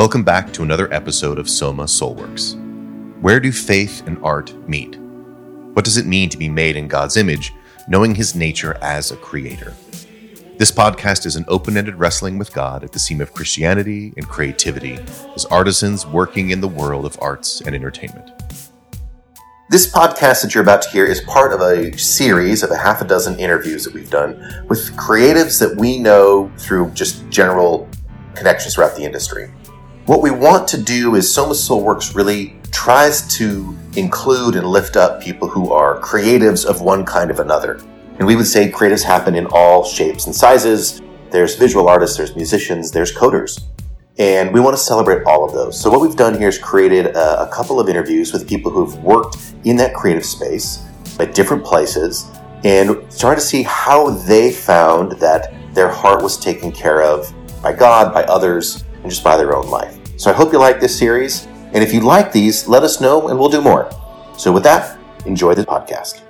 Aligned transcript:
Welcome 0.00 0.22
back 0.22 0.50
to 0.54 0.62
another 0.62 0.90
episode 0.94 1.38
of 1.38 1.46
Soma 1.46 1.82
Soulworks. 1.82 2.54
Where 3.20 3.38
do 3.38 3.52
faith 3.52 4.02
and 4.06 4.16
art 4.24 4.50
meet? 4.66 4.96
What 4.96 5.84
does 5.84 5.98
it 5.98 6.06
mean 6.06 6.30
to 6.30 6.38
be 6.38 6.48
made 6.48 6.74
in 6.74 6.88
God's 6.88 7.18
image, 7.18 7.52
knowing 7.86 8.14
his 8.14 8.34
nature 8.34 8.78
as 8.80 9.10
a 9.10 9.16
creator? 9.18 9.74
This 10.56 10.72
podcast 10.72 11.26
is 11.26 11.36
an 11.36 11.44
open 11.48 11.76
ended 11.76 11.96
wrestling 11.96 12.38
with 12.38 12.54
God 12.54 12.82
at 12.82 12.92
the 12.92 12.98
seam 12.98 13.20
of 13.20 13.34
Christianity 13.34 14.14
and 14.16 14.26
creativity 14.26 14.98
as 15.36 15.44
artisans 15.44 16.06
working 16.06 16.48
in 16.48 16.62
the 16.62 16.66
world 16.66 17.04
of 17.04 17.18
arts 17.20 17.60
and 17.60 17.74
entertainment. 17.74 18.30
This 19.68 19.92
podcast 19.92 20.40
that 20.40 20.54
you're 20.54 20.62
about 20.62 20.80
to 20.80 20.88
hear 20.88 21.04
is 21.04 21.20
part 21.20 21.52
of 21.52 21.60
a 21.60 21.94
series 21.98 22.62
of 22.62 22.70
a 22.70 22.76
half 22.78 23.02
a 23.02 23.06
dozen 23.06 23.38
interviews 23.38 23.84
that 23.84 23.92
we've 23.92 24.10
done 24.10 24.64
with 24.66 24.96
creatives 24.96 25.60
that 25.60 25.76
we 25.76 25.98
know 25.98 26.50
through 26.56 26.88
just 26.92 27.28
general 27.28 27.86
connections 28.34 28.74
throughout 28.74 28.96
the 28.96 29.04
industry. 29.04 29.50
What 30.06 30.22
we 30.22 30.30
want 30.30 30.66
to 30.68 30.82
do 30.82 31.14
is 31.14 31.32
Soma 31.32 31.52
Soulworks 31.52 32.14
really 32.14 32.56
tries 32.72 33.28
to 33.36 33.76
include 33.96 34.56
and 34.56 34.66
lift 34.66 34.96
up 34.96 35.22
people 35.22 35.46
who 35.46 35.72
are 35.72 36.00
creatives 36.00 36.64
of 36.64 36.80
one 36.80 37.04
kind 37.04 37.30
of 37.30 37.38
another. 37.38 37.74
And 38.18 38.26
we 38.26 38.34
would 38.34 38.46
say 38.46 38.70
creatives 38.70 39.04
happen 39.04 39.34
in 39.34 39.46
all 39.52 39.84
shapes 39.84 40.24
and 40.26 40.34
sizes. 40.34 41.02
There's 41.30 41.54
visual 41.54 41.86
artists, 41.86 42.16
there's 42.16 42.34
musicians, 42.34 42.90
there's 42.90 43.14
coders. 43.14 43.62
And 44.18 44.52
we 44.52 44.60
want 44.60 44.74
to 44.74 44.82
celebrate 44.82 45.22
all 45.24 45.44
of 45.44 45.52
those. 45.52 45.78
So 45.78 45.90
what 45.90 46.00
we've 46.00 46.16
done 46.16 46.36
here 46.36 46.48
is 46.48 46.58
created 46.58 47.06
a, 47.08 47.42
a 47.42 47.48
couple 47.48 47.78
of 47.78 47.88
interviews 47.88 48.32
with 48.32 48.48
people 48.48 48.70
who've 48.72 48.96
worked 49.04 49.36
in 49.64 49.76
that 49.76 49.94
creative 49.94 50.24
space 50.24 50.82
at 51.20 51.34
different 51.34 51.62
places 51.62 52.26
and 52.64 53.06
trying 53.16 53.36
to 53.36 53.42
see 53.42 53.62
how 53.64 54.10
they 54.10 54.50
found 54.50 55.12
that 55.12 55.52
their 55.74 55.88
heart 55.88 56.22
was 56.22 56.38
taken 56.38 56.72
care 56.72 57.02
of 57.02 57.32
by 57.62 57.72
God, 57.72 58.14
by 58.14 58.24
others, 58.24 58.82
and 59.02 59.10
just 59.10 59.22
by 59.22 59.36
their 59.36 59.54
own 59.54 59.68
life. 59.70 59.99
So 60.20 60.30
I 60.30 60.34
hope 60.34 60.52
you 60.52 60.58
like 60.58 60.80
this 60.80 60.98
series. 60.98 61.46
And 61.72 61.76
if 61.76 61.94
you 61.94 62.00
like 62.00 62.30
these, 62.30 62.68
let 62.68 62.82
us 62.82 63.00
know 63.00 63.28
and 63.28 63.38
we'll 63.38 63.48
do 63.48 63.62
more. 63.62 63.90
So 64.36 64.52
with 64.52 64.64
that, 64.64 64.98
enjoy 65.24 65.54
the 65.54 65.64
podcast. 65.64 66.20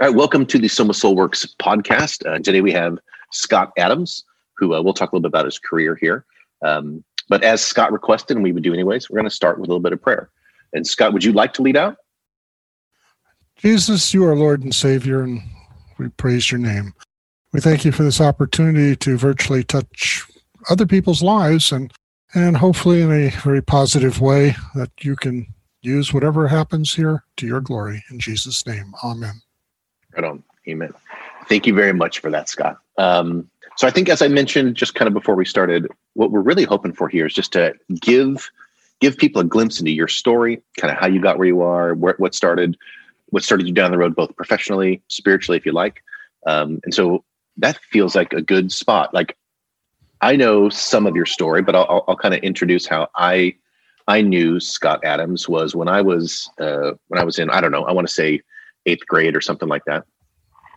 All 0.00 0.08
right, 0.08 0.12
welcome 0.12 0.44
to 0.46 0.58
the 0.58 0.66
Soma 0.66 0.94
Soulworks 0.94 1.54
podcast. 1.58 2.26
Uh, 2.26 2.38
today 2.40 2.60
we 2.60 2.72
have 2.72 2.98
Scott 3.30 3.70
Adams, 3.78 4.24
who 4.56 4.74
uh, 4.74 4.82
we'll 4.82 4.94
talk 4.94 5.12
a 5.12 5.14
little 5.14 5.22
bit 5.22 5.28
about 5.28 5.44
his 5.44 5.60
career 5.60 5.94
here. 5.94 6.24
Um, 6.64 7.04
but 7.28 7.44
as 7.44 7.60
Scott 7.60 7.92
requested, 7.92 8.36
and 8.36 8.42
we 8.42 8.50
would 8.50 8.64
do 8.64 8.74
anyways, 8.74 9.08
we're 9.08 9.18
going 9.18 9.30
to 9.30 9.30
start 9.30 9.60
with 9.60 9.68
a 9.68 9.70
little 9.70 9.80
bit 9.80 9.92
of 9.92 10.02
prayer. 10.02 10.28
And 10.72 10.84
Scott, 10.84 11.12
would 11.12 11.22
you 11.22 11.32
like 11.32 11.52
to 11.52 11.62
lead 11.62 11.76
out? 11.76 11.98
Jesus, 13.54 14.12
you 14.12 14.26
are 14.26 14.34
Lord 14.34 14.64
and 14.64 14.74
Savior, 14.74 15.22
and 15.22 15.40
we 15.98 16.08
praise 16.08 16.50
your 16.50 16.58
name. 16.58 16.94
We 17.52 17.60
thank 17.60 17.84
you 17.84 17.92
for 17.92 18.02
this 18.02 18.20
opportunity 18.20 18.96
to 18.96 19.16
virtually 19.16 19.62
touch 19.62 20.26
other 20.68 20.84
people's 20.84 21.22
lives 21.22 21.70
and 21.70 21.92
and 22.34 22.56
hopefully 22.56 23.02
in 23.02 23.12
a 23.12 23.30
very 23.42 23.62
positive 23.62 24.20
way 24.20 24.56
that 24.74 24.90
you 25.00 25.16
can 25.16 25.46
use 25.82 26.12
whatever 26.12 26.48
happens 26.48 26.94
here 26.94 27.24
to 27.36 27.46
your 27.46 27.60
glory. 27.60 28.04
In 28.10 28.18
Jesus' 28.18 28.66
name, 28.66 28.94
amen. 29.02 29.42
Right 30.16 30.24
on. 30.24 30.42
Amen. 30.66 30.92
Thank 31.48 31.66
you 31.66 31.74
very 31.74 31.92
much 31.92 32.20
for 32.20 32.30
that, 32.30 32.48
Scott. 32.48 32.78
Um, 32.96 33.50
so 33.76 33.86
I 33.86 33.90
think, 33.90 34.08
as 34.08 34.22
I 34.22 34.28
mentioned 34.28 34.76
just 34.76 34.94
kind 34.94 35.08
of 35.08 35.14
before 35.14 35.34
we 35.34 35.44
started, 35.44 35.88
what 36.14 36.30
we're 36.30 36.40
really 36.40 36.64
hoping 36.64 36.92
for 36.92 37.08
here 37.08 37.26
is 37.26 37.34
just 37.34 37.52
to 37.52 37.74
give 38.00 38.50
give 39.00 39.18
people 39.18 39.42
a 39.42 39.44
glimpse 39.44 39.80
into 39.80 39.90
your 39.90 40.08
story, 40.08 40.62
kind 40.78 40.90
of 40.90 40.98
how 40.98 41.06
you 41.06 41.20
got 41.20 41.36
where 41.36 41.48
you 41.48 41.60
are, 41.60 41.94
where, 41.94 42.14
what 42.18 42.34
started 42.34 42.76
what 43.30 43.42
started 43.42 43.66
you 43.66 43.72
down 43.74 43.90
the 43.90 43.98
road, 43.98 44.14
both 44.14 44.34
professionally, 44.36 45.02
spiritually, 45.08 45.58
if 45.58 45.66
you 45.66 45.72
like. 45.72 46.02
Um, 46.46 46.80
and 46.84 46.94
so 46.94 47.24
that 47.56 47.78
feels 47.90 48.14
like 48.14 48.32
a 48.32 48.40
good 48.40 48.70
spot. 48.70 49.12
Like 49.12 49.36
I 50.24 50.36
know 50.36 50.70
some 50.70 51.06
of 51.06 51.14
your 51.14 51.26
story, 51.26 51.60
but 51.60 51.76
I'll, 51.76 51.86
I'll, 51.90 52.04
I'll 52.08 52.16
kind 52.16 52.32
of 52.32 52.40
introduce 52.40 52.86
how 52.86 53.08
I 53.14 53.54
I 54.08 54.22
knew 54.22 54.58
Scott 54.58 55.04
Adams 55.04 55.50
was 55.50 55.76
when 55.76 55.86
I 55.86 56.00
was 56.00 56.48
uh, 56.58 56.92
when 57.08 57.20
I 57.20 57.24
was 57.24 57.38
in 57.38 57.50
I 57.50 57.60
don't 57.60 57.70
know 57.70 57.84
I 57.84 57.92
want 57.92 58.08
to 58.08 58.12
say 58.12 58.40
eighth 58.86 59.06
grade 59.06 59.36
or 59.36 59.42
something 59.42 59.68
like 59.68 59.84
that. 59.84 60.04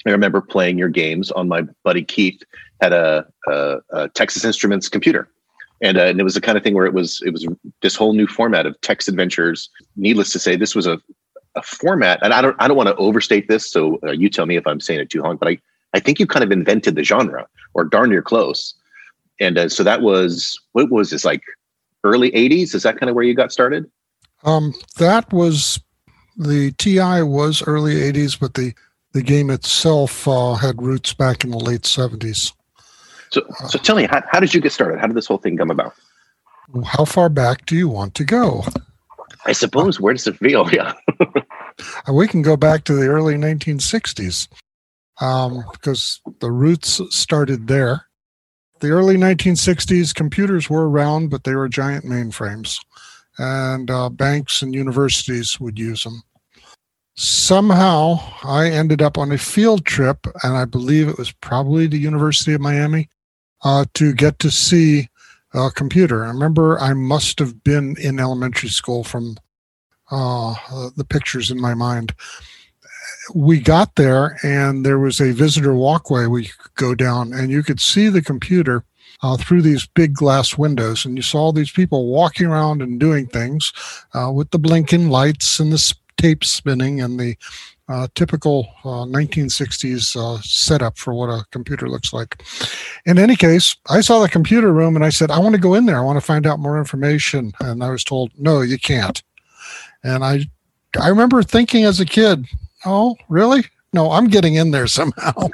I 0.06 0.10
remember 0.12 0.42
playing 0.42 0.78
your 0.78 0.90
games 0.90 1.32
on 1.32 1.48
my 1.48 1.62
buddy 1.86 2.04
Keith 2.04 2.42
had 2.82 2.92
a, 2.92 3.26
a, 3.48 3.78
a 3.92 4.10
Texas 4.10 4.44
Instruments 4.44 4.90
computer, 4.90 5.30
and, 5.82 5.98
uh, 5.98 6.04
and 6.04 6.20
it 6.20 6.24
was 6.24 6.36
the 6.36 6.42
kind 6.42 6.58
of 6.58 6.64
thing 6.64 6.74
where 6.74 6.86
it 6.86 6.94
was 6.94 7.22
it 7.26 7.32
was 7.32 7.48
this 7.82 7.96
whole 7.96 8.12
new 8.12 8.28
format 8.28 8.66
of 8.66 8.80
text 8.82 9.08
adventures. 9.08 9.70
Needless 9.96 10.34
to 10.34 10.40
say, 10.40 10.58
this 10.58 10.76
was 10.76 10.88
a 10.88 11.00
a 11.56 11.62
format, 11.62 12.20
and 12.22 12.34
I 12.34 12.42
don't 12.42 12.58
I 12.60 12.68
don't 12.68 12.76
want 12.76 12.90
to 12.90 12.96
overstate 12.98 13.48
this, 13.48 13.72
so 13.72 13.98
uh, 14.04 14.12
you 14.12 14.30
tell 14.30 14.46
me 14.46 14.58
if 14.58 14.68
I'm 14.68 14.82
saying 14.82 15.00
it 15.00 15.10
too 15.10 15.22
long, 15.22 15.38
but 15.38 15.48
I 15.48 15.58
I 15.94 16.02
think 16.02 16.20
you 16.20 16.28
kind 16.28 16.44
of 16.44 16.52
invented 16.52 16.96
the 16.96 17.04
genre, 17.06 17.48
or 17.74 17.86
darn 17.86 18.10
near 18.10 18.22
close 18.22 18.74
and 19.40 19.58
uh, 19.58 19.70
so 19.70 19.84
that 19.84 20.02
was 20.02 20.60
what 20.74 20.90
was 20.92 21.10
this 21.10 21.26
like 21.26 21.42
early 22.04 22.32
80s 22.32 22.76
is 22.76 22.84
that 22.84 23.00
kind 23.00 23.10
of 23.10 23.16
where 23.16 23.26
you 23.26 23.34
got 23.34 23.52
started? 23.52 23.90
Um 24.44 24.74
that 24.98 25.32
was 25.34 25.80
the 26.38 26.72
ti 26.78 27.00
was 27.00 27.64
early 27.66 27.96
80s 27.96 28.40
but 28.40 28.54
the 28.54 28.74
the 29.14 29.24
game 29.24 29.50
itself 29.50 30.28
uh, 30.28 30.54
had 30.54 30.82
roots 30.82 31.14
back 31.14 31.44
in 31.44 31.50
the 31.50 31.58
late 31.58 31.82
70s 31.82 32.54
so 33.30 33.42
so 33.68 33.78
tell 33.80 33.96
me 33.96 34.08
how, 34.10 34.22
how 34.30 34.40
did 34.40 34.54
you 34.54 34.62
get 34.62 34.72
started? 34.72 35.00
How 35.00 35.08
did 35.08 35.16
this 35.16 35.28
whole 35.28 35.38
thing 35.38 35.58
come 35.58 35.72
about? 35.72 35.94
How 36.86 37.06
far 37.06 37.30
back 37.30 37.66
do 37.66 37.76
you 37.76 37.88
want 37.88 38.16
to 38.16 38.26
go? 38.26 38.64
I 39.46 39.54
suppose. 39.54 40.00
Where 40.00 40.14
does 40.14 40.28
it 40.28 40.38
feel? 40.38 40.70
Yeah. 40.74 40.94
Uh, 42.08 42.14
we 42.14 42.28
can 42.28 42.42
go 42.42 42.58
back 42.58 42.86
to 42.86 42.94
the 42.94 43.06
early 43.06 43.36
1960s 43.36 44.48
um, 45.22 45.64
because 45.72 46.20
the 46.40 46.52
roots 46.52 47.00
started 47.16 47.68
there 47.68 48.07
the 48.80 48.90
early 48.90 49.16
1960s, 49.16 50.14
computers 50.14 50.70
were 50.70 50.90
around, 50.90 51.30
but 51.30 51.44
they 51.44 51.56
were 51.56 51.70
giant 51.70 52.06
mainframes, 52.06 52.78
and 53.38 53.90
uh, 53.90 54.10
banks 54.10 54.62
and 54.62 54.74
universities 54.74 55.60
would 55.60 55.78
use 55.78 56.04
them. 56.04 56.22
Somehow, 57.16 58.20
I 58.44 58.70
ended 58.70 59.02
up 59.02 59.18
on 59.18 59.32
a 59.32 59.38
field 59.38 59.86
trip, 59.86 60.28
and 60.44 60.56
I 60.56 60.66
believe 60.66 61.08
it 61.08 61.18
was 61.18 61.32
probably 61.32 61.88
the 61.88 61.98
University 61.98 62.54
of 62.54 62.62
Miami, 62.62 63.10
uh, 63.64 63.86
to 63.96 64.14
get 64.14 64.38
to 64.40 64.52
see 64.52 65.10
a 65.54 65.72
computer. 65.72 66.26
I 66.26 66.30
remember 66.30 66.80
I 66.80 66.94
must 66.94 67.40
have 67.40 67.64
been 67.64 67.96
in 68.00 68.20
elementary 68.20 68.70
school 68.70 69.04
from 69.04 69.38
uh, 70.12 70.54
the 70.96 71.06
pictures 71.06 71.50
in 71.50 71.60
my 71.60 71.74
mind 71.74 72.14
we 73.34 73.60
got 73.60 73.96
there 73.96 74.38
and 74.44 74.86
there 74.86 75.00
was 75.00 75.20
a 75.20 75.32
visitor 75.32 75.74
walkway 75.74 76.26
we 76.26 76.46
could 76.46 76.76
go 76.76 76.96
down 76.96 77.34
and 77.34 77.52
you 77.52 77.64
could 77.64 77.80
see 77.80 78.10
the 78.10 78.22
computer 78.22 78.84
uh, 79.22 79.38
through 79.38 79.62
these 79.62 79.88
big 79.88 80.14
glass 80.14 80.58
windows 80.58 81.06
and 81.06 81.18
you 81.18 81.24
saw 81.24 81.52
these 81.52 81.72
people 81.72 82.08
walking 82.08 82.46
around 82.46 82.82
and 82.82 83.00
doing 83.00 83.26
things 83.26 83.74
uh, 84.14 84.32
with 84.32 84.50
the 84.52 84.60
blinking 84.60 85.10
lights 85.10 85.60
and 85.60 85.72
the 85.72 85.94
tape 86.18 86.44
spinning 86.44 87.02
and 87.02 87.20
the 87.20 87.36
uh, 87.90 88.08
typical 88.16 88.68
1960s 88.84 90.16
uh, 90.16 90.34
uh, 90.34 90.42
setup 90.42 90.98
for 90.98 91.14
what 91.14 91.30
a 91.30 91.46
computer 91.52 91.88
looks 91.88 92.12
like. 92.12 92.44
In 93.06 93.18
any 93.18 93.36
case, 93.36 93.78
I 93.90 94.02
saw 94.02 94.20
the 94.20 94.28
computer 94.28 94.74
room 94.74 94.96
and 94.96 95.06
I 95.06 95.10
said, 95.10 95.32
I 95.32 95.40
want 95.40 95.56
to 95.56 95.62
go 95.62 95.74
in 95.74 95.86
there. 95.86 95.98
I 95.98 96.04
want 96.04 96.18
to 96.18 96.26
find 96.26 96.46
out 96.46 96.60
more 96.60 96.78
information. 96.78 97.54
And 97.62 97.82
I 97.82 97.90
was 97.90 98.04
told, 98.04 98.32
no, 98.38 98.60
you 98.62 98.78
can't. 98.78 99.24
And 100.04 100.24
I 100.24 100.46
I 101.00 101.10
remember 101.10 101.44
thinking 101.44 101.84
as 101.84 102.00
a 102.00 102.06
kid, 102.06 102.46
Oh, 102.88 103.18
really? 103.28 103.66
No, 103.92 104.12
I'm 104.12 104.28
getting 104.28 104.56
in 104.56 104.72
there 104.72 104.88
somehow. 104.88 105.34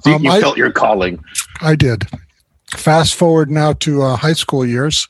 so 0.00 0.14
um, 0.14 0.22
you 0.22 0.30
felt 0.40 0.58
your 0.58 0.70
calling. 0.70 1.24
I 1.62 1.74
did. 1.74 2.06
Fast 2.76 3.14
forward 3.14 3.50
now 3.50 3.72
to 3.74 4.02
uh, 4.02 4.16
high 4.16 4.34
school 4.34 4.64
years. 4.64 5.08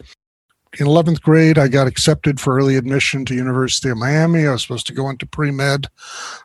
In 0.79 0.87
11th 0.87 1.21
grade, 1.23 1.59
I 1.59 1.67
got 1.67 1.89
accepted 1.89 2.41
for 2.41 2.57
early 2.57 2.77
admission 2.77 3.25
to 3.27 3.35
University 3.35 3.91
of 3.91 3.99
Miami. 3.99 4.47
I 4.47 4.53
was 4.53 4.63
supposed 4.63 4.87
to 4.87 4.95
go 4.95 5.11
into 5.11 5.27
pre-med. 5.27 5.89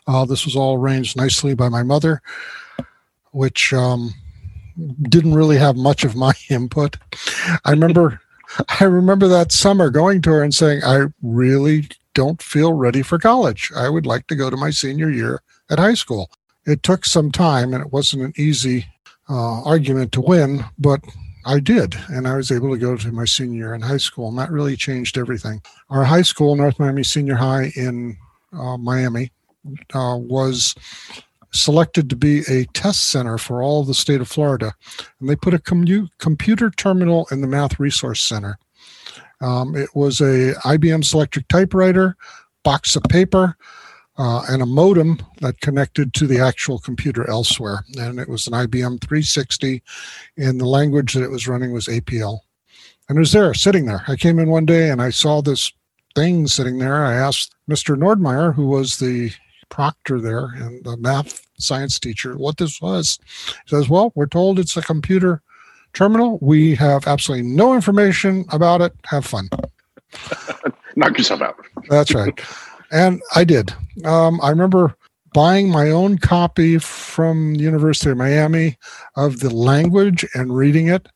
Uh, 0.08 0.26
this 0.26 0.44
was 0.44 0.56
all 0.56 0.76
arranged 0.76 1.16
nicely 1.16 1.54
by 1.54 1.70
my 1.70 1.84
mother, 1.84 2.22
which 3.32 3.74
um, 3.74 4.14
didn't 5.04 5.36
really 5.36 5.58
have 5.58 5.78
much 5.78 6.04
of 6.04 6.16
my 6.16 6.34
input. 6.50 6.98
I 7.64 7.72
remember, 7.72 8.20
I 8.80 8.86
remember 8.86 9.28
that 9.28 9.52
summer 9.52 9.92
going 9.92 10.24
to 10.24 10.32
her 10.32 10.44
and 10.44 10.54
saying, 10.54 10.84
"I 10.84 11.06
really 11.22 11.88
don't 12.18 12.42
feel 12.42 12.74
ready 12.74 13.04
for 13.04 13.20
college. 13.20 13.72
I 13.76 13.90
would 13.90 14.08
like 14.08 14.26
to 14.26 14.36
go 14.36 14.50
to 14.50 14.58
my 14.58 14.72
senior 14.72 15.12
year 15.12 15.44
at 15.70 15.78
high 15.78 15.94
school. 15.94 16.32
It 16.66 16.82
took 16.82 17.06
some 17.06 17.32
time 17.32 17.76
and 17.76 17.86
it 17.86 17.94
wasn't 17.94 18.24
an 18.24 18.34
easy 18.36 18.88
uh, 19.30 19.62
argument 19.62 20.12
to 20.14 20.22
win, 20.22 20.66
but 20.80 21.00
I 21.46 21.60
did. 21.60 21.96
And 22.10 22.28
I 22.28 22.36
was 22.36 22.52
able 22.52 22.72
to 22.72 22.80
go 22.80 22.98
to 22.98 23.12
my 23.12 23.26
senior 23.26 23.58
year 23.58 23.76
in 23.76 23.82
high 23.82 23.98
school, 23.98 24.30
and 24.30 24.40
that 24.40 24.50
really 24.50 24.76
changed 24.76 25.16
everything. 25.16 25.62
Our 25.92 26.06
high 26.06 26.24
school, 26.24 26.56
North 26.56 26.80
Miami 26.80 27.04
Senior 27.04 27.36
High 27.36 27.72
in 27.76 28.18
uh, 28.52 28.78
Miami, 28.78 29.32
uh, 29.94 30.18
was 30.20 30.74
selected 31.54 32.10
to 32.10 32.16
be 32.16 32.40
a 32.50 32.66
test 32.74 33.12
center 33.12 33.38
for 33.38 33.62
all 33.62 33.84
the 33.84 33.94
state 33.94 34.22
of 34.22 34.28
Florida. 34.28 34.74
And 35.20 35.30
they 35.30 35.36
put 35.36 35.54
a 35.54 35.60
commu- 35.60 36.10
computer 36.18 36.72
terminal 36.72 37.28
in 37.30 37.42
the 37.42 37.48
Math 37.48 37.80
Resource 37.80 38.24
Center. 38.24 38.58
Um, 39.42 39.76
it 39.76 39.90
was 39.96 40.22
a 40.22 40.54
IBM 40.64 41.04
Selectric 41.04 41.48
typewriter, 41.48 42.16
box 42.64 42.96
of 42.96 43.04
paper, 43.04 43.56
uh, 44.18 44.44
and 44.50 44.62
a 44.62 44.66
modem 44.66 45.20
that 45.42 45.62
connected 45.62 46.14
to 46.16 46.26
the 46.26 46.40
actual 46.40 46.80
computer 46.80 47.30
elsewhere. 47.30 47.86
And 47.98 48.20
it 48.20 48.28
was 48.28 48.48
an 48.48 48.54
IBM 48.54 49.02
360, 49.02 49.84
and 50.38 50.60
the 50.60 50.66
language 50.66 51.14
that 51.14 51.24
it 51.24 51.32
was 51.32 51.48
running 51.48 51.72
was 51.72 51.88
APL. 51.88 52.40
And 53.10 53.18
it 53.18 53.20
was 53.20 53.32
there, 53.32 53.54
sitting 53.54 53.86
there. 53.86 54.04
I 54.08 54.16
came 54.16 54.40
in 54.40 54.50
one 54.50 54.66
day 54.66 54.90
and 54.90 55.02
I 55.02 55.12
saw 55.12 55.42
this 55.42 55.72
thing 56.16 56.48
sitting 56.48 56.80
there. 56.80 57.06
I 57.06 57.14
asked 57.14 57.56
Mr. 57.70 57.96
Nordmeyer, 57.96 58.54
who 58.54 58.68
was 58.68 58.98
the 58.98 59.32
proctor 59.70 60.20
there 60.20 60.48
and 60.56 60.84
the 60.84 60.98
math 60.98 61.42
science 61.60 62.00
teacher, 62.00 62.38
what 62.38 62.58
this 62.58 62.82
was. 62.82 63.20
He 63.48 63.76
says, 63.76 63.90
Well, 63.90 64.12
we're 64.16 64.28
told 64.28 64.60
it's 64.60 64.78
a 64.78 64.82
computer 64.82 65.42
terminal. 65.98 66.38
We 66.42 66.76
have 66.76 67.08
absolutely 67.08 67.48
no 67.48 67.74
information 67.74 68.46
about 68.52 68.82
it. 68.82 68.94
Have 69.06 69.26
fun. 69.26 69.50
Knock 70.96 71.18
yourself 71.18 71.42
out. 71.42 71.58
That's 71.90 72.14
right. 72.14 72.40
And 72.92 73.22
I 73.36 73.44
did. 73.44 73.74
Um, 74.06 74.40
I 74.42 74.50
remember 74.50 74.96
buying 75.34 75.70
my 75.70 75.90
own 75.90 76.20
copy 76.20 76.78
from 76.78 77.56
the 77.56 77.64
University 77.64 78.12
of 78.12 78.18
Miami 78.18 78.78
of 79.16 79.40
the 79.40 79.50
language 79.50 80.26
and 80.36 80.56
reading 80.56 80.88
it. 80.88 81.08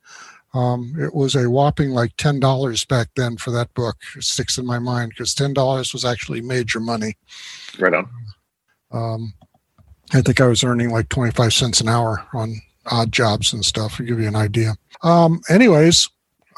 Um, 0.52 0.94
it 0.98 1.14
was 1.14 1.34
a 1.34 1.48
whopping 1.48 1.90
like 1.90 2.14
ten 2.16 2.38
dollars 2.40 2.84
back 2.84 3.08
then 3.16 3.36
for 3.36 3.52
that 3.52 3.72
book. 3.74 3.96
It 4.16 4.24
sticks 4.24 4.58
in 4.58 4.66
my 4.66 4.78
mind 4.78 5.10
because 5.10 5.32
ten 5.32 5.54
dollars 5.54 5.92
was 5.92 6.04
actually 6.04 6.42
major 6.42 6.80
money. 6.80 7.16
Right 7.78 7.94
on. 7.94 8.08
Um, 8.90 9.32
I 10.12 10.20
think 10.20 10.40
I 10.40 10.46
was 10.46 10.62
earning 10.62 10.90
like 10.90 11.08
twenty 11.08 11.30
five 11.30 11.54
cents 11.54 11.80
an 11.80 11.88
hour 11.88 12.26
on 12.34 12.60
odd 12.86 13.12
jobs 13.12 13.52
and 13.52 13.64
stuff 13.64 13.96
to 13.96 14.04
give 14.04 14.20
you 14.20 14.28
an 14.28 14.36
idea. 14.36 14.74
Um, 15.02 15.40
anyways, 15.48 16.08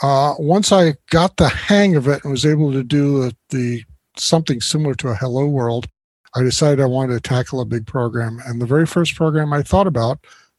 uh, 0.03 0.35
once 0.39 0.73
I 0.73 0.95
got 1.11 1.37
the 1.37 1.49
hang 1.49 1.97
of 1.97 2.09
it 2.09 2.25
and 2.25 2.33
was 2.33 2.47
able 2.47 2.73
to 2.73 2.83
do 2.83 3.21
the, 3.21 3.37
the 3.51 3.85
something 4.17 4.61
similar 4.61 4.95
to 4.97 5.09
a 5.09 5.15
Hello 5.15 5.47
World, 5.47 5.89
I 6.35 6.43
decided 6.43 6.81
I 6.81 6.87
wanted 6.87 7.15
to 7.15 7.21
tackle 7.21 7.61
a 7.61 7.65
big 7.65 7.87
program. 7.87 8.41
And 8.47 8.61
the 8.61 8.67
very 8.67 8.87
first 8.87 9.15
program 9.15 9.53
I 9.53 9.63
thought 9.63 9.87
about 9.87 10.19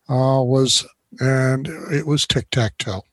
uh, 0.09 0.41
was, 0.41 0.85
and 1.19 1.67
it 1.91 2.05
was 2.07 2.25
Tic 2.25 2.49
Tac 2.51 2.77
Toe. 2.77 3.03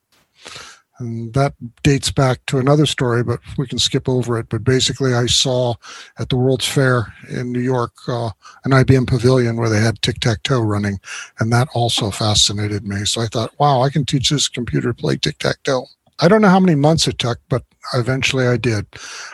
And 1.02 1.34
that 1.34 1.54
dates 1.82 2.12
back 2.12 2.46
to 2.46 2.58
another 2.58 2.86
story, 2.86 3.24
but 3.24 3.40
we 3.58 3.66
can 3.66 3.78
skip 3.78 4.08
over 4.08 4.38
it. 4.38 4.48
But 4.48 4.62
basically, 4.62 5.14
I 5.14 5.26
saw 5.26 5.74
at 6.18 6.28
the 6.28 6.36
World's 6.36 6.68
Fair 6.68 7.12
in 7.28 7.50
New 7.50 7.60
York 7.60 7.92
uh, 8.06 8.30
an 8.64 8.70
IBM 8.70 9.08
pavilion 9.08 9.56
where 9.56 9.68
they 9.68 9.80
had 9.80 10.00
tic 10.00 10.20
tac 10.20 10.44
toe 10.44 10.60
running, 10.60 11.00
and 11.40 11.52
that 11.52 11.68
also 11.74 12.12
fascinated 12.12 12.86
me. 12.86 13.04
So 13.04 13.20
I 13.20 13.26
thought, 13.26 13.58
wow, 13.58 13.82
I 13.82 13.90
can 13.90 14.04
teach 14.04 14.30
this 14.30 14.48
computer 14.48 14.92
to 14.92 14.94
play 14.94 15.16
tic 15.16 15.38
tac 15.38 15.60
toe. 15.64 15.86
I 16.20 16.28
don't 16.28 16.40
know 16.40 16.48
how 16.48 16.60
many 16.60 16.76
months 16.76 17.08
it 17.08 17.18
took, 17.18 17.40
but 17.48 17.64
eventually 17.94 18.46
I 18.46 18.56
did. 18.56 18.86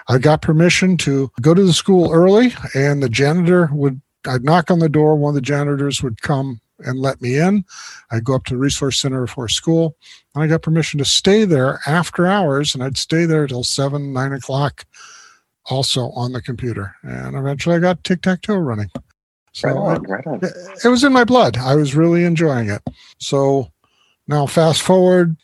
I 0.09 0.17
got 0.17 0.41
permission 0.41 0.97
to 0.99 1.31
go 1.43 1.53
to 1.53 1.63
the 1.63 1.75
school 1.75 2.11
early, 2.11 2.55
and 2.75 3.03
the 3.03 3.11
janitor 3.11 3.69
would, 3.73 4.01
I'd 4.27 4.43
knock 4.43 4.71
on 4.71 4.79
the 4.79 4.89
door, 4.89 5.17
one 5.17 5.33
of 5.33 5.35
the 5.35 5.43
janitors 5.43 6.03
would 6.03 6.23
come 6.23 6.61
and 6.81 6.99
let 6.99 7.21
me 7.21 7.39
in. 7.39 7.65
I'd 8.11 8.25
go 8.25 8.35
up 8.35 8.45
to 8.45 8.55
the 8.55 8.59
resource 8.59 8.99
center 8.99 9.27
for 9.27 9.49
school, 9.49 9.97
and 10.35 10.43
I 10.43 10.47
got 10.47 10.63
permission 10.63 10.99
to 10.99 11.05
stay 11.05 11.45
there 11.45 11.81
after 11.87 12.27
hours, 12.27 12.75
and 12.75 12.83
I'd 12.83 12.99
stay 12.99 13.25
there 13.25 13.47
till 13.47 13.65
seven, 13.65 14.13
nine 14.13 14.33
o'clock, 14.33 14.85
also 15.67 16.11
on 16.11 16.33
the 16.33 16.43
computer. 16.43 16.95
And 17.03 17.37
eventually 17.37 17.77
I 17.77 17.81
got 17.81 18.05
tic 18.05 18.23
tac 18.23 18.43
toe 18.43 18.57
running. 18.57 18.91
So 19.53 19.69
right 19.69 19.77
on, 19.77 20.03
right 20.05 20.27
on. 20.27 20.41
It, 20.43 20.53
it 20.85 20.89
was 20.89 21.05
in 21.05 21.13
my 21.13 21.25
blood. 21.25 21.57
I 21.57 21.75
was 21.75 21.97
really 21.97 22.25
enjoying 22.25 22.71
it. 22.71 22.83
So 23.19 23.73
now 24.27 24.47
fast 24.47 24.83
forward 24.83 25.37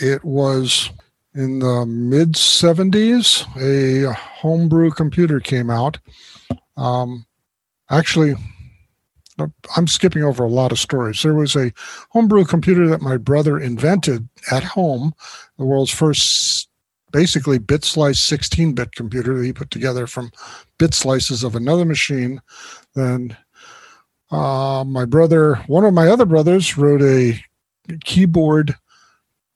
it 0.00 0.24
was 0.24 0.90
in 1.34 1.60
the 1.60 1.86
mid 1.86 2.32
70s, 2.32 3.46
a 3.56 4.12
homebrew 4.12 4.90
computer 4.90 5.40
came 5.40 5.70
out. 5.70 5.98
Um, 6.76 7.26
actually, 7.90 8.34
I'm 9.76 9.86
skipping 9.86 10.24
over 10.24 10.44
a 10.44 10.48
lot 10.48 10.72
of 10.72 10.78
stories. 10.78 11.22
There 11.22 11.34
was 11.34 11.56
a 11.56 11.72
homebrew 12.10 12.44
computer 12.44 12.88
that 12.88 13.02
my 13.02 13.16
brother 13.16 13.58
invented 13.58 14.28
at 14.50 14.64
home, 14.64 15.14
the 15.58 15.64
world's 15.64 15.92
first 15.92 16.68
basically 17.12 17.58
bit 17.58 17.84
slice 17.84 18.20
16 18.20 18.74
bit 18.74 18.94
computer 18.94 19.36
that 19.38 19.44
he 19.44 19.52
put 19.52 19.70
together 19.70 20.06
from 20.06 20.30
bit 20.78 20.94
slices 20.94 21.42
of 21.42 21.54
another 21.54 21.84
machine. 21.84 22.40
Then 22.94 23.36
uh, 24.30 24.84
my 24.86 25.04
brother, 25.04 25.56
one 25.66 25.84
of 25.84 25.94
my 25.94 26.08
other 26.08 26.26
brothers, 26.26 26.76
wrote 26.76 27.02
a 27.02 27.42
keyboard 28.04 28.74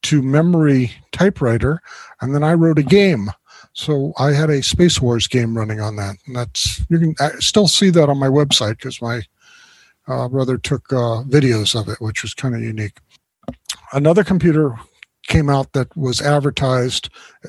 to 0.02 0.22
memory 0.22 0.92
typewriter, 1.12 1.80
and 2.20 2.34
then 2.34 2.42
I 2.42 2.54
wrote 2.54 2.78
a 2.78 2.82
game. 2.82 3.30
So 3.74 4.12
I 4.18 4.32
had 4.32 4.50
a 4.50 4.62
Space 4.62 5.00
Wars 5.00 5.26
game 5.26 5.56
running 5.56 5.80
on 5.80 5.96
that, 5.96 6.16
and 6.26 6.36
that's 6.36 6.84
you 6.88 6.98
can 6.98 7.14
I 7.20 7.30
still 7.38 7.68
see 7.68 7.90
that 7.90 8.08
on 8.08 8.18
my 8.18 8.28
website 8.28 8.78
because 8.78 9.00
my 9.00 9.22
uh, 10.08 10.28
brother 10.28 10.58
took 10.58 10.92
uh, 10.92 11.22
videos 11.24 11.78
of 11.78 11.88
it, 11.88 12.00
which 12.00 12.22
was 12.22 12.34
kind 12.34 12.54
of 12.54 12.60
unique. 12.60 12.98
Another 13.92 14.24
computer 14.24 14.76
came 15.26 15.48
out 15.48 15.72
that 15.72 15.94
was 15.96 16.20
advertised. 16.20 17.08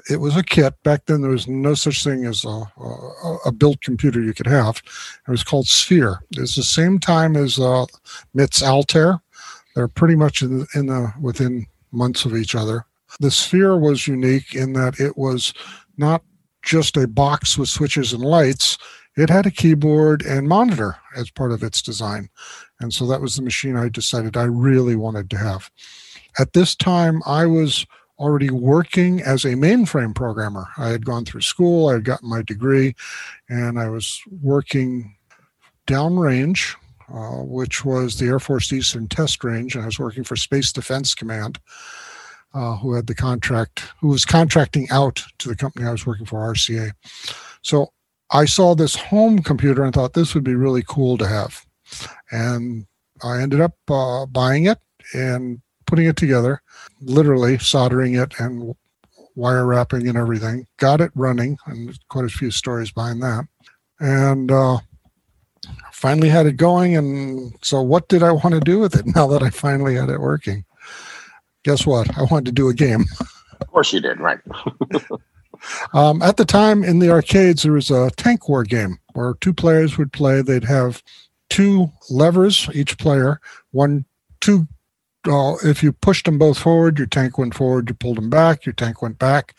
It 0.09 0.17
was 0.17 0.37
a 0.37 0.43
kit. 0.43 0.73
Back 0.83 1.05
then, 1.05 1.21
there 1.21 1.31
was 1.31 1.47
no 1.47 1.73
such 1.73 2.03
thing 2.03 2.25
as 2.25 2.45
a, 2.45 2.49
a, 2.77 3.37
a 3.47 3.51
built 3.51 3.81
computer 3.81 4.21
you 4.21 4.33
could 4.33 4.47
have. 4.47 4.81
It 5.27 5.31
was 5.31 5.43
called 5.43 5.67
Sphere. 5.67 6.19
It's 6.31 6.55
the 6.55 6.63
same 6.63 6.99
time 6.99 7.35
as 7.35 7.59
uh, 7.59 7.85
MITS 8.33 8.61
Altair. 8.61 9.21
They're 9.75 9.87
pretty 9.87 10.15
much 10.15 10.41
in, 10.41 10.67
in 10.75 10.85
the 10.87 11.11
within 11.19 11.65
months 11.91 12.25
of 12.25 12.35
each 12.35 12.55
other. 12.55 12.85
The 13.19 13.31
Sphere 13.31 13.77
was 13.77 14.07
unique 14.07 14.53
in 14.53 14.73
that 14.73 14.99
it 14.99 15.17
was 15.17 15.53
not 15.97 16.23
just 16.63 16.97
a 16.97 17.07
box 17.07 17.57
with 17.57 17.69
switches 17.69 18.13
and 18.13 18.23
lights, 18.23 18.77
it 19.15 19.29
had 19.29 19.45
a 19.45 19.51
keyboard 19.51 20.23
and 20.23 20.47
monitor 20.47 20.97
as 21.15 21.29
part 21.29 21.51
of 21.51 21.63
its 21.63 21.81
design. 21.81 22.29
And 22.79 22.93
so 22.93 23.05
that 23.07 23.21
was 23.21 23.35
the 23.35 23.43
machine 23.43 23.75
I 23.75 23.89
decided 23.89 24.35
I 24.35 24.43
really 24.43 24.95
wanted 24.95 25.29
to 25.31 25.37
have. 25.37 25.69
At 26.39 26.53
this 26.53 26.75
time, 26.75 27.21
I 27.25 27.45
was 27.45 27.85
already 28.19 28.49
working 28.49 29.21
as 29.21 29.45
a 29.45 29.49
mainframe 29.49 30.15
programmer. 30.15 30.67
I 30.77 30.89
had 30.89 31.05
gone 31.05 31.25
through 31.25 31.41
school, 31.41 31.89
I 31.89 31.93
had 31.93 32.05
gotten 32.05 32.29
my 32.29 32.41
degree, 32.41 32.95
and 33.49 33.79
I 33.79 33.89
was 33.89 34.21
working 34.41 35.15
downrange 35.87 36.75
uh, 37.13 37.43
which 37.43 37.83
was 37.83 38.17
the 38.17 38.25
Air 38.25 38.39
Force 38.39 38.71
Eastern 38.71 39.07
Test 39.07 39.43
Range, 39.43 39.75
and 39.75 39.83
I 39.83 39.87
was 39.87 39.99
working 39.99 40.23
for 40.23 40.35
Space 40.35 40.71
Defense 40.71 41.13
Command, 41.13 41.59
uh, 42.53 42.77
who 42.77 42.93
had 42.93 43.07
the 43.07 43.15
contract, 43.15 43.91
who 43.99 44.07
was 44.07 44.25
contracting 44.25 44.87
out 44.89 45.23
to 45.39 45.49
the 45.49 45.55
company 45.55 45.85
I 45.85 45.91
was 45.91 46.05
working 46.05 46.25
for, 46.25 46.39
RCA. 46.39 46.91
So 47.61 47.91
I 48.33 48.45
saw 48.45 48.75
this 48.75 48.95
home 48.95 49.39
computer 49.39 49.83
and 49.83 49.93
thought 49.93 50.13
this 50.13 50.33
would 50.33 50.43
be 50.43 50.55
really 50.55 50.83
cool 50.87 51.17
to 51.19 51.27
have, 51.27 51.65
and 52.31 52.85
I 53.23 53.41
ended 53.41 53.61
up 53.61 53.75
uh, 53.89 54.25
buying 54.25 54.65
it 54.65 54.79
and 55.13 55.61
putting 55.85 56.07
it 56.07 56.17
together, 56.17 56.61
literally 57.01 57.59
soldering 57.59 58.15
it 58.15 58.33
and 58.39 58.75
wire 59.35 59.65
wrapping 59.65 60.07
and 60.07 60.17
everything. 60.17 60.65
Got 60.77 61.01
it 61.01 61.11
running, 61.15 61.57
and 61.67 61.97
quite 62.09 62.25
a 62.25 62.29
few 62.29 62.51
stories 62.51 62.91
behind 62.91 63.21
that. 63.21 63.47
And 63.99 64.51
uh, 64.51 64.79
finally 65.91 66.29
had 66.29 66.45
it 66.45 66.57
going. 66.57 66.97
And 66.97 67.53
so, 67.61 67.81
what 67.81 68.07
did 68.07 68.23
I 68.23 68.31
want 68.31 68.51
to 68.51 68.59
do 68.59 68.79
with 68.79 68.95
it 68.95 69.05
now 69.15 69.27
that 69.27 69.43
I 69.43 69.49
finally 69.49 69.95
had 69.95 70.09
it 70.09 70.19
working? 70.19 70.65
Guess 71.63 71.85
what? 71.85 72.17
I 72.17 72.23
wanted 72.23 72.45
to 72.47 72.51
do 72.51 72.69
a 72.69 72.73
game. 72.73 73.05
Of 73.61 73.67
course, 73.67 73.93
you 73.93 74.01
did, 74.01 74.19
right? 74.19 74.39
um, 75.93 76.21
at 76.21 76.37
the 76.37 76.45
time 76.45 76.83
in 76.83 76.99
the 76.99 77.09
arcades, 77.09 77.63
there 77.63 77.73
was 77.73 77.91
a 77.91 78.11
tank 78.11 78.47
war 78.49 78.63
game 78.63 78.99
where 79.13 79.35
two 79.41 79.53
players 79.53 79.97
would 79.97 80.11
play. 80.11 80.41
They'd 80.41 80.63
have 80.63 81.03
two 81.49 81.91
levers 82.09 82.69
each 82.73 82.97
player, 82.97 83.39
one, 83.71 84.05
two 84.41 84.67
uh, 85.27 85.55
if 85.63 85.81
you 85.81 85.91
pushed 85.91 86.25
them 86.25 86.37
both 86.37 86.57
forward, 86.57 86.97
your 86.97 87.07
tank 87.07 87.37
went 87.37 87.53
forward. 87.53 87.89
You 87.89 87.95
pulled 87.95 88.17
them 88.17 88.29
back, 88.29 88.65
your 88.65 88.73
tank 88.73 89.01
went 89.01 89.19
back. 89.19 89.55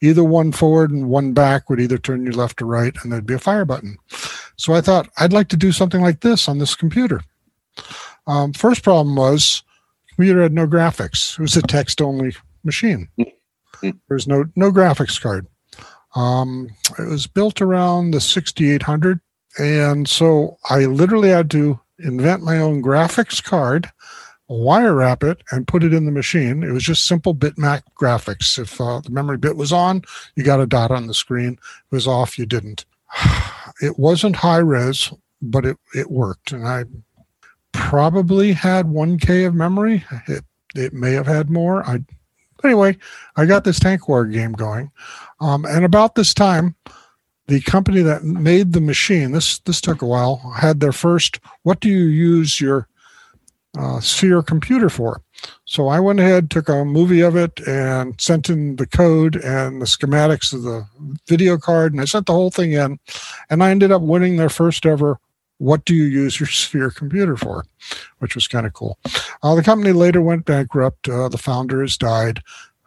Either 0.00 0.22
one 0.22 0.52
forward 0.52 0.90
and 0.90 1.08
one 1.08 1.32
back 1.32 1.68
would 1.68 1.80
either 1.80 1.98
turn 1.98 2.24
you 2.24 2.32
left 2.32 2.62
or 2.62 2.66
right, 2.66 2.94
and 3.02 3.12
there'd 3.12 3.26
be 3.26 3.34
a 3.34 3.38
fire 3.38 3.64
button. 3.64 3.96
So 4.56 4.74
I 4.74 4.80
thought 4.80 5.08
I'd 5.18 5.32
like 5.32 5.48
to 5.48 5.56
do 5.56 5.72
something 5.72 6.00
like 6.00 6.20
this 6.20 6.48
on 6.48 6.58
this 6.58 6.74
computer. 6.74 7.20
Um, 8.26 8.52
first 8.52 8.82
problem 8.82 9.16
was 9.16 9.62
computer 10.14 10.42
had 10.42 10.52
no 10.52 10.66
graphics. 10.66 11.38
It 11.38 11.42
was 11.42 11.56
a 11.56 11.62
text-only 11.62 12.36
machine. 12.64 13.08
There 13.80 13.94
was 14.08 14.26
no 14.26 14.44
no 14.56 14.70
graphics 14.70 15.20
card. 15.20 15.46
Um, 16.14 16.70
it 16.98 17.08
was 17.08 17.26
built 17.26 17.60
around 17.60 18.12
the 18.12 18.20
6800, 18.20 19.20
and 19.58 20.08
so 20.08 20.58
I 20.68 20.86
literally 20.86 21.28
had 21.28 21.50
to 21.52 21.78
invent 21.98 22.42
my 22.42 22.58
own 22.58 22.82
graphics 22.82 23.42
card 23.42 23.90
wire 24.48 24.94
wrap 24.94 25.22
it 25.22 25.42
and 25.50 25.68
put 25.68 25.84
it 25.84 25.92
in 25.92 26.06
the 26.06 26.12
machine. 26.12 26.62
It 26.62 26.72
was 26.72 26.82
just 26.82 27.06
simple 27.06 27.34
bitmap 27.34 27.82
graphics. 27.98 28.58
If 28.58 28.80
uh, 28.80 29.00
the 29.00 29.10
memory 29.10 29.36
bit 29.36 29.56
was 29.56 29.72
on, 29.72 30.02
you 30.34 30.42
got 30.42 30.60
a 30.60 30.66
dot 30.66 30.90
on 30.90 31.06
the 31.06 31.14
screen. 31.14 31.58
If 31.60 31.92
it 31.92 31.96
was 31.96 32.06
off, 32.06 32.38
you 32.38 32.46
didn't. 32.46 32.84
It 33.80 33.96
wasn't 33.96 34.34
high 34.34 34.58
res, 34.58 35.12
but 35.40 35.64
it, 35.64 35.76
it 35.94 36.10
worked. 36.10 36.50
And 36.50 36.66
I 36.66 36.84
probably 37.70 38.52
had 38.52 38.86
1K 38.86 39.46
of 39.46 39.54
memory. 39.54 40.04
It, 40.26 40.42
it 40.74 40.92
may 40.92 41.12
have 41.12 41.28
had 41.28 41.48
more. 41.48 41.84
I 41.84 42.02
Anyway, 42.64 42.96
I 43.36 43.46
got 43.46 43.64
this 43.64 43.78
Tank 43.78 44.08
War 44.08 44.26
game 44.26 44.52
going. 44.52 44.90
Um, 45.40 45.64
and 45.64 45.84
about 45.84 46.14
this 46.14 46.34
time, 46.34 46.74
the 47.46 47.60
company 47.62 48.02
that 48.02 48.24
made 48.24 48.72
the 48.72 48.80
machine, 48.80 49.32
this 49.32 49.58
this 49.60 49.80
took 49.80 50.02
a 50.02 50.06
while, 50.06 50.36
had 50.56 50.80
their 50.80 50.92
first 50.92 51.40
what 51.62 51.80
do 51.80 51.88
you 51.88 52.04
use 52.04 52.60
your 52.60 52.88
uh, 53.78 54.00
Sphere 54.00 54.42
computer 54.42 54.88
for. 54.88 55.22
So 55.64 55.88
I 55.88 56.00
went 56.00 56.20
ahead, 56.20 56.50
took 56.50 56.68
a 56.68 56.84
movie 56.84 57.20
of 57.20 57.36
it, 57.36 57.60
and 57.66 58.20
sent 58.20 58.50
in 58.50 58.76
the 58.76 58.86
code 58.86 59.36
and 59.36 59.80
the 59.80 59.86
schematics 59.86 60.52
of 60.52 60.62
the 60.62 60.86
video 61.26 61.58
card, 61.58 61.92
and 61.92 62.00
I 62.00 62.06
sent 62.06 62.26
the 62.26 62.32
whole 62.32 62.50
thing 62.50 62.72
in, 62.72 62.98
and 63.48 63.62
I 63.62 63.70
ended 63.70 63.92
up 63.92 64.02
winning 64.02 64.36
their 64.36 64.48
first 64.48 64.84
ever 64.84 65.18
what 65.58 65.84
do 65.84 65.94
you 65.94 66.04
use 66.04 66.40
your 66.40 66.46
sphere 66.48 66.90
computer 66.90 67.36
for? 67.36 67.64
Which 68.18 68.34
was 68.34 68.48
kind 68.48 68.66
of 68.66 68.72
cool. 68.72 68.98
Uh, 69.42 69.54
the 69.54 69.62
company 69.62 69.92
later 69.92 70.22
went 70.22 70.46
bankrupt. 70.46 71.08
Uh, 71.08 71.28
the 71.28 71.38
founder 71.38 71.82
has 71.82 71.96
died. 71.96 72.40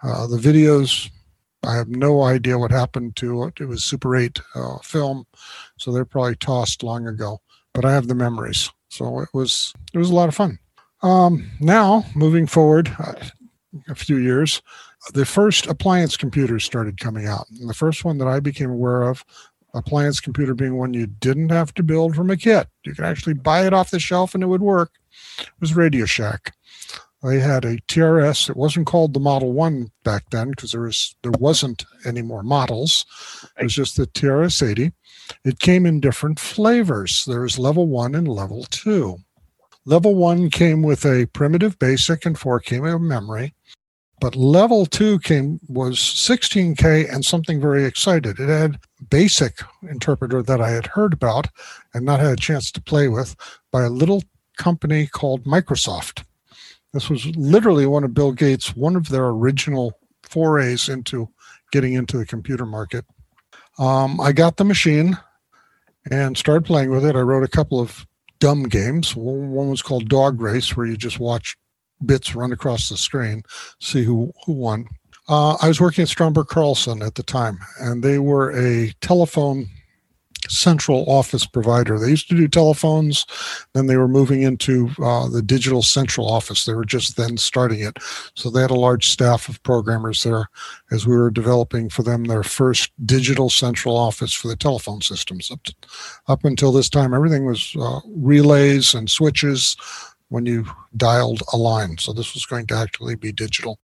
Uh, 0.03 0.27
the 0.27 0.37
videos 0.37 1.09
i 1.63 1.75
have 1.75 1.89
no 1.89 2.23
idea 2.23 2.57
what 2.57 2.71
happened 2.71 3.15
to 3.15 3.43
it. 3.43 3.59
It 3.59 3.67
was 3.67 3.83
super 3.83 4.15
8 4.15 4.39
uh, 4.55 4.77
film 4.79 5.25
so 5.77 5.91
they're 5.91 6.05
probably 6.05 6.35
tossed 6.35 6.83
long 6.83 7.07
ago 7.07 7.39
but 7.73 7.85
i 7.85 7.93
have 7.93 8.07
the 8.07 8.15
memories. 8.15 8.71
So 8.89 9.19
it 9.19 9.29
was 9.33 9.73
it 9.93 9.97
was 9.97 10.09
a 10.09 10.15
lot 10.15 10.27
of 10.27 10.35
fun. 10.35 10.59
Um, 11.03 11.49
now 11.59 12.05
moving 12.15 12.47
forward 12.47 12.91
uh, 12.99 13.13
a 13.87 13.95
few 13.95 14.17
years 14.17 14.61
the 15.13 15.25
first 15.25 15.65
appliance 15.65 16.15
computers 16.15 16.63
started 16.63 16.99
coming 16.99 17.25
out. 17.25 17.47
And 17.49 17.69
the 17.69 17.73
first 17.73 18.05
one 18.05 18.17
that 18.19 18.27
i 18.27 18.39
became 18.39 18.71
aware 18.71 19.03
of 19.03 19.23
appliance 19.73 20.19
computer 20.19 20.53
being 20.53 20.77
one 20.77 20.93
you 20.93 21.07
didn't 21.07 21.49
have 21.49 21.73
to 21.75 21.83
build 21.83 22.15
from 22.15 22.29
a 22.29 22.37
kit. 22.37 22.67
You 22.85 22.93
could 22.93 23.05
actually 23.05 23.33
buy 23.33 23.65
it 23.65 23.73
off 23.73 23.91
the 23.91 23.99
shelf 23.99 24.33
and 24.33 24.43
it 24.43 24.47
would 24.47 24.61
work. 24.61 24.91
It 25.39 25.49
was 25.59 25.75
Radio 25.75 26.05
Shack. 26.05 26.53
They 27.23 27.39
had 27.39 27.65
a 27.65 27.77
TRS. 27.81 28.49
It 28.49 28.57
wasn't 28.57 28.87
called 28.87 29.13
the 29.13 29.19
Model 29.19 29.53
One 29.53 29.91
back 30.03 30.23
then 30.31 30.49
because 30.49 30.71
there 30.71 30.81
was 30.81 31.15
there 31.21 31.33
wasn't 31.39 31.85
any 32.05 32.23
more 32.23 32.41
models. 32.41 33.05
It 33.59 33.63
was 33.63 33.75
just 33.75 33.95
the 33.95 34.07
TRS 34.07 34.67
80. 34.67 34.91
It 35.45 35.59
came 35.59 35.85
in 35.85 35.99
different 35.99 36.39
flavors. 36.39 37.23
There 37.25 37.41
was 37.41 37.59
level 37.59 37.87
one 37.87 38.15
and 38.15 38.27
level 38.27 38.65
two. 38.69 39.19
Level 39.85 40.15
one 40.15 40.49
came 40.49 40.81
with 40.81 41.05
a 41.05 41.27
primitive 41.27 41.77
basic 41.79 42.25
and 42.25 42.37
four 42.37 42.59
came 42.59 42.81
with 42.81 42.99
memory. 43.01 43.53
But 44.21 44.35
level 44.35 44.85
two 44.85 45.17
came 45.19 45.59
was 45.67 45.97
16K 45.97 47.11
and 47.11 47.25
something 47.25 47.59
very 47.59 47.85
excited. 47.85 48.39
It 48.39 48.49
had 48.49 48.79
basic 49.09 49.61
interpreter 49.81 50.43
that 50.43 50.61
I 50.61 50.69
had 50.69 50.85
heard 50.85 51.11
about 51.11 51.47
and 51.95 52.05
not 52.05 52.19
had 52.19 52.33
a 52.33 52.35
chance 52.35 52.71
to 52.71 52.81
play 52.81 53.07
with 53.07 53.35
by 53.71 53.81
a 53.81 53.89
little 53.89 54.23
company 54.57 55.07
called 55.07 55.45
Microsoft. 55.45 56.23
This 56.93 57.09
was 57.09 57.25
literally 57.35 57.87
one 57.87 58.03
of 58.03 58.13
Bill 58.13 58.31
Gates' 58.31 58.75
one 58.75 58.95
of 58.95 59.09
their 59.09 59.25
original 59.25 59.97
forays 60.21 60.87
into 60.87 61.27
getting 61.71 61.93
into 61.93 62.19
the 62.19 62.25
computer 62.25 62.67
market. 62.67 63.05
Um, 63.79 64.21
I 64.21 64.33
got 64.33 64.57
the 64.57 64.65
machine 64.65 65.17
and 66.11 66.37
started 66.37 66.65
playing 66.65 66.91
with 66.91 67.05
it. 67.05 67.15
I 67.15 67.21
wrote 67.21 67.43
a 67.43 67.47
couple 67.47 67.79
of 67.79 68.05
dumb 68.39 68.63
games. 68.63 69.15
One 69.15 69.69
was 69.69 69.81
called 69.81 70.09
Dog 70.09 70.41
Race, 70.41 70.77
where 70.77 70.85
you 70.85 70.95
just 70.95 71.19
watch 71.19 71.57
bits 72.05 72.35
run 72.35 72.51
across 72.51 72.89
the 72.89 72.97
screen, 72.97 73.43
see 73.79 74.03
who, 74.03 74.31
who 74.45 74.53
won. 74.53 74.87
Uh, 75.27 75.55
I 75.61 75.67
was 75.67 75.79
working 75.79 76.01
at 76.01 76.09
Stromberg 76.09 76.47
Carlson 76.47 77.01
at 77.01 77.15
the 77.15 77.23
time, 77.23 77.59
and 77.79 78.03
they 78.03 78.19
were 78.19 78.51
a 78.51 78.91
telephone 79.01 79.67
central 80.49 81.05
office 81.07 81.45
provider. 81.45 81.97
They 81.97 82.09
used 82.09 82.27
to 82.29 82.35
do 82.35 82.47
telephones, 82.47 83.25
then 83.73 83.87
they 83.87 83.97
were 83.97 84.07
moving 84.07 84.41
into 84.41 84.89
uh, 85.01 85.27
the 85.29 85.41
digital 85.41 85.81
central 85.81 86.27
office. 86.27 86.65
They 86.65 86.73
were 86.73 86.85
just 86.85 87.17
then 87.17 87.37
starting 87.37 87.81
it. 87.81 87.97
So 88.35 88.49
they 88.49 88.61
had 88.61 88.71
a 88.71 88.75
large 88.75 89.09
staff 89.09 89.49
of 89.49 89.61
programmers 89.63 90.23
there 90.23 90.47
as 90.91 91.05
we 91.05 91.15
were 91.15 91.31
developing 91.31 91.89
for 91.89 92.03
them 92.03 92.25
their 92.25 92.43
first 92.43 92.91
digital 93.05 93.49
central 93.49 93.95
office 93.95 94.33
for 94.33 94.47
the 94.47 94.55
telephone 94.55 95.01
systems. 95.01 95.51
Up, 95.51 95.63
to, 95.63 95.75
up 96.27 96.43
until 96.43 96.71
this 96.71 96.89
time, 96.89 97.13
everything 97.13 97.45
was 97.45 97.75
uh, 97.79 97.99
relays 98.07 98.93
and 98.93 99.09
switches, 99.09 99.75
when 100.31 100.45
you 100.45 100.65
dialed 100.95 101.43
a 101.51 101.57
line. 101.57 101.97
So 101.97 102.13
this 102.13 102.33
was 102.33 102.45
going 102.45 102.65
to 102.67 102.75
actually 102.75 103.15
be 103.15 103.33
digital. 103.33 103.79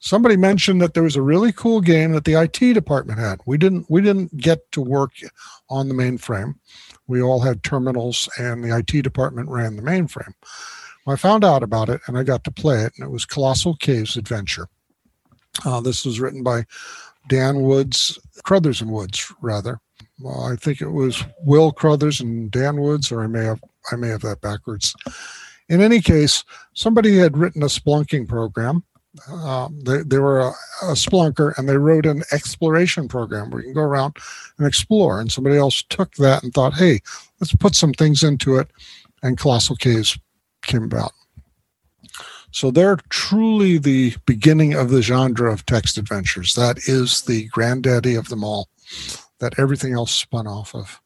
Somebody 0.00 0.36
mentioned 0.36 0.82
that 0.82 0.92
there 0.92 1.04
was 1.04 1.14
a 1.14 1.22
really 1.22 1.52
cool 1.52 1.80
game 1.80 2.12
that 2.12 2.24
the 2.24 2.34
IT 2.34 2.74
department 2.74 3.20
had. 3.20 3.40
We 3.46 3.56
didn't 3.56 3.86
we 3.88 4.02
didn't 4.02 4.36
get 4.36 4.70
to 4.72 4.80
work 4.80 5.12
on 5.70 5.88
the 5.88 5.94
mainframe. 5.94 6.54
We 7.06 7.22
all 7.22 7.40
had 7.40 7.62
terminals 7.62 8.28
and 8.38 8.62
the 8.62 8.76
IT 8.76 9.02
department 9.02 9.48
ran 9.48 9.76
the 9.76 9.82
mainframe. 9.82 10.34
Well, 11.06 11.14
I 11.14 11.16
found 11.16 11.44
out 11.44 11.62
about 11.62 11.88
it 11.90 12.00
and 12.08 12.18
I 12.18 12.24
got 12.24 12.42
to 12.44 12.50
play 12.50 12.82
it, 12.82 12.92
and 12.98 13.06
it 13.06 13.12
was 13.12 13.24
Colossal 13.24 13.76
Caves 13.76 14.16
Adventure. 14.16 14.68
Uh, 15.64 15.80
this 15.80 16.04
was 16.04 16.18
written 16.18 16.42
by 16.42 16.64
Dan 17.28 17.62
Woods, 17.62 18.18
Crothers 18.42 18.80
and 18.80 18.90
Woods, 18.90 19.32
rather. 19.40 19.78
I 20.28 20.56
think 20.56 20.80
it 20.80 20.90
was 20.90 21.22
Will 21.44 21.70
Crothers 21.70 22.20
and 22.20 22.50
Dan 22.50 22.80
Woods, 22.80 23.12
or 23.12 23.22
I 23.22 23.28
may 23.28 23.44
have 23.44 23.60
I 23.90 23.96
may 23.96 24.08
have 24.08 24.22
that 24.22 24.40
backwards. 24.40 24.94
In 25.68 25.80
any 25.80 26.00
case, 26.00 26.44
somebody 26.74 27.16
had 27.16 27.36
written 27.36 27.62
a 27.62 27.66
splunking 27.66 28.28
program. 28.28 28.84
Um, 29.30 29.80
they, 29.80 30.02
they 30.02 30.18
were 30.18 30.40
a, 30.40 30.52
a 30.82 30.92
splunker 30.92 31.56
and 31.56 31.68
they 31.68 31.78
wrote 31.78 32.06
an 32.06 32.22
exploration 32.32 33.08
program 33.08 33.50
where 33.50 33.60
you 33.60 33.68
can 33.68 33.74
go 33.74 33.80
around 33.80 34.16
and 34.58 34.66
explore. 34.66 35.20
And 35.20 35.32
somebody 35.32 35.56
else 35.56 35.82
took 35.88 36.14
that 36.16 36.42
and 36.42 36.52
thought, 36.52 36.74
hey, 36.74 37.00
let's 37.40 37.54
put 37.54 37.74
some 37.74 37.92
things 37.92 38.22
into 38.22 38.56
it. 38.56 38.68
And 39.22 39.38
Colossal 39.38 39.76
Caves 39.76 40.18
came 40.62 40.84
about. 40.84 41.12
So 42.50 42.70
they're 42.70 42.98
truly 43.08 43.78
the 43.78 44.14
beginning 44.24 44.74
of 44.74 44.90
the 44.90 45.02
genre 45.02 45.52
of 45.52 45.66
text 45.66 45.98
adventures. 45.98 46.54
That 46.54 46.78
is 46.86 47.22
the 47.22 47.48
granddaddy 47.48 48.14
of 48.14 48.28
them 48.28 48.44
all, 48.44 48.68
that 49.40 49.58
everything 49.58 49.92
else 49.92 50.12
spun 50.12 50.46
off 50.46 50.74
of. 50.74 51.00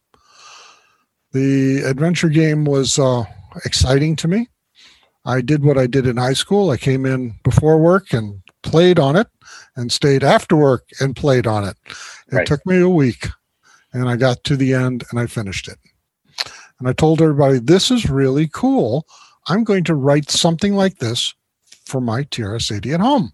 The 1.33 1.83
adventure 1.83 2.29
game 2.29 2.65
was 2.65 2.99
uh, 2.99 3.25
exciting 3.65 4.17
to 4.17 4.29
me. 4.29 4.49
I 5.25 5.41
did 5.41 5.63
what 5.63 5.79
I 5.79 5.87
did 5.87 6.07
in 6.07 6.17
high 6.17 6.33
school. 6.33 6.71
I 6.71 6.77
came 6.77 7.07
in 7.07 7.35
before 7.45 7.79
work 7.79 8.13
and 8.13 8.41
played 8.63 8.99
on 8.99 9.17
it 9.17 9.29
and 9.77 9.93
stayed 9.93 10.25
after 10.25 10.57
work 10.57 10.89
and 11.01 11.15
played 11.15 11.47
on 11.47 11.65
it. 11.65 11.77
It 12.33 12.35
right. 12.35 12.47
took 12.47 12.65
me 12.67 12.81
a 12.81 12.89
week 12.89 13.29
and 13.93 14.09
I 14.09 14.17
got 14.17 14.43
to 14.45 14.57
the 14.57 14.75
end 14.75 15.05
and 15.11 15.21
I 15.21 15.27
finished 15.27 15.69
it. 15.69 15.79
And 16.79 16.89
I 16.89 16.93
told 16.93 17.21
everybody, 17.21 17.59
this 17.59 17.91
is 17.91 18.09
really 18.09 18.49
cool. 18.49 19.07
I'm 19.49 19.65
going 19.65 19.85
to 19.85 19.95
write 19.95 20.31
something 20.31 20.75
like 20.75 20.99
this 20.99 21.35
for 21.85 22.01
my 22.01 22.23
TRS-80 22.25 22.95
at 22.95 23.01
home. 23.01 23.33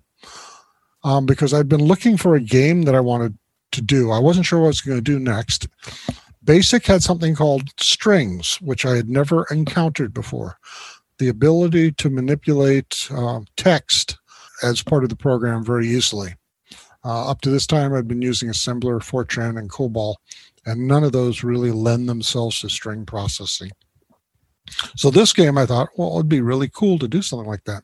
Um, 1.05 1.25
because 1.25 1.55
I'd 1.55 1.69
been 1.69 1.85
looking 1.85 2.17
for 2.17 2.35
a 2.35 2.41
game 2.41 2.83
that 2.83 2.97
I 2.97 3.01
wanted 3.01 3.39
to 3.73 3.83
do. 3.83 4.11
I 4.11 4.19
wasn't 4.19 4.47
sure 4.47 4.59
what 4.59 4.67
I 4.67 4.69
was 4.69 4.81
going 4.81 4.99
to 4.99 5.03
do 5.03 5.21
next. 5.21 5.69
BASIC 6.47 6.87
had 6.87 7.03
something 7.03 7.35
called 7.35 7.69
strings, 7.81 8.57
which 8.63 8.87
I 8.87 8.97
had 8.97 9.11
never 9.11 9.47
encountered 9.51 10.15
before. 10.15 10.59
The 11.19 11.29
ability 11.29 11.93
to 11.93 12.09
manipulate 12.09 13.09
uh, 13.11 13.41
text 13.57 14.17
as 14.63 14.83
part 14.83 15.03
of 15.03 15.11
the 15.11 15.17
program 15.17 15.65
very 15.65 15.89
easily. 15.89 16.35
Uh, 17.05 17.31
up 17.31 17.41
to 17.41 17.51
this 17.51 17.67
time, 17.67 17.93
I'd 17.93 18.09
been 18.09 18.23
using 18.23 18.49
assembler, 18.49 19.01
Fortran, 19.01 19.59
and 19.59 19.69
COBOL, 19.69 20.15
and 20.65 20.87
none 20.87 21.05
of 21.05 21.13
those 21.13 21.43
really 21.43 21.71
lend 21.73 22.09
themselves 22.09 22.61
to 22.61 22.69
string 22.69 23.05
processing. 23.05 23.71
So 24.97 25.11
this 25.11 25.33
game, 25.33 25.59
I 25.59 25.67
thought, 25.67 25.91
well, 25.97 26.15
it'd 26.15 26.29
be 26.29 26.41
really 26.41 26.69
cool 26.69 26.99
to 26.99 27.09
do 27.09 27.23
something 27.23 27.49
like 27.49 27.65
that. 27.65 27.83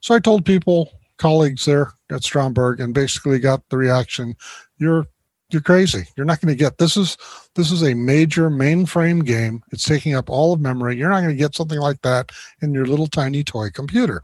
So 0.00 0.14
I 0.14 0.20
told 0.20 0.44
people, 0.44 0.92
colleagues 1.18 1.64
there 1.64 1.92
at 2.10 2.22
Stromberg, 2.22 2.80
and 2.80 2.94
basically 2.94 3.38
got 3.38 3.68
the 3.68 3.76
reaction, 3.76 4.36
"You're 4.78 5.06
you're 5.50 5.62
crazy. 5.62 6.06
You're 6.16 6.26
not 6.26 6.40
going 6.40 6.52
to 6.52 6.58
get 6.58 6.78
this 6.78 6.96
is 6.96 7.16
this 7.54 7.70
is 7.70 7.82
a 7.82 7.94
major 7.94 8.50
mainframe 8.50 9.24
game. 9.24 9.62
It's 9.72 9.84
taking 9.84 10.14
up 10.14 10.28
all 10.28 10.52
of 10.52 10.60
memory. 10.60 10.96
You're 10.96 11.10
not 11.10 11.20
going 11.20 11.30
to 11.30 11.36
get 11.36 11.54
something 11.54 11.78
like 11.78 12.02
that 12.02 12.32
in 12.62 12.74
your 12.74 12.86
little 12.86 13.06
tiny 13.06 13.44
toy 13.44 13.70
computer. 13.70 14.22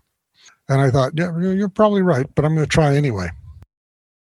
And 0.68 0.80
I 0.80 0.90
thought, 0.90 1.12
yeah, 1.16 1.36
you're 1.38 1.68
probably 1.68 2.02
right, 2.02 2.26
but 2.34 2.44
I'm 2.44 2.54
going 2.54 2.66
to 2.66 2.70
try 2.70 2.96
anyway. 2.96 3.30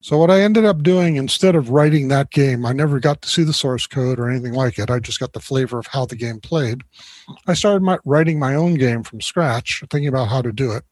So 0.03 0.17
what 0.17 0.31
I 0.31 0.41
ended 0.41 0.65
up 0.65 0.81
doing 0.81 1.17
instead 1.17 1.55
of 1.55 1.69
writing 1.69 2.07
that 2.07 2.31
game, 2.31 2.65
I 2.65 2.73
never 2.73 2.99
got 2.99 3.21
to 3.21 3.29
see 3.29 3.43
the 3.43 3.53
source 3.53 3.85
code 3.85 4.19
or 4.19 4.29
anything 4.29 4.53
like 4.53 4.79
it. 4.79 4.89
I 4.89 4.97
just 4.97 5.19
got 5.19 5.33
the 5.33 5.39
flavor 5.39 5.77
of 5.77 5.85
how 5.85 6.07
the 6.07 6.15
game 6.15 6.39
played. 6.39 6.81
I 7.45 7.53
started 7.53 7.83
my, 7.83 7.99
writing 8.03 8.39
my 8.39 8.55
own 8.55 8.73
game 8.75 9.03
from 9.03 9.21
scratch, 9.21 9.83
thinking 9.91 10.07
about 10.07 10.29
how 10.29 10.41
to 10.41 10.51
do 10.51 10.71
it. 10.71 10.83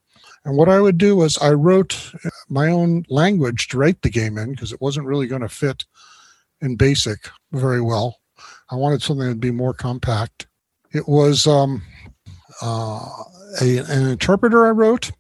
And 0.45 0.55
what 0.55 0.69
I 0.69 0.79
would 0.79 0.97
do 0.97 1.15
was 1.15 1.37
I 1.37 1.51
wrote 1.51 2.13
my 2.47 2.67
own 2.67 3.05
language 3.09 3.67
to 3.69 3.77
write 3.77 4.01
the 4.01 4.09
game 4.09 4.37
in 4.37 4.51
because 4.51 4.71
it 4.71 4.81
wasn't 4.81 5.07
really 5.07 5.27
going 5.27 5.41
to 5.41 5.49
fit 5.49 5.85
in 6.61 6.77
BASIC 6.77 7.29
very 7.51 7.81
well. 7.81 8.17
I 8.71 8.75
wanted 8.75 9.01
something 9.01 9.25
that 9.25 9.33
would 9.33 9.39
be 9.39 9.51
more 9.51 9.73
compact. 9.73 10.47
It 10.91 11.07
was 11.07 11.45
um, 11.45 11.81
uh, 12.61 13.07
a, 13.61 13.77
an 13.77 14.07
interpreter 14.07 14.65
I 14.65 14.71
wrote 14.71 15.11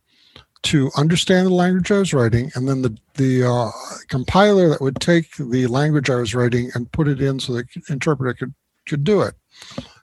to 0.61 0.91
understand 0.97 1.47
the 1.47 1.53
language 1.53 1.91
I 1.91 1.99
was 1.99 2.13
writing, 2.13 2.51
and 2.55 2.67
then 2.67 2.81
the 2.81 2.97
the 3.15 3.43
uh, 3.45 3.71
compiler 4.07 4.69
that 4.69 4.81
would 4.81 4.99
take 4.99 5.35
the 5.37 5.67
language 5.67 6.09
I 6.09 6.15
was 6.15 6.35
writing 6.35 6.71
and 6.73 6.91
put 6.91 7.07
it 7.07 7.21
in 7.21 7.39
so 7.39 7.53
the 7.53 7.65
interpreter 7.89 8.33
could 8.33 8.53
could 8.85 9.03
do 9.03 9.21
it, 9.21 9.35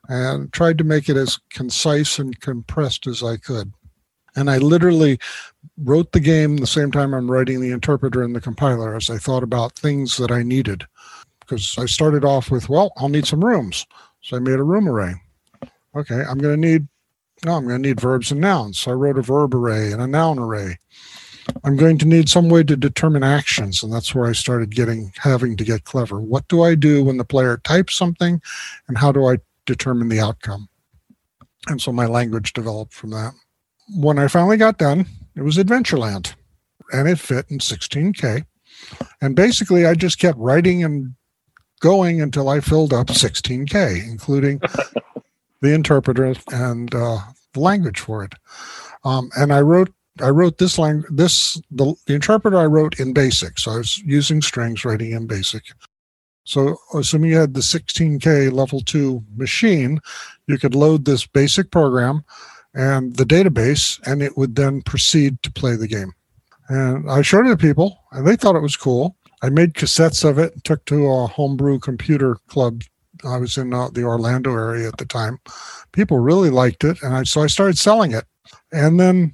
and 0.08 0.52
tried 0.52 0.78
to 0.78 0.84
make 0.84 1.08
it 1.08 1.16
as 1.16 1.38
concise 1.50 2.18
and 2.18 2.40
compressed 2.40 3.06
as 3.06 3.22
I 3.22 3.36
could. 3.36 3.72
And 4.36 4.50
I 4.50 4.58
literally 4.58 5.18
wrote 5.78 6.12
the 6.12 6.20
game 6.20 6.58
the 6.58 6.66
same 6.66 6.92
time 6.92 7.14
I'm 7.14 7.30
writing 7.30 7.60
the 7.60 7.70
interpreter 7.70 8.22
and 8.22 8.36
the 8.36 8.40
compiler 8.40 8.94
as 8.94 9.10
I 9.10 9.18
thought 9.18 9.42
about 9.42 9.72
things 9.72 10.16
that 10.18 10.30
I 10.30 10.42
needed. 10.42 10.86
Because 11.40 11.76
I 11.78 11.86
started 11.86 12.24
off 12.24 12.50
with, 12.50 12.68
well, 12.68 12.92
I'll 12.96 13.08
need 13.08 13.26
some 13.26 13.44
rooms. 13.44 13.86
So 14.20 14.36
I 14.36 14.40
made 14.40 14.58
a 14.58 14.64
room 14.64 14.88
array. 14.88 15.14
Okay, 15.94 16.22
I'm 16.28 16.38
going 16.38 16.60
to 16.60 16.68
need 16.68 16.88
no, 17.44 17.52
I'm 17.52 17.66
going 17.66 17.82
to 17.82 17.88
need 17.88 18.00
verbs 18.00 18.30
and 18.30 18.40
nouns. 18.40 18.78
So 18.78 18.90
I 18.90 18.94
wrote 18.94 19.18
a 19.18 19.22
verb 19.22 19.54
array 19.54 19.92
and 19.92 20.00
a 20.00 20.06
noun 20.06 20.38
array. 20.38 20.78
I'm 21.64 21.76
going 21.76 21.98
to 21.98 22.06
need 22.06 22.28
some 22.28 22.48
way 22.48 22.64
to 22.64 22.76
determine 22.76 23.22
actions, 23.22 23.82
and 23.82 23.92
that's 23.92 24.14
where 24.14 24.26
I 24.26 24.32
started 24.32 24.74
getting 24.74 25.12
having 25.16 25.56
to 25.56 25.64
get 25.64 25.84
clever. 25.84 26.20
What 26.20 26.48
do 26.48 26.62
I 26.62 26.74
do 26.74 27.04
when 27.04 27.18
the 27.18 27.24
player 27.24 27.58
types 27.58 27.94
something, 27.94 28.42
and 28.88 28.98
how 28.98 29.12
do 29.12 29.26
I 29.26 29.38
determine 29.64 30.08
the 30.08 30.18
outcome? 30.18 30.68
And 31.68 31.80
so 31.80 31.92
my 31.92 32.06
language 32.06 32.52
developed 32.52 32.94
from 32.94 33.10
that. 33.10 33.32
When 33.94 34.18
I 34.18 34.28
finally 34.28 34.56
got 34.56 34.78
done, 34.78 35.06
it 35.36 35.42
was 35.42 35.58
Adventureland, 35.58 36.34
and 36.92 37.08
it 37.08 37.18
fit 37.18 37.46
in 37.50 37.58
16K. 37.58 38.44
And 39.20 39.36
basically, 39.36 39.86
I 39.86 39.94
just 39.94 40.18
kept 40.18 40.38
writing 40.38 40.84
and 40.84 41.14
going 41.80 42.20
until 42.20 42.48
I 42.48 42.60
filled 42.60 42.92
up 42.92 43.08
16K, 43.08 44.08
including 44.08 44.60
the 45.60 45.74
interpreter 45.74 46.34
and 46.52 46.94
uh, 46.94 47.18
the 47.52 47.60
language 47.60 48.00
for 48.00 48.24
it. 48.24 48.34
Um, 49.04 49.30
and 49.36 49.52
I 49.52 49.60
wrote 49.60 49.92
I 50.22 50.30
wrote 50.30 50.56
this 50.58 50.78
language 50.78 51.10
this 51.10 51.60
the, 51.70 51.94
the 52.06 52.14
interpreter 52.14 52.58
I 52.58 52.66
wrote 52.66 52.98
in 52.98 53.12
basic. 53.12 53.58
So 53.58 53.72
I 53.72 53.76
was 53.78 53.98
using 53.98 54.40
strings 54.42 54.84
writing 54.84 55.12
in 55.12 55.26
basic. 55.26 55.64
So 56.44 56.76
assuming 56.94 57.30
you 57.30 57.38
had 57.38 57.54
the 57.54 57.60
16K 57.60 58.52
level 58.52 58.80
two 58.80 59.24
machine, 59.36 60.00
you 60.46 60.58
could 60.58 60.74
load 60.74 61.04
this 61.04 61.26
basic 61.26 61.70
program 61.70 62.24
and 62.76 63.16
the 63.16 63.24
database, 63.24 63.98
and 64.06 64.22
it 64.22 64.36
would 64.36 64.54
then 64.54 64.82
proceed 64.82 65.42
to 65.42 65.50
play 65.50 65.74
the 65.74 65.88
game. 65.88 66.12
And 66.68 67.10
I 67.10 67.22
showed 67.22 67.46
it 67.46 67.50
to 67.50 67.56
people, 67.56 67.98
and 68.12 68.26
they 68.26 68.36
thought 68.36 68.54
it 68.54 68.62
was 68.62 68.76
cool. 68.76 69.16
I 69.42 69.48
made 69.48 69.74
cassettes 69.74 70.28
of 70.28 70.38
it, 70.38 70.52
and 70.52 70.64
took 70.64 70.84
to 70.86 71.06
a 71.10 71.26
homebrew 71.26 71.78
computer 71.78 72.36
club. 72.48 72.82
I 73.24 73.38
was 73.38 73.56
in 73.56 73.72
uh, 73.72 73.88
the 73.88 74.04
Orlando 74.04 74.52
area 74.52 74.88
at 74.88 74.98
the 74.98 75.06
time. 75.06 75.38
People 75.92 76.18
really 76.18 76.50
liked 76.50 76.84
it, 76.84 77.02
and 77.02 77.14
I, 77.14 77.22
so 77.22 77.42
I 77.42 77.46
started 77.46 77.78
selling 77.78 78.12
it, 78.12 78.24
and 78.72 79.00
then 79.00 79.32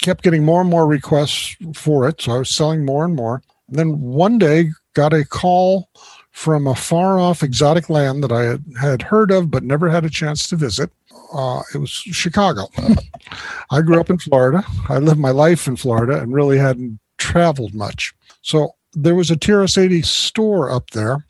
kept 0.00 0.24
getting 0.24 0.44
more 0.44 0.60
and 0.60 0.70
more 0.70 0.86
requests 0.86 1.56
for 1.74 2.08
it. 2.08 2.20
So 2.20 2.32
I 2.32 2.38
was 2.38 2.50
selling 2.50 2.84
more 2.84 3.04
and 3.04 3.14
more. 3.14 3.42
And 3.68 3.78
then 3.78 4.00
one 4.00 4.38
day, 4.38 4.70
got 4.94 5.12
a 5.12 5.24
call 5.24 5.88
from 6.32 6.66
a 6.66 6.74
far 6.74 7.20
off 7.20 7.42
exotic 7.42 7.88
land 7.88 8.24
that 8.24 8.32
I 8.32 8.42
had, 8.42 8.64
had 8.80 9.02
heard 9.02 9.30
of 9.30 9.48
but 9.50 9.62
never 9.62 9.88
had 9.88 10.04
a 10.04 10.10
chance 10.10 10.48
to 10.48 10.56
visit. 10.56 10.90
Uh, 11.32 11.62
it 11.74 11.78
was 11.78 11.90
Chicago. 11.90 12.68
I 13.70 13.82
grew 13.82 14.00
up 14.00 14.10
in 14.10 14.18
Florida. 14.18 14.64
I 14.88 14.98
lived 14.98 15.20
my 15.20 15.30
life 15.30 15.66
in 15.66 15.76
Florida 15.76 16.20
and 16.20 16.34
really 16.34 16.58
hadn't 16.58 16.98
traveled 17.18 17.74
much. 17.74 18.14
So 18.42 18.74
there 18.94 19.14
was 19.14 19.30
a 19.30 19.36
TRS-80 19.36 20.04
store 20.04 20.70
up 20.70 20.90
there. 20.90 21.24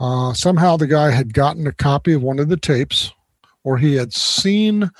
Uh, 0.00 0.32
somehow 0.32 0.76
the 0.76 0.86
guy 0.86 1.10
had 1.10 1.32
gotten 1.32 1.66
a 1.66 1.72
copy 1.72 2.12
of 2.12 2.22
one 2.22 2.38
of 2.38 2.48
the 2.48 2.56
tapes, 2.56 3.12
or 3.62 3.78
he 3.78 3.94
had 3.94 4.12
seen. 4.12 4.90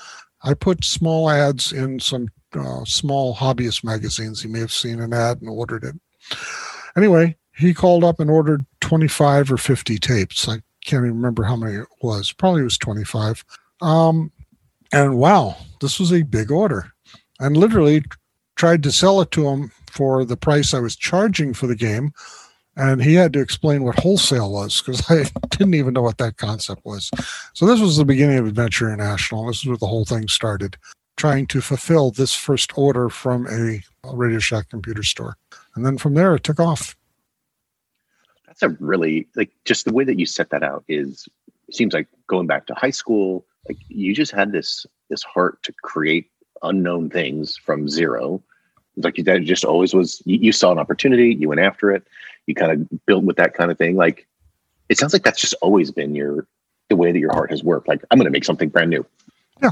I 0.43 0.53
put 0.53 0.85
small 0.85 1.29
ads 1.29 1.73
in 1.73 1.99
some 1.99 2.29
uh, 2.53 2.85
small 2.85 3.35
hobbyist 3.35 3.83
magazines. 3.83 4.41
He 4.41 4.47
may 4.47 4.59
have 4.59 4.71
seen 4.71 5.01
an 5.01 5.13
ad 5.13 5.41
and 5.41 5.49
ordered 5.49 5.83
it. 5.83 5.95
Anyway, 6.95 7.35
he 7.55 7.73
called 7.73 8.03
up 8.03 8.19
and 8.19 8.29
ordered 8.29 8.65
25 8.81 9.51
or 9.51 9.57
50 9.57 9.97
tapes. 9.97 10.47
I 10.47 10.61
can't 10.85 11.05
even 11.05 11.15
remember 11.15 11.43
how 11.43 11.55
many 11.55 11.75
it 11.75 11.87
was. 12.01 12.31
Probably 12.31 12.61
it 12.61 12.65
was 12.65 12.77
25. 12.77 13.43
Um, 13.81 14.31
and 14.91 15.17
wow, 15.17 15.55
this 15.81 15.99
was 15.99 16.11
a 16.11 16.23
big 16.23 16.51
order. 16.51 16.91
And 17.39 17.57
literally 17.57 18.03
tried 18.55 18.83
to 18.83 18.91
sell 18.91 19.21
it 19.21 19.31
to 19.31 19.47
him 19.47 19.71
for 19.91 20.25
the 20.25 20.37
price 20.37 20.73
I 20.73 20.79
was 20.79 20.95
charging 20.95 21.53
for 21.53 21.67
the 21.67 21.75
game. 21.75 22.11
And 22.77 23.01
he 23.01 23.13
had 23.13 23.31
to 23.33 23.39
explain 23.39 23.83
what 23.83 23.99
wholesale 23.99 24.51
was 24.51 24.81
because 24.81 25.03
I 25.09 25.25
didn't 25.49 25.75
even 25.75 25.93
know 25.93 26.01
what 26.01 26.17
that 26.17 26.37
concept 26.37 26.83
was. 26.85 27.09
So 27.53 27.65
this 27.65 27.79
was 27.79 27.97
the 27.97 28.05
beginning 28.05 28.37
of 28.37 28.47
Adventure 28.47 28.91
International. 28.91 29.47
This 29.47 29.59
is 29.59 29.67
where 29.67 29.77
the 29.77 29.87
whole 29.87 30.05
thing 30.05 30.27
started, 30.27 30.77
trying 31.15 31.47
to 31.47 31.61
fulfill 31.61 32.11
this 32.11 32.33
first 32.33 32.77
order 32.77 33.09
from 33.09 33.47
a 33.47 33.81
Radio 34.13 34.39
Shack 34.39 34.69
computer 34.69 35.03
store. 35.03 35.37
And 35.75 35.85
then 35.85 35.97
from 35.97 36.15
there, 36.15 36.35
it 36.35 36.43
took 36.43 36.59
off. 36.59 36.95
That's 38.47 38.63
a 38.63 38.69
really 38.79 39.27
like 39.35 39.51
just 39.65 39.85
the 39.85 39.93
way 39.93 40.03
that 40.03 40.19
you 40.19 40.25
set 40.25 40.49
that 40.49 40.63
out 40.63 40.83
is 40.87 41.27
seems 41.71 41.93
like 41.93 42.07
going 42.27 42.47
back 42.47 42.67
to 42.67 42.73
high 42.73 42.91
school. 42.91 43.45
Like 43.67 43.77
you 43.87 44.13
just 44.13 44.31
had 44.31 44.51
this 44.51 44.85
this 45.09 45.23
heart 45.23 45.61
to 45.63 45.73
create 45.83 46.29
unknown 46.63 47.09
things 47.09 47.57
from 47.57 47.89
zero. 47.89 48.41
Like 48.97 49.15
that 49.17 49.43
just 49.43 49.65
always 49.65 49.93
was 49.93 50.21
you, 50.25 50.37
you, 50.37 50.51
saw 50.51 50.71
an 50.71 50.79
opportunity 50.79 51.35
you 51.35 51.49
went 51.49 51.59
after 51.59 51.91
it 51.91 52.07
you 52.47 52.55
kind 52.55 52.71
of 52.71 53.05
built 53.05 53.25
with 53.25 53.37
that 53.37 53.53
kind 53.53 53.71
of 53.71 53.77
thing. 53.77 53.95
Like 53.95 54.27
it 54.89 54.97
sounds 54.97 55.13
like 55.13 55.23
that's 55.23 55.41
just 55.41 55.55
always 55.61 55.91
been 55.91 56.15
your 56.15 56.47
the 56.89 56.95
way 56.95 57.11
that 57.11 57.19
your 57.19 57.33
heart 57.33 57.49
has 57.51 57.63
worked. 57.63 57.87
Like 57.87 58.03
i'm 58.11 58.17
going 58.17 58.25
to 58.25 58.31
make 58.31 58.45
something 58.45 58.69
brand 58.69 58.89
new. 58.89 59.05
Yeah. 59.61 59.71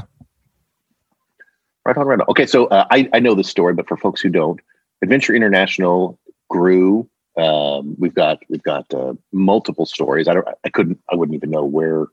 Right 1.86 1.96
on 1.96 2.06
right 2.06 2.20
on. 2.20 2.26
Okay 2.28 2.46
so 2.46 2.66
uh, 2.66 2.86
I, 2.90 3.08
I 3.12 3.20
know 3.20 3.34
this 3.34 3.48
story 3.48 3.74
but 3.74 3.88
for 3.88 3.96
folks 3.96 4.20
who 4.20 4.28
don't 4.28 4.60
adventure 5.02 5.34
international 5.34 6.18
grew 6.48 7.08
um, 7.36 7.96
we've 7.98 8.14
got 8.14 8.42
we've 8.48 8.62
got 8.62 8.92
uh, 8.94 9.14
multiple 9.32 9.86
stories. 9.86 10.28
I 10.28 10.34
don't 10.34 10.46
i 10.64 10.68
couldn't 10.68 11.00
i 11.10 11.16
wouldn't 11.16 11.34
even 11.34 11.50
know 11.50 11.64
where 11.64 12.06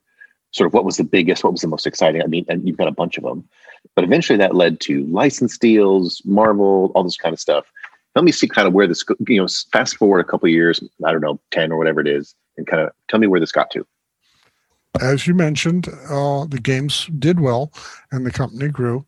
sort 0.51 0.67
of 0.67 0.73
what 0.73 0.85
was 0.85 0.97
the 0.97 1.03
biggest 1.03 1.43
what 1.43 1.53
was 1.53 1.61
the 1.61 1.67
most 1.67 1.87
exciting 1.87 2.21
i 2.21 2.27
mean 2.27 2.45
and 2.49 2.67
you've 2.67 2.77
got 2.77 2.87
a 2.87 2.91
bunch 2.91 3.17
of 3.17 3.23
them 3.23 3.47
but 3.95 4.03
eventually 4.03 4.37
that 4.37 4.55
led 4.55 4.79
to 4.81 5.05
license 5.05 5.57
deals, 5.57 6.21
Marvel, 6.25 6.91
all 6.95 7.03
this 7.03 7.17
kind 7.17 7.33
of 7.33 7.39
stuff. 7.39 7.71
Let 8.15 8.25
me 8.25 8.31
see 8.31 8.47
kind 8.47 8.67
of 8.67 8.73
where 8.73 8.87
this, 8.87 9.03
you 9.27 9.41
know, 9.41 9.47
fast 9.71 9.97
forward 9.97 10.19
a 10.19 10.23
couple 10.23 10.49
years, 10.49 10.83
I 11.05 11.11
don't 11.11 11.21
know, 11.21 11.39
10 11.51 11.71
or 11.71 11.77
whatever 11.77 12.01
it 12.01 12.07
is, 12.07 12.35
and 12.57 12.67
kind 12.67 12.83
of 12.83 12.91
tell 13.09 13.19
me 13.19 13.27
where 13.27 13.39
this 13.39 13.51
got 13.51 13.71
to. 13.71 13.85
As 14.99 15.25
you 15.25 15.33
mentioned, 15.33 15.87
uh, 16.09 16.45
the 16.45 16.59
games 16.61 17.09
did 17.17 17.39
well 17.39 17.71
and 18.11 18.25
the 18.25 18.31
company 18.31 18.67
grew. 18.67 19.05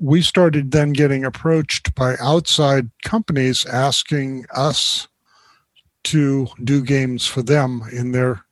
We 0.00 0.20
started 0.20 0.70
then 0.70 0.92
getting 0.92 1.24
approached 1.24 1.94
by 1.94 2.16
outside 2.20 2.90
companies 3.02 3.64
asking 3.66 4.46
us 4.54 5.08
to 6.04 6.48
do 6.62 6.82
games 6.82 7.26
for 7.26 7.42
them 7.42 7.82
in 7.90 8.12
their 8.12 8.45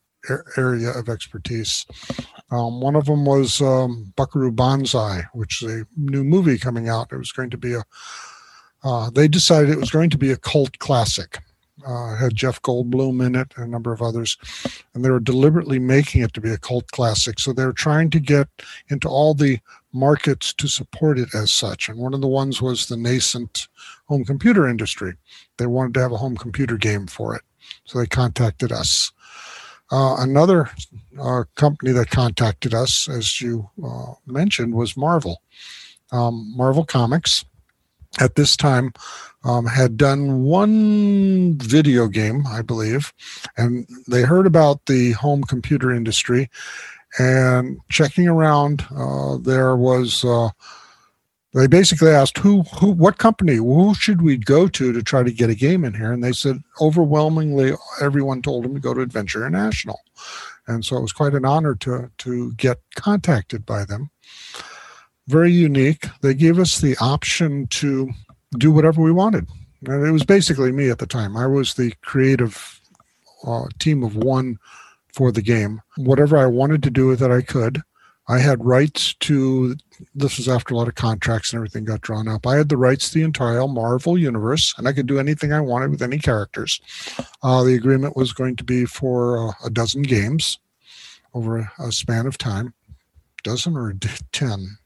area 0.57 0.91
of 0.91 1.09
expertise. 1.09 1.87
Um, 2.51 2.81
one 2.81 2.97
of 2.97 3.07
them 3.07 3.25
was 3.25 3.61
um, 3.61 4.13
Buckaroo 4.17 4.53
Banzai, 4.53 5.25
which 5.33 5.63
is 5.63 5.73
a 5.73 5.87
new 5.97 6.25
movie 6.25 6.59
coming 6.59 6.89
out. 6.89 7.13
It 7.13 7.17
was 7.19 7.33
going 7.33 7.51
to 7.51 7.59
be 7.59 7.75
a. 7.75 7.83
Uh, 8.83 9.11
they 9.11 9.29
decided 9.29 9.71
it 9.71 9.79
was 9.79 9.91
going 9.91 10.11
to 10.11 10.19
be 10.19 10.31
a 10.31 10.37
cult 10.37 10.79
classic. 10.79 11.39
Uh, 11.85 12.15
had 12.17 12.35
Jeff 12.35 12.63
Goldblum 12.63 13.25
in 13.27 13.35
it 13.35 13.53
and 13.57 13.67
a 13.67 13.69
number 13.69 13.93
of 13.93 14.01
others, 14.01 14.39
and 14.95 15.05
they 15.05 15.11
were 15.11 15.21
deliberately 15.21 15.79
making 15.79 16.23
it 16.23 16.33
to 16.33 16.41
be 16.41 16.51
a 16.51 16.57
cult 16.57 16.91
classic. 16.93 17.39
So 17.39 17.53
they 17.53 17.67
were 17.67 17.73
trying 17.73 18.11
to 18.11 18.21
get 18.21 18.49
into 18.89 19.09
all 19.09 19.35
the 19.35 19.59
markets 19.93 20.55
to 20.55 20.69
support 20.69 21.19
it 21.19 21.35
as 21.35 21.51
such. 21.51 21.89
And 21.89 21.99
one 21.99 22.15
of 22.15 22.21
the 22.21 22.29
ones 22.29 22.63
was 22.63 22.87
the 22.87 22.97
nascent 22.97 23.69
home 24.07 24.25
computer 24.25 24.67
industry. 24.69 25.15
They 25.59 25.67
wanted 25.67 25.95
to 25.95 26.01
have 26.01 26.13
a 26.13 26.17
home 26.17 26.37
computer 26.37 26.77
game 26.77 27.07
for 27.07 27.35
it, 27.35 27.43
so 27.85 27.99
they 27.99 28.07
contacted 28.07 28.71
us. 28.71 29.13
Uh, 29.95 30.17
another 30.19 30.69
uh, 31.21 31.45
company 31.55 31.93
that 31.93 32.11
contacted 32.11 32.75
us, 32.75 33.09
as 33.09 33.41
you 33.41 33.71
uh, 33.85 34.15
mentioned, 34.27 34.75
was 34.75 34.97
Marvel. 34.97 35.41
Um, 36.11 36.53
Marvel 36.57 36.85
Comics 36.85 37.45
at 38.19 38.35
this 38.35 38.57
time 38.57 38.93
um, 39.45 39.67
had 39.67 39.97
done 39.97 40.43
one 40.43 41.57
video 41.59 42.09
game, 42.09 42.45
I 42.45 42.61
believe, 42.63 43.13
and 43.57 43.87
they 44.09 44.23
heard 44.23 44.49
about 44.49 44.85
the 44.87 45.13
home 45.13 45.45
computer 45.45 45.93
industry. 45.93 46.51
And 47.21 47.79
checking 47.89 48.27
around, 48.27 48.85
uh, 48.97 49.37
there 49.37 49.77
was 49.77 50.25
uh, 50.25 50.49
they 51.55 51.69
basically 51.69 52.11
asked 52.11 52.39
who 52.39 52.63
who 52.63 52.91
what 52.91 53.19
company 53.19 53.57
who 53.57 53.95
should 53.95 54.23
we 54.23 54.37
go 54.37 54.67
to 54.67 54.93
to 54.93 55.03
try 55.03 55.23
to 55.23 55.33
get 55.33 55.51
a 55.51 55.55
game 55.55 55.85
in 55.85 55.95
here? 55.95 56.13
And 56.13 56.23
they 56.23 56.33
said 56.33 56.63
overwhelmingly 56.81 57.73
everyone 58.01 58.43
told 58.43 58.65
them 58.65 58.75
to 58.75 58.81
go 58.81 58.93
to 58.93 59.01
adventure 59.01 59.47
international. 59.47 60.01
And 60.67 60.85
so 60.85 60.97
it 60.97 61.03
was 61.03 61.13
quite 61.13 61.35
an 61.35 61.45
honor 61.45 61.77
to 61.77 62.11
to 62.19 62.53
get 62.55 62.81
contacted 62.97 63.65
by 63.65 63.85
them. 63.85 64.11
Very 65.29 65.53
unique. 65.53 66.07
They 66.23 66.35
gave 66.35 66.59
us 66.59 66.81
the 66.81 66.97
option 67.01 67.69
to 67.69 68.11
do 68.59 68.73
whatever 68.73 69.01
we 69.01 69.13
wanted. 69.13 69.49
And 69.87 70.07
it 70.07 70.11
was 70.11 70.25
basically 70.25 70.73
me 70.73 70.91
at 70.91 70.99
the 70.99 71.07
time. 71.07 71.37
I 71.37 71.47
was 71.47 71.75
the 71.75 71.93
creative 72.03 72.81
uh, 73.47 73.67
team 73.79 74.03
of 74.03 74.17
one 74.17 74.59
for 75.13 75.31
the 75.31 75.43
game. 75.43 75.81
Whatever 75.97 76.37
i 76.37 76.47
wanted 76.47 76.83
to 76.83 76.91
do 76.91 77.07
with 77.07 77.23
it 77.23 77.31
i 77.31 77.43
could. 77.43 77.81
I 78.27 78.39
had 78.39 78.65
rights 78.65 79.15
to 79.21 79.77
this 80.15 80.37
was 80.37 80.49
after 80.49 80.75
a 80.75 80.77
lot 80.77 80.89
of 80.89 80.95
contracts 80.95 81.53
and 81.53 81.59
everything 81.59 81.85
got 81.85 82.01
drawn 82.01 82.29
up. 82.29 82.47
I 82.47 82.57
had 82.57 82.69
the 82.69 82.77
rights 82.77 83.09
to 83.09 83.19
the 83.19 83.25
entire 83.25 83.67
Marvel 83.67 84.19
universe, 84.19 84.75
and 84.77 84.89
I 84.89 84.93
could 84.93 85.07
do 85.07 85.19
anything 85.19 85.53
I 85.53 85.61
wanted 85.61 85.91
with 85.91 86.03
any 86.03 86.19
characters. 86.19 86.81
Uh, 87.43 87.63
the 87.63 87.75
agreement 87.75 88.17
was 88.17 88.33
going 88.33 88.57
to 88.57 88.65
be 88.65 88.85
for 88.85 89.49
uh, 89.49 89.53
a 89.65 89.71
dozen 89.71 90.03
games 90.03 90.59
over 91.33 91.71
a, 91.79 91.93
span 91.93 92.27
of 92.27 92.39
time. 92.39 92.75
Dozen 93.43 93.77
or 93.77 93.95
ten? 94.33 94.79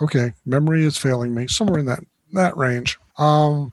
Okay, 0.00 0.32
memory 0.46 0.84
is 0.84 0.96
failing 0.96 1.34
me. 1.34 1.48
Somewhere 1.48 1.80
in 1.80 1.86
that 1.86 2.04
that 2.32 2.56
range. 2.56 2.98
Um, 3.16 3.72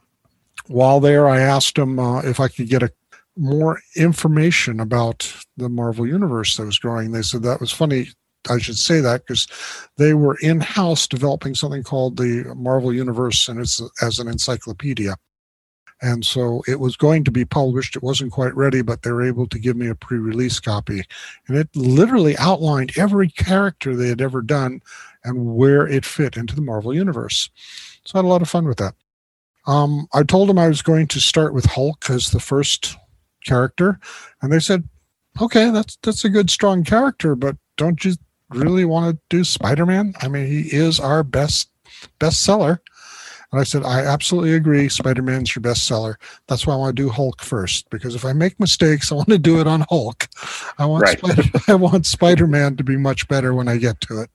while 0.68 1.00
there, 1.00 1.28
I 1.28 1.40
asked 1.40 1.78
him 1.78 2.00
uh, 2.00 2.22
if 2.22 2.40
I 2.40 2.48
could 2.48 2.68
get 2.68 2.82
a 2.82 2.92
more 3.38 3.80
information 3.96 4.80
about 4.80 5.32
the 5.58 5.70
Marvel 5.70 6.08
universe 6.08 6.56
that 6.58 6.66
was 6.66 6.80
growing. 6.80 7.12
They 7.12 7.22
said 7.22 7.44
that 7.44 7.60
was 7.60 7.72
funny 7.72 8.08
I 8.50 8.58
should 8.60 8.78
say 8.78 9.02
that 9.02 9.26
because 9.26 9.48
they 9.98 10.14
were 10.14 10.38
in 10.42 10.60
house 10.60 11.08
developing 11.08 11.56
something 11.56 11.84
called 11.84 12.18
the 12.18 12.54
Marvel 12.56 12.94
Universe, 12.94 13.48
and 13.48 13.60
it's 13.60 13.82
as 14.02 14.20
an 14.20 14.28
encyclopedia. 14.28 15.16
And 16.02 16.26
so 16.26 16.62
it 16.68 16.80
was 16.80 16.98
going 16.98 17.24
to 17.24 17.32
be 17.32 17.46
published. 17.46 17.96
It 17.96 18.04
wasn't 18.04 18.34
quite 18.34 18.56
ready, 18.56 18.82
but 18.82 19.02
they 19.02 19.12
were 19.12 19.26
able 19.26 19.48
to 19.48 19.58
give 19.58 19.78
me 19.78 19.88
a 19.88 19.96
pre 19.96 20.18
release 20.18 20.60
copy. 20.60 21.04
And 21.48 21.58
it 21.58 21.70
literally 21.76 22.38
outlined 22.38 22.92
every 22.98 23.30
character 23.30 23.96
they 23.96 24.10
had 24.10 24.22
ever 24.22 24.42
done 24.42 24.82
and 25.24 25.56
where 25.56 25.88
it 25.88 26.06
fit 26.06 26.38
into 26.38 26.56
the 26.56 26.62
Marvel 26.62 26.94
Universe. 26.94 27.50
So 28.04 28.16
I 28.16 28.20
had 28.20 28.26
a 28.26 28.30
lot 28.30 28.42
of 28.42 28.50
fun 28.50 28.66
with 28.66 28.78
that. 28.78 28.94
Um, 29.68 30.08
I 30.14 30.24
told 30.24 30.50
them 30.50 30.60
I 30.60 30.68
was 30.68 30.82
going 30.82 31.08
to 31.08 31.20
start 31.20 31.54
with 31.54 31.66
Hulk 31.66 32.10
as 32.10 32.30
the 32.30 32.40
first 32.40 32.98
character, 33.46 34.00
and 34.42 34.52
they 34.52 34.60
said, 34.60 34.88
"Okay, 35.42 35.72
that's 35.72 35.98
that's 36.04 36.24
a 36.24 36.30
good 36.30 36.52
strong 36.52 36.84
character, 36.84 37.36
but 37.36 37.58
don't 37.78 38.06
you 38.06 38.14
really 38.50 38.86
want 38.86 39.16
to 39.16 39.22
do 39.30 39.44
Spider-Man? 39.44 40.14
I 40.22 40.28
mean, 40.28 40.48
he 40.48 40.62
is 40.76 41.00
our 41.00 41.24
best 41.24 41.70
bestseller." 42.20 42.80
And 43.52 43.62
I 43.62 43.64
said, 43.64 43.84
I 43.84 44.02
absolutely 44.02 44.54
agree. 44.54 44.90
Spider 44.90 45.22
Man's 45.22 45.56
your 45.56 45.62
bestseller. 45.64 46.16
That's 46.48 46.68
why 46.68 46.74
I 46.74 46.78
want 46.78 46.96
to 46.96 47.02
do 47.04 47.10
Hulk 47.10 47.42
first, 47.42 47.90
because 47.90 48.14
if 48.16 48.26
I 48.26 48.34
make 48.34 48.60
mistakes, 48.60 49.12
I 49.12 49.16
want 49.16 49.30
to 49.30 49.38
do 49.38 49.62
it 49.62 49.68
on 49.68 49.86
Hulk. 49.90 50.28
I 50.78 50.86
want 50.86 51.04
Right. 51.04 51.20
Spider- 51.20 51.44
I 51.72 51.76
want 51.76 52.06
Spider 52.06 52.48
Man 52.48 52.76
to 52.78 52.84
be 52.84 52.98
much 52.98 53.28
better 53.28 53.54
when 53.54 53.68
I 53.68 53.78
get 53.78 54.02
to 54.02 54.22
it. 54.22 54.30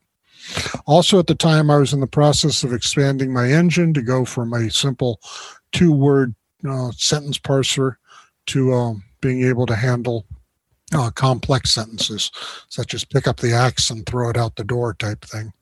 Also, 0.87 1.19
at 1.19 1.27
the 1.27 1.35
time, 1.35 1.71
I 1.71 1.77
was 1.77 1.93
in 1.93 2.01
the 2.01 2.07
process 2.07 2.65
of 2.65 2.73
expanding 2.73 3.33
my 3.33 3.53
engine 3.53 3.93
to 3.95 4.03
go 4.03 4.25
from 4.25 4.53
a 4.55 4.71
simple 4.71 5.21
two 5.73 5.93
word 5.93 6.35
uh, 6.69 6.91
sentence 6.93 7.39
parser 7.39 7.97
to 8.47 8.73
um, 8.73 9.03
being 9.21 9.45
able 9.45 9.67
to 9.67 9.77
handle 9.77 10.25
uh, 10.95 11.11
complex 11.11 11.73
sentences, 11.73 12.31
such 12.69 12.95
as 12.95 13.05
pick 13.05 13.27
up 13.27 13.39
the 13.39 13.53
axe 13.53 13.91
and 13.91 14.07
throw 14.07 14.31
it 14.31 14.37
out 14.37 14.57
the 14.57 14.65
door 14.65 14.95
type 14.95 15.25
thing. 15.25 15.53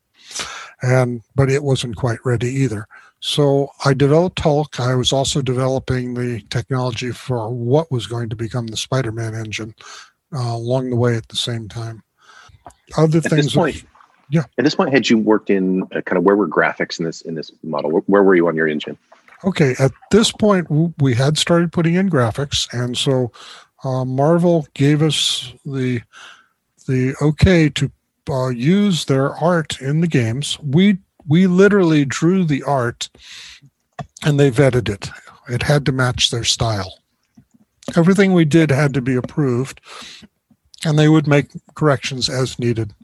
And 0.82 1.22
but 1.34 1.50
it 1.50 1.62
wasn't 1.62 1.96
quite 1.96 2.18
ready 2.24 2.48
either. 2.48 2.86
So 3.20 3.70
I 3.84 3.94
developed 3.94 4.38
Hulk. 4.38 4.78
I 4.78 4.94
was 4.94 5.12
also 5.12 5.42
developing 5.42 6.14
the 6.14 6.40
technology 6.50 7.10
for 7.10 7.52
what 7.52 7.90
was 7.90 8.06
going 8.06 8.28
to 8.28 8.36
become 8.36 8.68
the 8.68 8.76
Spider-Man 8.76 9.34
engine 9.34 9.74
uh, 10.34 10.38
along 10.38 10.90
the 10.90 10.96
way 10.96 11.16
at 11.16 11.26
the 11.28 11.36
same 11.36 11.68
time. 11.68 12.02
Other 12.96 13.18
At 13.18 13.24
things, 13.24 13.46
this 13.46 13.54
point, 13.54 13.84
yeah. 14.30 14.44
At 14.56 14.64
this 14.64 14.74
point, 14.74 14.92
had 14.92 15.08
you 15.08 15.18
worked 15.18 15.50
in 15.50 15.82
uh, 15.94 16.00
kind 16.02 16.18
of 16.18 16.24
where 16.24 16.36
were 16.36 16.48
graphics 16.48 16.98
in 16.98 17.04
this 17.04 17.22
in 17.22 17.34
this 17.34 17.50
model? 17.62 17.90
Where, 17.90 18.02
where 18.06 18.22
were 18.22 18.34
you 18.34 18.46
on 18.48 18.54
your 18.54 18.68
engine? 18.68 18.96
Okay, 19.44 19.74
at 19.78 19.92
this 20.10 20.32
point, 20.32 20.66
we 20.98 21.14
had 21.14 21.38
started 21.38 21.72
putting 21.72 21.94
in 21.94 22.10
graphics, 22.10 22.68
and 22.72 22.96
so 22.96 23.30
uh, 23.84 24.04
Marvel 24.04 24.66
gave 24.74 25.02
us 25.02 25.52
the 25.64 26.02
the 26.86 27.14
okay 27.20 27.68
to 27.68 27.90
uh, 28.28 28.48
use 28.48 29.04
their 29.04 29.34
art 29.34 29.80
in 29.80 30.00
the 30.00 30.06
games. 30.06 30.58
We 30.60 30.98
we 31.26 31.46
literally 31.46 32.04
drew 32.04 32.44
the 32.44 32.62
art, 32.62 33.08
and 34.24 34.38
they 34.38 34.50
vetted 34.50 34.88
it. 34.88 35.10
It 35.48 35.62
had 35.62 35.86
to 35.86 35.92
match 35.92 36.30
their 36.30 36.44
style. 36.44 36.98
Everything 37.96 38.32
we 38.32 38.44
did 38.44 38.70
had 38.70 38.92
to 38.94 39.00
be 39.00 39.14
approved, 39.14 39.80
and 40.84 40.98
they 40.98 41.08
would 41.08 41.26
make 41.26 41.48
corrections 41.74 42.28
as 42.28 42.58
needed. 42.58 42.94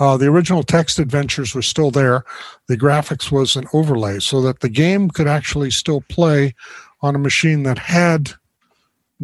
Uh, 0.00 0.16
the 0.16 0.26
original 0.26 0.62
text 0.62 0.98
adventures 0.98 1.54
were 1.54 1.62
still 1.62 1.90
there, 1.90 2.24
the 2.66 2.76
graphics 2.76 3.30
was 3.30 3.54
an 3.54 3.66
overlay 3.72 4.18
so 4.18 4.42
that 4.42 4.60
the 4.60 4.68
game 4.68 5.08
could 5.08 5.28
actually 5.28 5.70
still 5.70 6.00
play 6.08 6.54
on 7.00 7.14
a 7.14 7.18
machine 7.18 7.62
that 7.62 7.78
had 7.78 8.34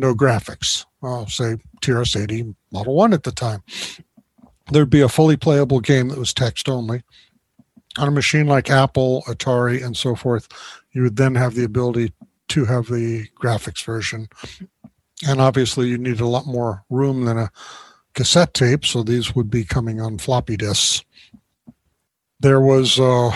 no 0.00 0.14
graphics, 0.14 0.84
uh, 1.02 1.26
say 1.26 1.56
TRS-80 1.82 2.54
Model 2.72 2.94
1 2.94 3.12
at 3.12 3.22
the 3.22 3.32
time. 3.32 3.62
There'd 4.70 4.90
be 4.90 5.00
a 5.00 5.08
fully 5.08 5.36
playable 5.36 5.80
game 5.80 6.08
that 6.08 6.18
was 6.18 6.34
text 6.34 6.68
only. 6.68 7.02
On 7.98 8.08
a 8.08 8.12
machine 8.12 8.46
like 8.46 8.70
Apple, 8.70 9.22
Atari, 9.26 9.84
and 9.84 9.96
so 9.96 10.14
forth, 10.14 10.48
you 10.92 11.02
would 11.02 11.16
then 11.16 11.34
have 11.34 11.54
the 11.54 11.64
ability 11.64 12.12
to 12.48 12.64
have 12.64 12.86
the 12.86 13.26
graphics 13.40 13.84
version. 13.84 14.28
And 15.26 15.40
obviously, 15.40 15.88
you 15.88 15.98
need 15.98 16.20
a 16.20 16.26
lot 16.26 16.46
more 16.46 16.84
room 16.88 17.24
than 17.24 17.36
a 17.36 17.50
cassette 18.14 18.54
tape, 18.54 18.84
so 18.84 19.02
these 19.02 19.34
would 19.34 19.50
be 19.50 19.64
coming 19.64 20.00
on 20.00 20.18
floppy 20.18 20.56
disks 20.56 21.04
there 22.40 22.60
was 22.60 22.98
uh, 22.98 23.30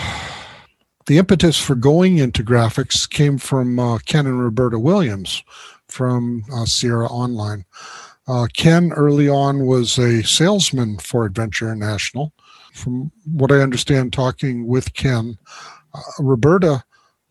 the 1.05 1.17
impetus 1.17 1.59
for 1.59 1.75
going 1.75 2.17
into 2.17 2.43
graphics 2.43 3.09
came 3.09 3.37
from 3.37 3.79
uh, 3.79 3.99
Ken 3.99 4.25
and 4.25 4.41
Roberta 4.41 4.79
Williams 4.79 5.43
from 5.87 6.43
uh, 6.53 6.65
Sierra 6.65 7.07
Online. 7.07 7.65
Uh, 8.27 8.47
Ken 8.53 8.91
early 8.93 9.29
on 9.29 9.65
was 9.65 9.97
a 9.97 10.23
salesman 10.23 10.97
for 10.97 11.25
Adventure 11.25 11.71
International. 11.71 12.33
From 12.73 13.11
what 13.25 13.51
I 13.51 13.59
understand, 13.59 14.11
talking 14.11 14.67
with 14.67 14.93
Ken, 14.93 15.37
uh, 15.93 16.01
Roberta 16.19 16.83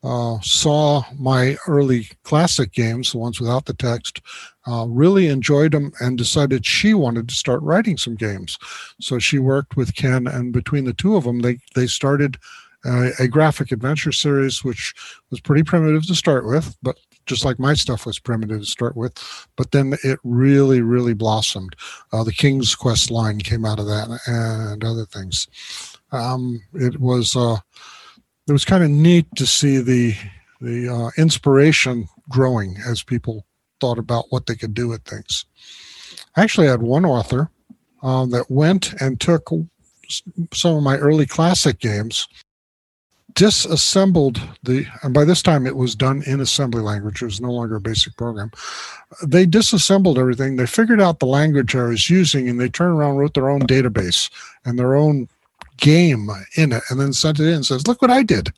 uh, 0.04 0.38
saw 0.40 1.02
my 1.18 1.56
early 1.66 2.08
classic 2.24 2.72
games, 2.72 3.12
the 3.12 3.18
ones 3.18 3.40
without 3.40 3.64
the 3.64 3.74
text, 3.74 4.20
uh, 4.66 4.86
really 4.88 5.28
enjoyed 5.28 5.72
them 5.72 5.92
and 6.00 6.18
decided 6.18 6.64
she 6.64 6.94
wanted 6.94 7.28
to 7.28 7.34
start 7.34 7.62
writing 7.62 7.96
some 7.96 8.14
games. 8.14 8.58
So 9.00 9.18
she 9.18 9.38
worked 9.38 9.76
with 9.76 9.94
Ken, 9.94 10.26
and 10.26 10.52
between 10.52 10.84
the 10.84 10.92
two 10.92 11.16
of 11.16 11.24
them, 11.24 11.40
they 11.40 11.58
they 11.74 11.86
started 11.86 12.36
uh, 12.84 13.10
a 13.18 13.26
graphic 13.26 13.72
adventure 13.72 14.12
series, 14.12 14.62
which 14.62 14.94
was 15.30 15.40
pretty 15.40 15.62
primitive 15.62 16.06
to 16.06 16.14
start 16.14 16.46
with, 16.46 16.76
but 16.82 16.98
just 17.26 17.44
like 17.44 17.58
my 17.58 17.74
stuff 17.74 18.06
was 18.06 18.18
primitive 18.18 18.60
to 18.60 18.66
start 18.66 18.96
with. 18.96 19.18
But 19.56 19.72
then 19.72 19.94
it 20.02 20.18
really, 20.24 20.80
really 20.80 21.14
blossomed. 21.14 21.76
Uh, 22.12 22.24
the 22.24 22.32
King's 22.32 22.74
Quest 22.74 23.10
line 23.10 23.38
came 23.38 23.64
out 23.64 23.78
of 23.78 23.87
that, 23.87 24.20
and 24.26 24.84
other 24.84 25.06
things. 25.06 25.48
Um, 26.12 26.62
it 26.74 27.00
was 27.00 27.37
uh, 27.37 27.56
it 28.46 28.52
was 28.52 28.64
kind 28.64 28.84
of 28.84 28.90
neat 28.90 29.26
to 29.37 29.46
see 29.46 29.78
the 29.78 30.14
the 30.60 30.88
uh, 30.88 31.10
inspiration 31.20 32.08
growing 32.28 32.76
as 32.87 33.02
people 33.02 33.44
thought 33.80 33.98
about 33.98 34.26
what 34.30 34.46
they 34.46 34.54
could 34.54 34.74
do 34.74 34.88
with 34.88 35.04
things. 35.04 35.44
I 36.37 36.42
actually 36.42 36.68
had 36.68 36.82
one 36.82 37.04
author 37.04 37.50
um, 38.02 38.30
that 38.30 38.50
went 38.50 38.92
and 39.00 39.20
took 39.20 39.50
some 40.52 40.76
of 40.76 40.82
my 40.82 40.96
early 40.96 41.26
classic 41.26 41.80
games, 41.80 42.28
disassembled 43.34 44.40
the, 44.62 44.86
and 45.02 45.12
by 45.12 45.24
this 45.24 45.42
time 45.42 45.66
it 45.66 45.76
was 45.76 45.94
done 45.94 46.22
in 46.26 46.40
assembly 46.40 46.80
language. 46.80 47.20
It 47.20 47.26
was 47.26 47.40
no 47.40 47.50
longer 47.50 47.76
a 47.76 47.80
basic 47.80 48.16
program. 48.16 48.50
They 49.24 49.46
disassembled 49.46 50.18
everything. 50.18 50.56
They 50.56 50.66
figured 50.66 51.00
out 51.00 51.18
the 51.18 51.26
language 51.26 51.74
I 51.74 51.84
was 51.84 52.08
using, 52.08 52.48
and 52.48 52.60
they 52.60 52.68
turned 52.68 52.98
around, 52.98 53.16
wrote 53.16 53.34
their 53.34 53.50
own 53.50 53.62
database 53.62 54.30
and 54.64 54.78
their 54.78 54.94
own 54.94 55.28
game 55.78 56.28
in 56.56 56.72
it, 56.72 56.82
and 56.88 57.00
then 57.00 57.12
sent 57.12 57.40
it 57.40 57.48
in 57.48 57.54
and 57.54 57.66
says, 57.66 57.86
"Look 57.88 58.00
what 58.00 58.10
I 58.10 58.22
did." 58.22 58.52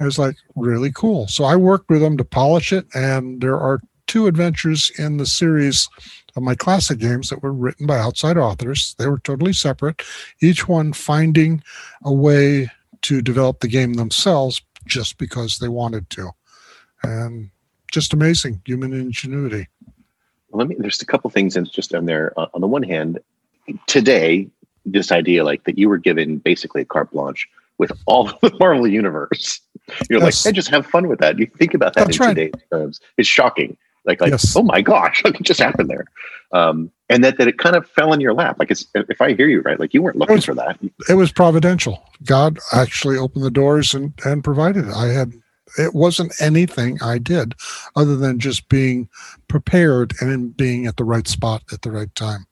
It 0.00 0.04
was 0.04 0.18
like 0.18 0.36
really 0.56 0.90
cool. 0.90 1.28
So 1.28 1.44
I 1.44 1.56
worked 1.56 1.88
with 1.90 2.00
them 2.00 2.16
to 2.16 2.24
polish 2.24 2.72
it, 2.72 2.86
and 2.94 3.40
there 3.40 3.58
are 3.58 3.80
two 4.06 4.26
adventures 4.26 4.90
in 4.98 5.18
the 5.18 5.26
series 5.26 5.88
of 6.36 6.42
my 6.42 6.54
classic 6.54 6.98
games 6.98 7.28
that 7.30 7.42
were 7.42 7.52
written 7.52 7.86
by 7.86 7.98
outside 7.98 8.36
authors. 8.36 8.94
They 8.98 9.06
were 9.06 9.20
totally 9.20 9.52
separate, 9.52 10.02
each 10.40 10.66
one 10.66 10.92
finding 10.92 11.62
a 12.02 12.12
way 12.12 12.70
to 13.04 13.22
develop 13.22 13.60
the 13.60 13.68
game 13.68 13.94
themselves 13.94 14.60
just 14.86 15.18
because 15.18 15.58
they 15.58 15.68
wanted 15.68 16.10
to. 16.10 16.30
And 17.02 17.50
just 17.92 18.12
amazing 18.12 18.60
human 18.66 18.92
ingenuity. 18.92 19.68
Well, 20.50 20.58
let 20.60 20.68
me. 20.68 20.76
There's 20.78 21.00
a 21.02 21.06
couple 21.06 21.30
things 21.30 21.54
that's 21.54 21.70
just 21.70 21.94
on 21.94 22.06
there. 22.06 22.32
Uh, 22.38 22.46
on 22.54 22.60
the 22.60 22.66
one 22.66 22.82
hand, 22.82 23.18
today, 23.86 24.48
this 24.86 25.12
idea 25.12 25.44
like 25.44 25.64
that 25.64 25.78
you 25.78 25.88
were 25.88 25.98
given 25.98 26.38
basically 26.38 26.82
a 26.82 26.84
carte 26.84 27.10
blanche 27.12 27.48
with 27.78 27.92
all 28.06 28.28
of 28.30 28.40
the 28.42 28.56
Marvel 28.58 28.86
universe. 28.86 29.60
You're 30.08 30.20
Yes. 30.20 30.44
like, 30.44 30.52
hey, 30.52 30.56
just 30.56 30.68
have 30.70 30.86
fun 30.86 31.08
with 31.08 31.18
that. 31.20 31.38
You 31.38 31.46
think 31.46 31.74
about 31.74 31.94
that 31.94 32.06
That's 32.06 32.16
in 32.18 32.22
right. 32.26 32.34
today's 32.34 32.52
terms. 32.70 33.00
It's 33.18 33.28
shocking. 33.28 33.76
Like, 34.04 34.20
like, 34.20 34.30
Yes. 34.32 34.54
oh 34.56 34.62
my 34.62 34.80
gosh, 34.82 35.22
what 35.24 35.40
just 35.42 35.60
happened 35.60 35.88
there? 35.90 36.04
Um, 36.52 36.90
and 37.08 37.22
that 37.24 37.38
that 37.38 37.48
it 37.48 37.58
kind 37.58 37.76
of 37.76 37.88
fell 37.90 38.12
in 38.12 38.20
your 38.20 38.34
lap. 38.34 38.56
Like, 38.58 38.70
it's 38.70 38.86
if 38.94 39.20
I 39.20 39.34
hear 39.34 39.48
you 39.48 39.60
right, 39.62 39.78
like 39.80 39.92
you 39.94 40.02
weren't 40.02 40.16
looking 40.16 40.36
was- 40.36 40.44
for 40.44 40.54
that. 40.54 40.78
It 41.08 41.14
was 41.14 41.32
providential. 41.32 42.02
God 42.24 42.58
actually 42.72 43.16
opened 43.18 43.44
the 43.44 43.50
doors 43.50 43.94
and, 43.94 44.12
and 44.24 44.42
provided 44.44 44.86
it. 44.86 44.94
I 44.94 45.08
had 45.08 45.32
it 45.78 45.94
wasn't 45.94 46.32
anything 46.40 46.98
I 47.02 47.18
did 47.18 47.54
other 47.96 48.16
than 48.16 48.38
just 48.38 48.68
being 48.68 49.08
prepared 49.48 50.12
and 50.20 50.30
in 50.30 50.50
being 50.50 50.86
at 50.86 50.96
the 50.96 51.04
right 51.04 51.26
spot 51.26 51.62
at 51.72 51.82
the 51.82 51.90
right 51.90 52.14
time. 52.14 52.46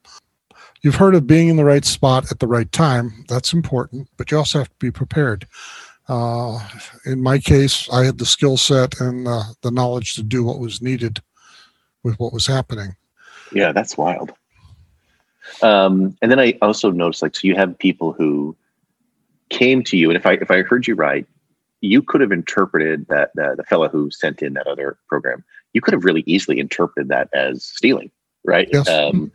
You've 0.82 0.96
heard 0.96 1.14
of 1.14 1.26
being 1.28 1.46
in 1.48 1.56
the 1.56 1.64
right 1.64 1.84
spot 1.84 2.32
at 2.32 2.40
the 2.40 2.48
right 2.48 2.70
time. 2.72 3.24
That's 3.28 3.52
important, 3.52 4.08
but 4.16 4.30
you 4.30 4.38
also 4.38 4.58
have 4.58 4.68
to 4.70 4.74
be 4.80 4.90
prepared. 4.90 5.46
Uh, 6.08 6.58
in 7.06 7.22
my 7.22 7.38
case, 7.38 7.88
I 7.92 8.04
had 8.04 8.18
the 8.18 8.26
skill 8.26 8.56
set 8.56 9.00
and 9.00 9.28
uh, 9.28 9.42
the 9.62 9.70
knowledge 9.70 10.14
to 10.14 10.22
do 10.24 10.42
what 10.42 10.58
was 10.58 10.82
needed 10.82 11.20
with 12.02 12.18
what 12.18 12.32
was 12.32 12.46
happening. 12.46 12.96
Yeah, 13.52 13.72
that's 13.72 13.96
wild. 13.96 14.32
Um, 15.62 16.16
and 16.22 16.30
then 16.30 16.40
I 16.40 16.58
also 16.62 16.90
noticed, 16.90 17.22
like, 17.22 17.36
so 17.36 17.46
you 17.46 17.54
have 17.56 17.78
people 17.78 18.12
who 18.12 18.56
came 19.50 19.82
to 19.84 19.96
you, 19.96 20.08
and 20.10 20.16
if 20.16 20.26
I 20.26 20.32
if 20.34 20.50
I 20.50 20.62
heard 20.62 20.86
you 20.86 20.94
right, 20.94 21.26
you 21.80 22.02
could 22.02 22.20
have 22.20 22.32
interpreted 22.32 23.06
that 23.08 23.30
the, 23.34 23.54
the 23.56 23.64
fellow 23.64 23.88
who 23.88 24.10
sent 24.10 24.42
in 24.42 24.54
that 24.54 24.66
other 24.66 24.98
program, 25.08 25.44
you 25.72 25.80
could 25.80 25.94
have 25.94 26.04
really 26.04 26.22
easily 26.26 26.58
interpreted 26.58 27.08
that 27.08 27.28
as 27.32 27.64
stealing, 27.64 28.10
right? 28.44 28.68
Yes. 28.72 28.88
Um, 28.88 29.32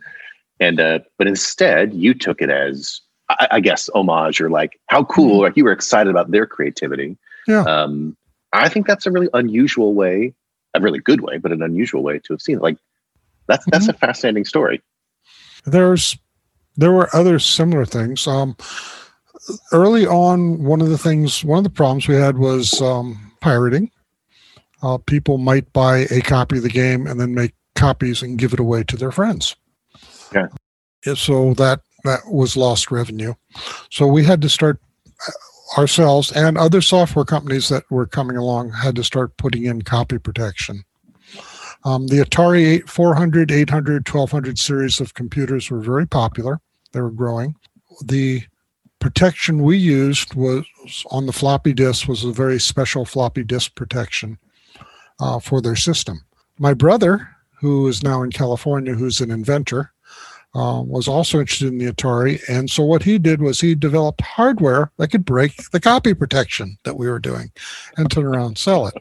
And 0.60 0.80
uh, 0.80 0.98
but 1.18 1.28
instead, 1.28 1.94
you 1.94 2.14
took 2.14 2.42
it 2.42 2.50
as 2.50 3.00
I, 3.28 3.46
I 3.52 3.60
guess 3.60 3.88
homage 3.94 4.40
or 4.40 4.50
like 4.50 4.80
how 4.86 5.04
cool, 5.04 5.42
like 5.42 5.56
you 5.56 5.62
were 5.62 5.70
excited 5.70 6.10
about 6.10 6.32
their 6.32 6.46
creativity. 6.46 7.16
Yeah. 7.46 7.62
Um, 7.62 8.16
I 8.52 8.68
think 8.68 8.88
that's 8.88 9.06
a 9.06 9.12
really 9.12 9.28
unusual 9.34 9.94
way, 9.94 10.34
a 10.78 10.84
really 10.84 10.98
good 10.98 11.20
way, 11.20 11.38
but 11.38 11.52
an 11.52 11.62
unusual 11.62 12.02
way 12.02 12.18
to 12.18 12.32
have 12.32 12.42
seen 12.42 12.56
it. 12.56 12.62
Like 12.62 12.78
that's 13.46 13.64
that's 13.70 13.88
a 13.88 13.92
fascinating 13.92 14.44
story. 14.44 14.80
There's 15.64 16.16
there 16.76 16.92
were 16.92 17.08
other 17.14 17.38
similar 17.38 17.84
things. 17.84 18.26
Um, 18.26 18.56
early 19.72 20.06
on, 20.06 20.62
one 20.62 20.80
of 20.80 20.88
the 20.88 20.98
things, 20.98 21.44
one 21.44 21.58
of 21.58 21.64
the 21.64 21.70
problems 21.70 22.06
we 22.06 22.14
had 22.14 22.38
was 22.38 22.80
um, 22.80 23.32
pirating. 23.40 23.90
Uh, 24.82 24.98
people 24.98 25.38
might 25.38 25.72
buy 25.72 26.06
a 26.10 26.20
copy 26.20 26.58
of 26.58 26.62
the 26.62 26.68
game 26.68 27.06
and 27.06 27.20
then 27.20 27.34
make 27.34 27.52
copies 27.74 28.22
and 28.22 28.38
give 28.38 28.52
it 28.52 28.60
away 28.60 28.84
to 28.84 28.96
their 28.96 29.10
friends. 29.10 29.56
Yeah. 30.32 30.48
So 31.14 31.54
that 31.54 31.80
that 32.04 32.20
was 32.30 32.56
lost 32.56 32.90
revenue. 32.90 33.34
So 33.90 34.06
we 34.06 34.24
had 34.24 34.40
to 34.42 34.48
start 34.48 34.80
ourselves 35.76 36.32
and 36.32 36.56
other 36.56 36.80
software 36.80 37.24
companies 37.24 37.68
that 37.68 37.84
were 37.90 38.06
coming 38.06 38.36
along 38.36 38.70
had 38.70 38.96
to 38.96 39.04
start 39.04 39.36
putting 39.36 39.64
in 39.64 39.82
copy 39.82 40.18
protection. 40.18 40.84
Um, 41.84 42.06
the 42.06 42.16
Atari 42.16 42.66
8, 42.66 42.88
400, 42.88 43.52
800, 43.52 44.08
1200 44.08 44.58
series 44.58 45.00
of 45.00 45.14
computers 45.14 45.70
were 45.70 45.80
very 45.80 46.06
popular. 46.06 46.60
They 46.92 47.00
were 47.00 47.10
growing. 47.10 47.54
The 48.04 48.44
protection 48.98 49.62
we 49.62 49.76
used 49.76 50.34
was 50.34 50.64
on 51.10 51.26
the 51.26 51.32
floppy 51.32 51.72
disk 51.72 52.08
was 52.08 52.24
a 52.24 52.32
very 52.32 52.58
special 52.58 53.04
floppy 53.04 53.44
disk 53.44 53.74
protection 53.74 54.38
uh, 55.20 55.38
for 55.38 55.60
their 55.60 55.76
system. 55.76 56.24
My 56.58 56.74
brother, 56.74 57.28
who 57.60 57.86
is 57.86 58.02
now 58.02 58.22
in 58.22 58.30
California, 58.30 58.94
who's 58.94 59.20
an 59.20 59.30
inventor, 59.30 59.92
uh, 60.58 60.82
was 60.82 61.06
also 61.06 61.38
interested 61.38 61.68
in 61.68 61.78
the 61.78 61.92
Atari. 61.92 62.40
And 62.48 62.68
so 62.68 62.82
what 62.82 63.02
he 63.02 63.18
did 63.18 63.40
was 63.40 63.60
he 63.60 63.74
developed 63.74 64.20
hardware 64.20 64.90
that 64.96 65.08
could 65.08 65.24
break 65.24 65.70
the 65.70 65.80
copy 65.80 66.14
protection 66.14 66.76
that 66.82 66.96
we 66.96 67.08
were 67.08 67.20
doing 67.20 67.52
and 67.96 68.10
turn 68.10 68.26
around 68.26 68.46
and 68.46 68.58
sell 68.58 68.86
it. 68.88 68.94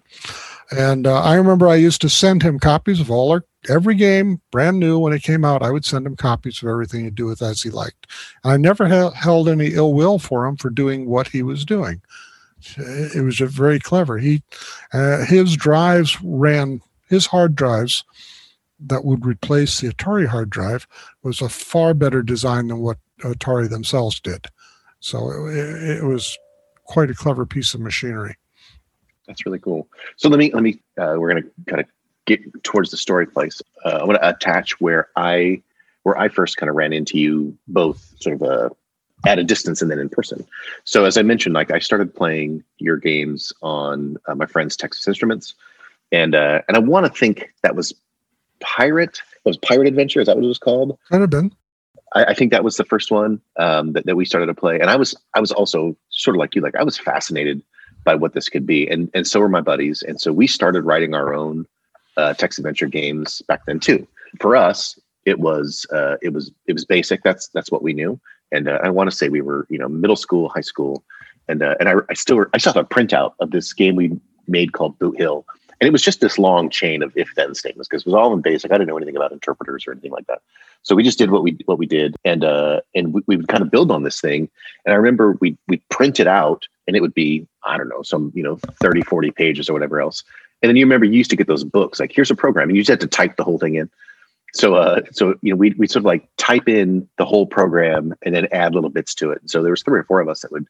And 0.70 1.08
uh, 1.08 1.22
I 1.22 1.36
remember 1.36 1.68
I 1.68 1.76
used 1.76 2.02
to 2.02 2.10
send 2.10 2.44
him 2.44 2.60
copies 2.60 3.00
of 3.00 3.10
all 3.10 3.32
our 3.32 3.44
every 3.70 3.96
game, 3.96 4.40
brand 4.52 4.80
new 4.80 5.00
when 5.00 5.14
it 5.14 5.24
came 5.24 5.44
out. 5.44 5.64
I 5.64 5.72
would 5.72 5.84
send 5.84 6.06
him 6.06 6.16
copies 6.16 6.62
of 6.62 6.70
everything 6.70 7.04
to 7.06 7.12
do 7.12 7.26
with 7.26 7.42
as 7.42 7.62
he 7.62 7.70
liked. 7.70 8.08
And 8.44 8.54
I 8.54 8.58
never 8.58 8.88
ha- 8.88 9.12
held 9.12 9.50
any 9.50 9.74
ill 9.74 9.94
will 9.94 10.20
for 10.20 10.46
him 10.46 10.58
for 10.58 10.70
doing 10.70 11.08
what 11.08 11.28
he 11.28 11.42
was 11.42 11.66
doing. 11.66 12.02
It 12.78 13.24
was 13.24 13.36
just 13.36 13.54
very 13.54 13.80
clever. 13.80 14.18
He, 14.18 14.44
uh, 14.94 15.26
his 15.26 15.56
drives 15.56 16.18
ran 16.22 16.82
his 17.10 17.26
hard 17.26 17.56
drives 17.56 18.04
that 18.80 19.06
would 19.06 19.26
replace 19.26 19.80
the 19.80 19.90
Atari 19.90 20.28
hard 20.28 20.50
drive 20.50 20.88
was 21.24 21.42
a 21.42 21.50
far 21.50 21.94
better 21.94 22.22
design 22.22 22.68
than 22.68 22.80
what 22.80 22.98
Atari 23.22 23.70
themselves 23.70 24.20
did. 24.20 24.48
So 25.00 25.48
it, 25.48 26.00
it 26.00 26.04
was 26.04 26.38
quite 26.84 27.10
a 27.10 27.16
clever 27.16 27.46
piece 27.46 27.74
of 27.74 27.82
machinery. 27.82 28.36
That's 29.28 29.46
really 29.46 29.60
cool. 29.60 29.88
So 30.16 30.30
let 30.30 30.40
me 30.40 30.52
let 30.54 30.64
me 30.64 30.80
uh, 30.98 31.16
we're 31.18 31.32
going 31.32 31.44
to 31.44 31.50
kind 31.68 31.82
of 31.82 31.88
get 32.26 32.64
towards 32.64 32.92
the 32.92 32.98
story 32.98 33.28
place. 33.28 33.62
Uh, 33.84 34.00
I 34.02 34.04
want 34.06 34.22
to 34.22 34.30
attach 34.30 34.80
where 34.80 35.10
I 35.16 35.62
where 36.04 36.18
I 36.18 36.30
first 36.30 36.58
kind 36.58 36.70
of 36.70 36.76
ran 36.76 36.94
into 36.94 37.18
you 37.18 37.58
both 37.68 38.14
sort 38.20 38.42
of 38.42 38.44
uh, 38.44 38.70
at 39.26 39.40
a 39.40 39.44
distance 39.44 39.82
and 39.82 39.92
then 39.92 40.00
in 40.00 40.08
person. 40.08 40.48
So 40.86 41.06
as 41.06 41.18
I 41.18 41.24
mentioned, 41.24 41.56
like 41.56 41.72
I 41.72 41.80
started 41.80 42.16
playing 42.16 42.64
your 42.78 42.98
games 42.98 43.52
on 43.62 44.18
uh, 44.28 44.36
my 44.36 44.46
friend's 44.46 44.78
Texas 44.78 45.08
Instruments, 45.08 45.54
and 46.12 46.34
uh, 46.34 46.62
and 46.68 46.78
I 46.78 46.80
want 46.80 47.06
to 47.06 47.12
think 47.12 47.54
that 47.64 47.76
was 47.76 47.94
Pirate. 48.60 49.22
It 49.46 49.50
was 49.50 49.58
Pirate 49.58 49.88
Adventure. 49.88 50.20
Is 50.20 50.28
that 50.28 50.36
what 50.36 50.44
it 50.44 50.48
was 50.48 50.60
called? 50.60 50.98
Could 51.10 51.22
have 51.22 51.30
been. 51.30 51.54
I, 52.16 52.26
I 52.26 52.34
think 52.34 52.52
that 52.52 52.64
was 52.64 52.78
the 52.78 52.86
first 52.86 53.12
one 53.12 53.42
um, 53.58 53.94
that, 53.94 54.06
that 54.06 54.16
we 54.16 54.26
started 54.26 54.48
to 54.48 54.54
play, 54.54 54.80
and 54.80 54.90
I 54.90 54.96
was 54.96 55.16
I 55.34 55.40
was 55.40 55.52
also 55.52 55.96
sort 56.10 56.36
of 56.36 56.40
like 56.40 56.56
you, 56.56 56.62
like 56.62 56.76
I 56.76 56.84
was 56.84 56.98
fascinated 56.98 57.62
by 58.04 58.16
what 58.16 58.34
this 58.34 58.50
could 58.50 58.66
be, 58.66 58.88
and 58.88 59.10
and 59.14 59.28
so 59.28 59.40
were 59.40 59.50
my 59.50 59.62
buddies, 59.62 60.02
and 60.02 60.20
so 60.20 60.32
we 60.32 60.48
started 60.48 60.84
writing 60.84 61.14
our 61.14 61.34
own 61.34 61.66
uh, 62.16 62.34
text 62.34 62.60
adventure 62.60 62.88
games 62.88 63.42
back 63.48 63.66
then 63.66 63.80
too. 63.80 64.08
For 64.40 64.56
us, 64.56 65.00
it 65.26 65.40
was 65.40 65.86
uh, 65.94 66.16
it 66.22 66.34
was 66.34 66.52
it 66.68 66.74
was 66.74 66.86
basic. 66.86 67.24
That's 67.24 67.48
that's 67.50 67.72
what 67.72 67.84
we 67.84 67.94
knew, 67.94 68.20
and 68.52 68.68
uh, 68.70 68.80
I 68.84 68.90
want 68.90 69.10
to 69.10 69.16
say 69.16 69.30
we 69.30 69.42
were 69.42 69.68
you 69.70 69.78
know 69.78 69.90
middle 69.90 70.16
school, 70.16 70.50
high 70.50 70.62
school, 70.62 71.04
and 71.48 71.62
uh, 71.62 71.76
and 71.80 71.90
I, 71.90 71.96
I 72.10 72.14
still 72.14 72.46
I 72.54 72.58
still 72.58 72.74
have 72.74 72.86
a 72.86 72.88
printout 72.88 73.34
of 73.40 73.52
this 73.52 73.74
game 73.74 73.96
we 73.96 74.18
made 74.48 74.72
called 74.72 74.98
Boot 75.00 75.18
Hill, 75.18 75.46
and 75.80 75.88
it 75.88 75.92
was 75.92 76.02
just 76.02 76.22
this 76.22 76.40
long 76.40 76.70
chain 76.70 77.04
of 77.04 77.16
if 77.16 77.34
then 77.36 77.54
statements 77.54 77.88
because 77.88 78.02
it 78.02 78.08
was 78.08 78.16
all 78.16 78.34
in 78.34 78.42
basic. 78.42 78.72
I 78.72 78.76
didn't 78.76 78.88
know 78.88 78.98
anything 78.98 79.16
about 79.16 79.32
interpreters 79.32 79.86
or 79.86 79.92
anything 79.92 80.12
like 80.12 80.28
that. 80.28 80.42
So 80.84 80.96
we 80.96 81.04
just 81.04 81.18
did 81.18 81.32
what 81.32 81.44
we 81.44 81.58
what 81.66 81.78
we 81.78 81.86
did, 81.86 82.16
and 82.26 82.44
uh, 82.44 82.82
and 82.96 83.14
we, 83.14 83.22
we 83.28 83.38
would 83.38 83.48
kind 83.48 83.62
of 83.62 83.70
build 83.70 83.92
on 83.92 84.04
this 84.04 84.20
thing. 84.20 84.50
And 84.86 84.94
I 84.94 84.96
remember 84.96 85.38
we 85.40 85.58
we 85.68 85.78
print 85.90 86.20
it 86.20 86.28
out, 86.28 86.68
and 86.88 86.96
it 86.96 87.02
would 87.02 87.14
be 87.14 87.48
I 87.64 87.78
don't 87.78 87.90
know 87.90 88.02
some 88.02 88.32
you 88.34 88.44
know 88.44 88.58
30, 88.82 89.02
40 89.04 89.32
pages 89.32 89.70
or 89.70 89.74
whatever 89.74 90.02
else. 90.02 90.24
And 90.62 90.70
then 90.70 90.76
you 90.76 90.86
remember 90.86 91.06
you 91.06 91.14
used 91.14 91.30
to 91.30 91.36
get 91.36 91.48
those 91.48 91.64
books 91.64 92.00
like 92.00 92.12
here's 92.12 92.32
a 92.32 92.36
program, 92.36 92.70
and 92.70 92.78
you 92.78 92.82
just 92.84 92.90
had 92.90 93.02
to 93.02 93.08
type 93.08 93.38
the 93.38 93.44
whole 93.44 93.60
thing 93.60 93.76
in. 93.76 93.90
So 94.54 94.76
uh, 94.76 95.02
so 95.12 95.36
you 95.42 95.52
know 95.52 95.58
we 95.58 95.76
we 95.78 95.88
sort 95.88 96.02
of 96.02 96.06
like 96.06 96.28
type 96.38 96.68
in 96.68 97.08
the 97.18 97.26
whole 97.26 97.46
program 97.46 98.16
and 98.24 98.34
then 98.34 98.48
add 98.52 98.74
little 98.74 98.90
bits 98.90 99.14
to 99.16 99.32
it. 99.32 99.42
So 99.46 99.62
there 99.62 99.72
was 99.72 99.84
three 99.84 100.00
or 100.00 100.04
four 100.06 100.22
of 100.22 100.30
us 100.30 100.42
that 100.42 100.52
would 100.52 100.66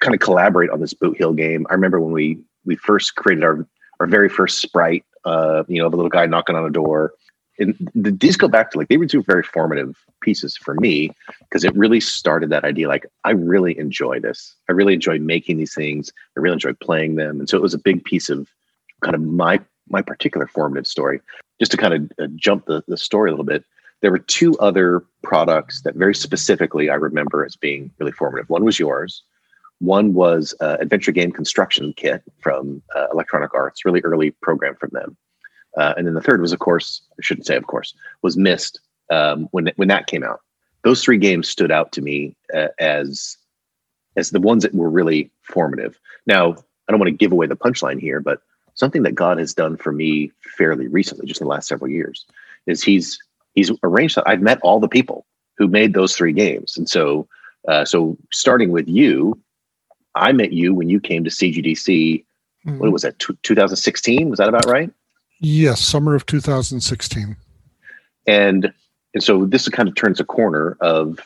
kind 0.00 0.14
of 0.14 0.20
collaborate 0.20 0.70
on 0.70 0.80
this 0.80 0.94
Boot 0.94 1.16
Hill 1.16 1.32
game. 1.32 1.66
I 1.70 1.74
remember 1.74 2.00
when 2.00 2.12
we 2.12 2.38
we 2.64 2.76
first 2.76 3.14
created 3.14 3.44
our 3.44 3.66
our 4.00 4.06
very 4.06 4.28
first 4.28 4.58
sprite, 4.58 5.04
uh, 5.24 5.64
you 5.68 5.80
know, 5.82 5.88
the 5.88 5.96
little 5.96 6.10
guy 6.10 6.26
knocking 6.26 6.56
on 6.56 6.64
a 6.64 6.70
door. 6.70 7.12
And 7.60 7.74
the, 7.94 8.12
these 8.12 8.36
go 8.36 8.46
back 8.46 8.70
to 8.70 8.78
like 8.78 8.88
they 8.88 8.96
were 8.96 9.06
two 9.06 9.22
very 9.24 9.42
formative 9.42 9.96
pieces 10.22 10.56
for 10.56 10.74
me 10.74 11.10
because 11.40 11.64
it 11.64 11.74
really 11.74 12.00
started 12.00 12.50
that 12.50 12.64
idea. 12.64 12.86
Like 12.86 13.06
I 13.24 13.30
really 13.32 13.76
enjoy 13.78 14.20
this. 14.20 14.54
I 14.68 14.72
really 14.72 14.94
enjoy 14.94 15.18
making 15.18 15.56
these 15.56 15.74
things. 15.74 16.12
I 16.36 16.40
really 16.40 16.54
enjoy 16.54 16.74
playing 16.74 17.16
them, 17.16 17.40
and 17.40 17.48
so 17.48 17.56
it 17.56 17.62
was 17.62 17.74
a 17.74 17.78
big 17.78 18.04
piece 18.04 18.30
of 18.30 18.48
kind 19.02 19.16
of 19.16 19.22
my 19.22 19.60
my 19.88 20.02
particular 20.02 20.46
formative 20.46 20.86
story. 20.86 21.20
Just 21.58 21.72
to 21.72 21.76
kind 21.76 21.94
of 21.94 22.12
uh, 22.22 22.28
jump 22.36 22.66
the, 22.66 22.84
the 22.86 22.96
story 22.96 23.30
a 23.30 23.32
little 23.32 23.44
bit, 23.44 23.64
there 24.02 24.12
were 24.12 24.18
two 24.18 24.56
other 24.58 25.02
products 25.24 25.82
that 25.82 25.96
very 25.96 26.14
specifically 26.14 26.90
I 26.90 26.94
remember 26.94 27.44
as 27.44 27.56
being 27.56 27.90
really 27.98 28.12
formative. 28.12 28.48
One 28.48 28.64
was 28.64 28.78
yours, 28.78 29.22
one 29.80 30.14
was 30.14 30.54
uh, 30.60 30.76
Adventure 30.80 31.12
Game 31.12 31.30
Construction 31.30 31.92
Kit 31.96 32.22
from 32.40 32.82
uh, 32.94 33.06
Electronic 33.12 33.54
Arts, 33.54 33.84
really 33.84 34.00
early 34.00 34.30
program 34.42 34.74
from 34.74 34.90
them. 34.92 35.16
Uh, 35.76 35.94
and 35.96 36.06
then 36.06 36.14
the 36.14 36.20
third 36.20 36.40
was, 36.40 36.52
of 36.52 36.58
course, 36.58 37.02
I 37.12 37.22
shouldn't 37.22 37.46
say, 37.46 37.56
of 37.56 37.66
course, 37.66 37.94
was 38.22 38.36
Myst 38.36 38.80
um, 39.10 39.48
when 39.52 39.70
when 39.76 39.88
that 39.88 40.06
came 40.06 40.24
out. 40.24 40.40
Those 40.82 41.02
three 41.02 41.18
games 41.18 41.48
stood 41.48 41.70
out 41.70 41.92
to 41.92 42.02
me 42.02 42.36
uh, 42.54 42.68
as 42.78 43.36
as 44.16 44.30
the 44.30 44.40
ones 44.40 44.62
that 44.64 44.74
were 44.74 44.90
really 44.90 45.30
formative. 45.42 45.98
Now, 46.26 46.52
I 46.52 46.92
don't 46.92 46.98
want 46.98 47.08
to 47.08 47.16
give 47.16 47.32
away 47.32 47.46
the 47.46 47.56
punchline 47.56 48.00
here, 48.00 48.20
but 48.20 48.40
something 48.74 49.02
that 49.02 49.14
God 49.14 49.38
has 49.38 49.54
done 49.54 49.76
for 49.76 49.92
me 49.92 50.32
fairly 50.56 50.88
recently, 50.88 51.26
just 51.26 51.40
in 51.40 51.44
the 51.44 51.50
last 51.50 51.68
several 51.68 51.90
years, 51.90 52.26
is 52.66 52.82
He's 52.82 53.18
He's 53.54 53.70
arranged 53.82 54.16
that 54.16 54.28
I've 54.28 54.42
met 54.42 54.58
all 54.62 54.80
the 54.80 54.88
people 54.88 55.26
who 55.56 55.68
made 55.68 55.94
those 55.94 56.16
three 56.16 56.32
games, 56.32 56.76
and 56.76 56.88
so 56.88 57.28
uh, 57.68 57.84
so 57.84 58.16
starting 58.32 58.70
with 58.70 58.88
you, 58.88 59.38
I 60.18 60.32
met 60.32 60.52
you 60.52 60.74
when 60.74 60.88
you 60.88 61.00
came 61.00 61.24
to 61.24 61.30
CGDC. 61.30 62.24
Mm-hmm. 62.66 62.78
What 62.78 62.92
was 62.92 63.02
that? 63.02 63.18
2016? 63.18 64.28
Was 64.28 64.38
that 64.38 64.48
about 64.48 64.66
right? 64.66 64.90
Yes, 65.40 65.80
summer 65.80 66.14
of 66.14 66.26
2016. 66.26 67.36
And 68.26 68.72
and 69.14 69.22
so 69.22 69.46
this 69.46 69.68
kind 69.68 69.88
of 69.88 69.94
turns 69.94 70.20
a 70.20 70.24
corner 70.24 70.76
of 70.80 71.18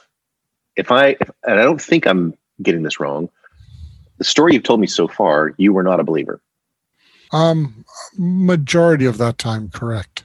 if 0.76 0.92
I 0.92 1.16
if, 1.20 1.31
and 1.44 1.59
I 1.59 1.64
don't 1.64 1.81
think 1.81 2.07
I'm 2.07 2.35
getting 2.62 2.83
this 2.83 3.00
wrong. 3.00 3.28
The 4.18 4.24
story 4.24 4.55
you've 4.55 4.62
told 4.62 4.81
me 4.81 4.87
so 4.87 5.09
far, 5.09 5.55
you 5.57 5.72
were 5.72 5.83
not 5.83 5.98
a 5.98 6.05
believer. 6.05 6.40
Um, 7.33 7.85
majority 8.16 9.07
of 9.07 9.18
that 9.18 9.38
time, 9.38 9.70
correct. 9.70 10.24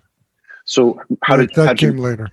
So 0.65 1.01
how 1.23 1.37
did 1.37 1.53
that 1.55 1.77
came 1.77 1.97
you, 1.97 2.03
later? 2.03 2.29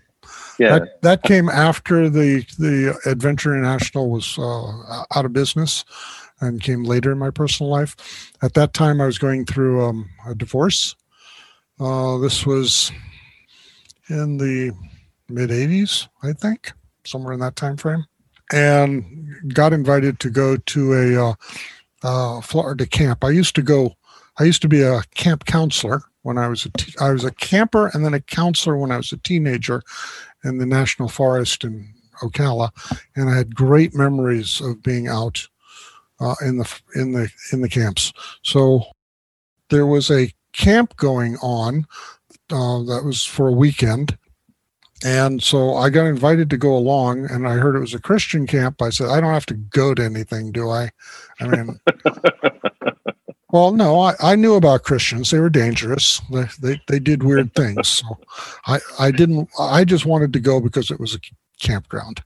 Yeah, 0.58 0.80
that, 0.80 1.02
that 1.02 1.22
came 1.22 1.48
after 1.48 2.10
the 2.10 2.44
the 2.58 2.98
Adventure 3.06 3.56
International 3.56 4.10
was 4.10 4.38
uh, 4.38 5.04
out 5.14 5.24
of 5.24 5.32
business, 5.32 5.84
and 6.40 6.62
came 6.62 6.84
later 6.84 7.12
in 7.12 7.18
my 7.18 7.30
personal 7.30 7.70
life. 7.70 8.32
At 8.42 8.54
that 8.54 8.74
time, 8.74 9.00
I 9.00 9.06
was 9.06 9.18
going 9.18 9.46
through 9.46 9.84
um, 9.84 10.08
a 10.26 10.34
divorce. 10.34 10.94
Uh, 11.80 12.18
this 12.18 12.46
was 12.46 12.92
in 14.08 14.36
the 14.38 14.72
mid 15.28 15.50
80s, 15.50 16.08
I 16.22 16.32
think, 16.32 16.72
somewhere 17.04 17.32
in 17.32 17.40
that 17.40 17.56
time 17.56 17.76
frame, 17.76 18.04
and 18.52 19.04
got 19.54 19.72
invited 19.72 20.20
to 20.20 20.30
go 20.30 20.56
to 20.56 20.92
a 20.92 21.30
uh, 21.30 21.34
uh, 22.02 22.40
Florida 22.40 22.86
camp. 22.86 23.24
I 23.24 23.30
used 23.30 23.54
to 23.56 23.62
go. 23.62 23.94
I 24.38 24.44
used 24.44 24.62
to 24.62 24.68
be 24.68 24.82
a 24.82 25.02
camp 25.14 25.44
counselor 25.44 26.02
when 26.22 26.38
I 26.38 26.48
was 26.48 26.66
a 26.66 26.70
te- 26.70 26.94
I 27.00 27.10
was 27.10 27.24
a 27.24 27.30
camper 27.30 27.88
and 27.88 28.04
then 28.04 28.14
a 28.14 28.20
counselor 28.20 28.76
when 28.76 28.90
I 28.90 28.96
was 28.96 29.12
a 29.12 29.18
teenager 29.18 29.82
in 30.42 30.58
the 30.58 30.66
national 30.66 31.08
forest 31.08 31.64
in 31.64 31.88
Ocala, 32.22 32.70
and 33.16 33.30
I 33.30 33.36
had 33.36 33.54
great 33.54 33.94
memories 33.94 34.60
of 34.60 34.82
being 34.82 35.08
out 35.08 35.48
uh, 36.20 36.34
in 36.42 36.58
the 36.58 36.80
in 36.94 37.12
the 37.12 37.30
in 37.52 37.60
the 37.60 37.68
camps. 37.68 38.12
So 38.42 38.84
there 39.70 39.86
was 39.86 40.10
a 40.10 40.32
camp 40.52 40.96
going 40.96 41.36
on 41.42 41.86
uh, 42.50 42.82
that 42.84 43.02
was 43.04 43.24
for 43.24 43.48
a 43.48 43.52
weekend, 43.52 44.16
And 45.04 45.42
so 45.42 45.74
I 45.74 45.90
got 45.90 46.06
invited 46.06 46.48
to 46.50 46.56
go 46.56 46.74
along, 46.74 47.30
and 47.30 47.46
I 47.46 47.54
heard 47.54 47.76
it 47.76 47.80
was 47.80 47.94
a 47.94 48.00
Christian 48.00 48.46
camp. 48.46 48.80
I 48.80 48.88
said, 48.90 49.08
I 49.10 49.20
don't 49.20 49.34
have 49.34 49.46
to 49.46 49.54
go 49.54 49.92
to 49.94 50.02
anything, 50.02 50.50
do 50.50 50.70
I? 50.70 50.90
I 51.40 51.46
mean, 51.46 51.78
well, 53.50 53.72
no, 53.72 54.00
I, 54.00 54.14
I 54.20 54.34
knew 54.34 54.54
about 54.54 54.84
Christians. 54.84 55.30
They 55.30 55.40
were 55.40 55.50
dangerous. 55.50 56.22
They, 56.30 56.46
they, 56.60 56.80
they 56.88 56.98
did 56.98 57.22
weird 57.22 57.54
things. 57.54 57.88
So 57.88 58.18
I, 58.66 58.78
I 58.98 59.10
didn't, 59.10 59.50
I 59.58 59.84
just 59.84 60.06
wanted 60.06 60.32
to 60.32 60.40
go 60.40 60.58
because 60.60 60.90
it 60.90 61.00
was 61.00 61.14
a 61.14 61.20
campground. 61.60 62.22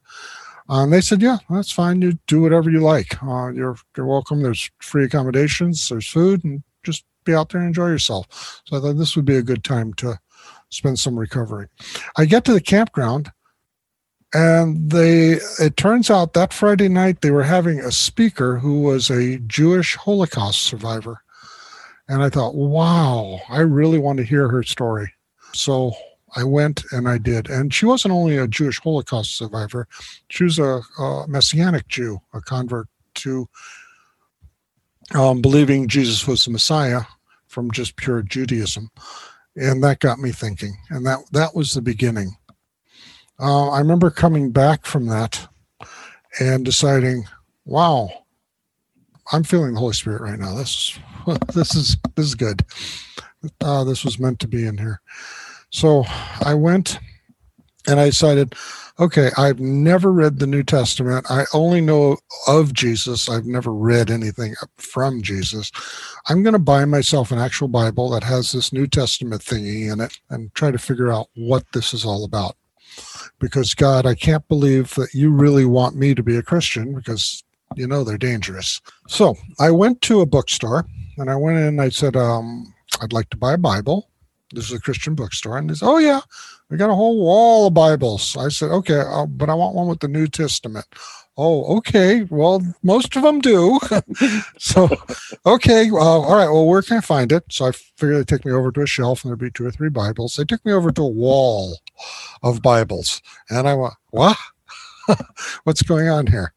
Uh, 0.68 0.82
and 0.82 0.92
they 0.92 1.00
said, 1.00 1.22
yeah, 1.22 1.38
that's 1.48 1.72
fine. 1.72 2.02
You 2.02 2.18
do 2.26 2.42
whatever 2.42 2.70
you 2.70 2.80
like. 2.80 3.22
Uh, 3.22 3.48
you're, 3.48 3.76
you're 3.96 4.06
welcome. 4.06 4.42
There's 4.42 4.70
free 4.80 5.04
accommodations, 5.04 5.88
there's 5.88 6.08
food, 6.08 6.44
and 6.44 6.62
just 6.84 7.04
be 7.24 7.34
out 7.34 7.48
there 7.50 7.60
and 7.60 7.68
enjoy 7.68 7.88
yourself. 7.88 8.62
So 8.66 8.76
I 8.76 8.80
thought 8.80 8.98
this 8.98 9.16
would 9.16 9.24
be 9.24 9.36
a 9.36 9.42
good 9.42 9.64
time 9.64 9.94
to 9.94 10.18
spend 10.70 10.98
some 10.98 11.18
recovery. 11.18 11.68
I 12.16 12.26
get 12.26 12.44
to 12.44 12.52
the 12.52 12.60
campground 12.60 13.32
and 14.34 14.90
they 14.90 15.38
it 15.58 15.76
turns 15.76 16.10
out 16.10 16.34
that 16.34 16.52
Friday 16.52 16.88
night 16.88 17.20
they 17.20 17.30
were 17.30 17.44
having 17.44 17.80
a 17.80 17.90
speaker 17.90 18.58
who 18.58 18.82
was 18.82 19.10
a 19.10 19.38
Jewish 19.40 19.96
Holocaust 19.96 20.62
survivor. 20.62 21.22
And 22.08 22.22
I 22.22 22.30
thought, 22.30 22.54
wow, 22.54 23.40
I 23.48 23.60
really 23.60 23.98
want 23.98 24.18
to 24.18 24.24
hear 24.24 24.48
her 24.48 24.62
story. 24.62 25.12
So 25.52 25.92
I 26.38 26.44
went 26.44 26.84
and 26.92 27.08
I 27.08 27.18
did. 27.18 27.50
And 27.50 27.74
she 27.74 27.84
wasn't 27.84 28.14
only 28.14 28.36
a 28.36 28.46
Jewish 28.46 28.78
Holocaust 28.78 29.36
survivor, 29.36 29.88
she 30.28 30.44
was 30.44 30.58
a, 30.60 30.80
a 30.98 31.24
Messianic 31.26 31.88
Jew, 31.88 32.20
a 32.32 32.40
convert 32.40 32.86
to 33.16 33.48
um, 35.14 35.42
believing 35.42 35.88
Jesus 35.88 36.28
was 36.28 36.44
the 36.44 36.52
Messiah 36.52 37.02
from 37.48 37.72
just 37.72 37.96
pure 37.96 38.22
Judaism. 38.22 38.90
And 39.56 39.82
that 39.82 39.98
got 39.98 40.20
me 40.20 40.30
thinking. 40.30 40.76
And 40.90 41.04
that 41.06 41.18
that 41.32 41.56
was 41.56 41.74
the 41.74 41.82
beginning. 41.82 42.36
Uh, 43.40 43.70
i 43.70 43.78
remember 43.78 44.10
coming 44.10 44.50
back 44.50 44.84
from 44.84 45.06
that 45.06 45.46
and 46.40 46.64
deciding 46.64 47.24
wow 47.64 48.10
i'm 49.32 49.44
feeling 49.44 49.74
the 49.74 49.80
holy 49.80 49.92
spirit 49.92 50.20
right 50.20 50.40
now. 50.40 50.56
This 50.56 50.98
this 51.54 51.74
is 51.76 51.96
this 52.16 52.26
is 52.26 52.34
good. 52.34 52.64
Uh, 53.60 53.84
this 53.84 54.04
was 54.04 54.18
meant 54.18 54.40
to 54.40 54.48
be 54.48 54.66
in 54.66 54.76
here 54.76 55.00
so 55.70 56.04
i 56.44 56.54
went 56.54 56.98
and 57.86 58.00
i 58.00 58.06
decided 58.06 58.54
okay 59.00 59.30
i've 59.36 59.60
never 59.60 60.12
read 60.12 60.38
the 60.38 60.46
new 60.46 60.62
testament. 60.62 61.24
I 61.30 61.44
only 61.52 61.80
know 61.80 62.16
of 62.46 62.72
jesus. 62.72 63.28
I've 63.28 63.46
never 63.46 63.72
read 63.72 64.10
anything 64.10 64.54
from 64.76 65.22
jesus. 65.22 65.70
I'm 66.28 66.42
going 66.42 66.54
to 66.54 66.58
buy 66.58 66.84
myself 66.84 67.30
an 67.30 67.38
actual 67.38 67.68
bible 67.68 68.10
that 68.10 68.24
has 68.24 68.52
this 68.52 68.72
new 68.72 68.86
testament 68.86 69.42
thingy 69.42 69.92
in 69.92 70.00
it 70.00 70.18
and 70.30 70.52
try 70.54 70.70
to 70.70 70.78
figure 70.78 71.12
out 71.12 71.28
what 71.34 71.64
this 71.72 71.94
is 71.94 72.04
all 72.04 72.24
about. 72.24 72.56
Because 73.38 73.74
god 73.74 74.06
i 74.06 74.14
can't 74.14 74.46
believe 74.48 74.94
that 74.94 75.14
you 75.14 75.30
really 75.30 75.64
want 75.64 75.96
me 75.96 76.14
to 76.14 76.22
be 76.22 76.36
a 76.36 76.42
christian 76.42 76.94
because 76.94 77.44
you 77.76 77.86
know 77.86 78.02
they're 78.02 78.18
dangerous. 78.18 78.80
So 79.08 79.36
i 79.60 79.70
went 79.70 80.02
to 80.02 80.20
a 80.22 80.26
bookstore 80.26 80.86
and 81.18 81.30
i 81.30 81.36
went 81.36 81.58
in 81.58 81.64
and 81.64 81.80
i 81.80 81.88
said 81.88 82.16
um, 82.16 82.72
i'd 83.00 83.12
like 83.12 83.30
to 83.30 83.36
buy 83.36 83.52
a 83.52 83.58
bible 83.58 84.08
this 84.52 84.66
is 84.66 84.72
a 84.72 84.80
christian 84.80 85.14
bookstore 85.14 85.58
and 85.58 85.68
they 85.68 85.74
said 85.74 85.88
oh 85.88 85.98
yeah 85.98 86.20
we 86.70 86.76
got 86.76 86.90
a 86.90 86.94
whole 86.94 87.18
wall 87.18 87.68
of 87.68 87.74
Bibles. 87.74 88.36
I 88.36 88.48
said, 88.48 88.70
okay, 88.70 89.00
I'll, 89.00 89.26
but 89.26 89.48
I 89.48 89.54
want 89.54 89.74
one 89.74 89.88
with 89.88 90.00
the 90.00 90.08
New 90.08 90.26
Testament. 90.26 90.84
Oh, 91.38 91.76
okay. 91.78 92.24
Well, 92.24 92.62
most 92.82 93.16
of 93.16 93.22
them 93.22 93.40
do. 93.40 93.78
so, 94.58 94.88
okay. 95.46 95.90
Well, 95.90 96.24
all 96.24 96.36
right. 96.36 96.50
Well, 96.50 96.66
where 96.66 96.82
can 96.82 96.98
I 96.98 97.00
find 97.00 97.32
it? 97.32 97.44
So 97.50 97.66
I 97.66 97.72
figured 97.72 98.18
they'd 98.18 98.28
take 98.28 98.44
me 98.44 98.52
over 98.52 98.70
to 98.72 98.82
a 98.82 98.86
shelf 98.86 99.24
and 99.24 99.30
there'd 99.30 99.38
be 99.38 99.50
two 99.50 99.66
or 99.66 99.70
three 99.70 99.88
Bibles. 99.88 100.36
They 100.36 100.44
took 100.44 100.64
me 100.66 100.72
over 100.72 100.90
to 100.90 101.02
a 101.02 101.08
wall 101.08 101.78
of 102.42 102.60
Bibles. 102.60 103.22
And 103.48 103.66
I 103.66 103.74
went, 103.74 103.94
what? 104.10 104.36
What's 105.64 105.82
going 105.82 106.08
on 106.08 106.26
here? 106.26 106.52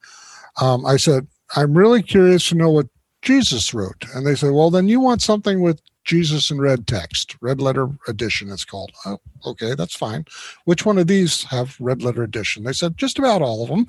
Um, 0.59 0.85
I 0.85 0.97
said, 0.97 1.27
I'm 1.55 1.77
really 1.77 2.03
curious 2.03 2.49
to 2.49 2.55
know 2.55 2.69
what 2.69 2.87
Jesus 3.21 3.73
wrote. 3.73 4.03
And 4.13 4.25
they 4.25 4.35
said, 4.35 4.51
well, 4.51 4.71
then 4.71 4.89
you 4.89 4.99
want 4.99 5.21
something 5.21 5.61
with 5.61 5.79
Jesus 6.03 6.49
in 6.49 6.59
red 6.59 6.87
text, 6.87 7.35
red 7.41 7.61
letter 7.61 7.89
edition, 8.07 8.49
it's 8.49 8.65
called. 8.65 8.91
Oh, 9.05 9.19
okay, 9.45 9.75
that's 9.75 9.95
fine. 9.95 10.25
Which 10.65 10.85
one 10.85 10.97
of 10.97 11.07
these 11.07 11.43
have 11.45 11.77
red 11.79 12.01
letter 12.01 12.23
edition? 12.23 12.63
They 12.63 12.73
said 12.73 12.97
just 12.97 13.19
about 13.19 13.41
all 13.41 13.63
of 13.63 13.69
them. 13.69 13.85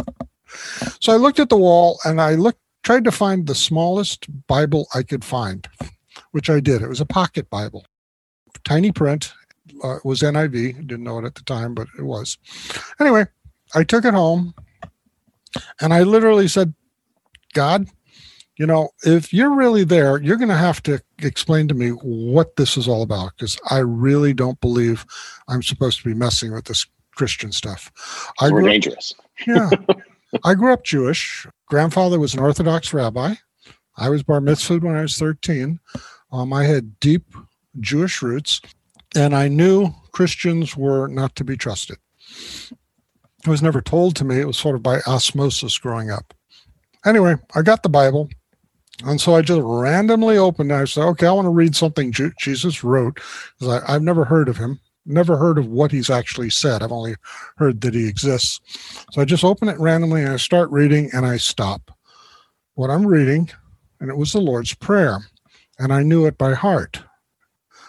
So 1.01 1.13
I 1.13 1.17
looked 1.17 1.41
at 1.41 1.49
the 1.49 1.57
wall 1.57 1.99
and 2.05 2.21
I 2.21 2.35
looked, 2.35 2.61
tried 2.83 3.05
to 3.05 3.13
find 3.13 3.47
the 3.47 3.55
smallest 3.55 4.27
Bible 4.47 4.87
I 4.95 5.03
could 5.03 5.25
find, 5.25 5.67
which 6.33 6.51
I 6.51 6.61
did. 6.61 6.83
It 6.83 6.89
was 6.89 7.01
a 7.01 7.07
pocket 7.07 7.49
Bible, 7.49 7.87
tiny 8.65 8.93
print. 8.93 9.33
Uh, 9.83 9.97
it 9.97 10.05
was 10.05 10.21
NIV. 10.21 10.87
Didn't 10.87 11.05
know 11.05 11.19
it 11.19 11.25
at 11.25 11.35
the 11.35 11.43
time, 11.43 11.75
but 11.75 11.89
it 11.99 12.03
was. 12.03 12.37
Anyway, 13.01 13.27
I 13.75 13.85
took 13.85 14.05
it 14.05 14.15
home 14.15 14.55
and 15.81 15.95
I 15.95 16.03
literally 16.03 16.49
said, 16.49 16.75
God, 17.55 17.89
you 18.63 18.67
know, 18.69 18.91
if 19.03 19.33
you're 19.33 19.53
really 19.53 19.83
there, 19.83 20.23
you're 20.23 20.37
going 20.37 20.49
to 20.49 20.55
have 20.55 20.81
to 20.85 21.03
explain 21.19 21.67
to 21.67 21.75
me 21.75 21.89
what 21.89 22.55
this 22.55 22.77
is 22.77 22.87
all 22.87 23.03
about 23.03 23.33
because 23.37 23.59
I 23.69 23.79
really 23.79 24.33
don't 24.33 24.61
believe 24.61 25.05
I'm 25.49 25.65
supposed 25.65 25.99
to 25.99 26.05
be 26.05 26.15
messing 26.15 26.53
with 26.53 26.67
this 26.67 26.87
Christian 27.17 27.51
stuff. 27.51 27.91
I 28.39 28.53
We're 28.53 28.63
dangerous. 28.63 29.15
yeah. 29.49 29.69
I 30.45 30.55
grew 30.55 30.73
up 30.73 30.85
Jewish. 30.85 31.45
Grandfather 31.67 32.21
was 32.21 32.35
an 32.35 32.39
Orthodox 32.39 32.95
rabbi. 32.95 33.35
I 33.97 34.09
was 34.09 34.23
bar 34.23 34.39
mitzvahed 34.39 34.85
when 34.85 34.95
I 34.95 35.03
was 35.03 35.19
13. 35.19 35.81
Um, 36.31 36.53
I 36.53 36.63
had 36.63 37.01
deep 37.01 37.35
Jewish 37.81 38.23
roots, 38.23 38.61
and 39.17 39.35
I 39.35 39.49
knew 39.49 39.91
Christians 40.13 40.77
were 40.77 41.09
not 41.09 41.35
to 41.35 41.43
be 41.43 41.57
trusted. 41.57 41.97
It 43.45 43.49
was 43.49 43.61
never 43.61 43.83
told 43.83 44.15
to 44.17 44.25
me. 44.25 44.39
It 44.39 44.47
was 44.47 44.57
sort 44.57 44.77
of 44.77 44.85
by 44.85 45.01
osmosis 45.01 45.79
growing 45.79 46.13
up. 46.13 46.33
Anyway, 47.05 47.35
I 47.57 47.63
got 47.63 47.83
the 47.83 47.89
Bible. 47.89 48.29
And 49.05 49.21
so 49.21 49.35
I 49.35 49.43
just 49.43 49.61
randomly 49.63 50.39
opened 50.39 50.71
it. 50.71 50.75
I 50.75 50.85
said, 50.85 51.05
okay, 51.05 51.27
I 51.27 51.33
want 51.33 51.47
to 51.47 51.51
read 51.51 51.75
something 51.75 52.13
Jesus 52.13 52.85
wrote 52.85 53.21
because 53.59 53.83
I've 53.87 54.03
never 54.03 54.25
heard 54.25 54.49
of 54.49 54.57
him, 54.57 54.81
never 55.07 55.37
heard 55.37 55.59
of 55.59 55.67
what 55.67 55.91
he's 55.91 56.11
actually 56.11 56.51
said. 56.51 56.83
I've 56.83 56.93
only 56.93 57.17
heard 57.57 57.81
that 57.81 57.95
he 57.95 58.07
exists. 58.07 58.61
So 59.13 59.21
I 59.21 59.25
just 59.25 59.45
open 59.45 59.69
it 59.69 59.79
randomly 59.79 60.23
and 60.23 60.33
I 60.33 60.37
start 60.37 60.71
reading 60.71 61.11
and 61.13 61.27
I 61.27 61.37
stop 61.37 61.91
what 62.75 62.91
I'm 62.91 63.07
reading. 63.07 63.51
And 64.01 64.11
it 64.11 64.17
was 64.17 64.33
the 64.33 64.41
Lord's 64.41 64.75
Prayer. 64.75 65.19
And 65.79 65.93
I 65.93 66.03
knew 66.03 66.27
it 66.27 66.39
by 66.39 66.55
heart. 66.55 67.01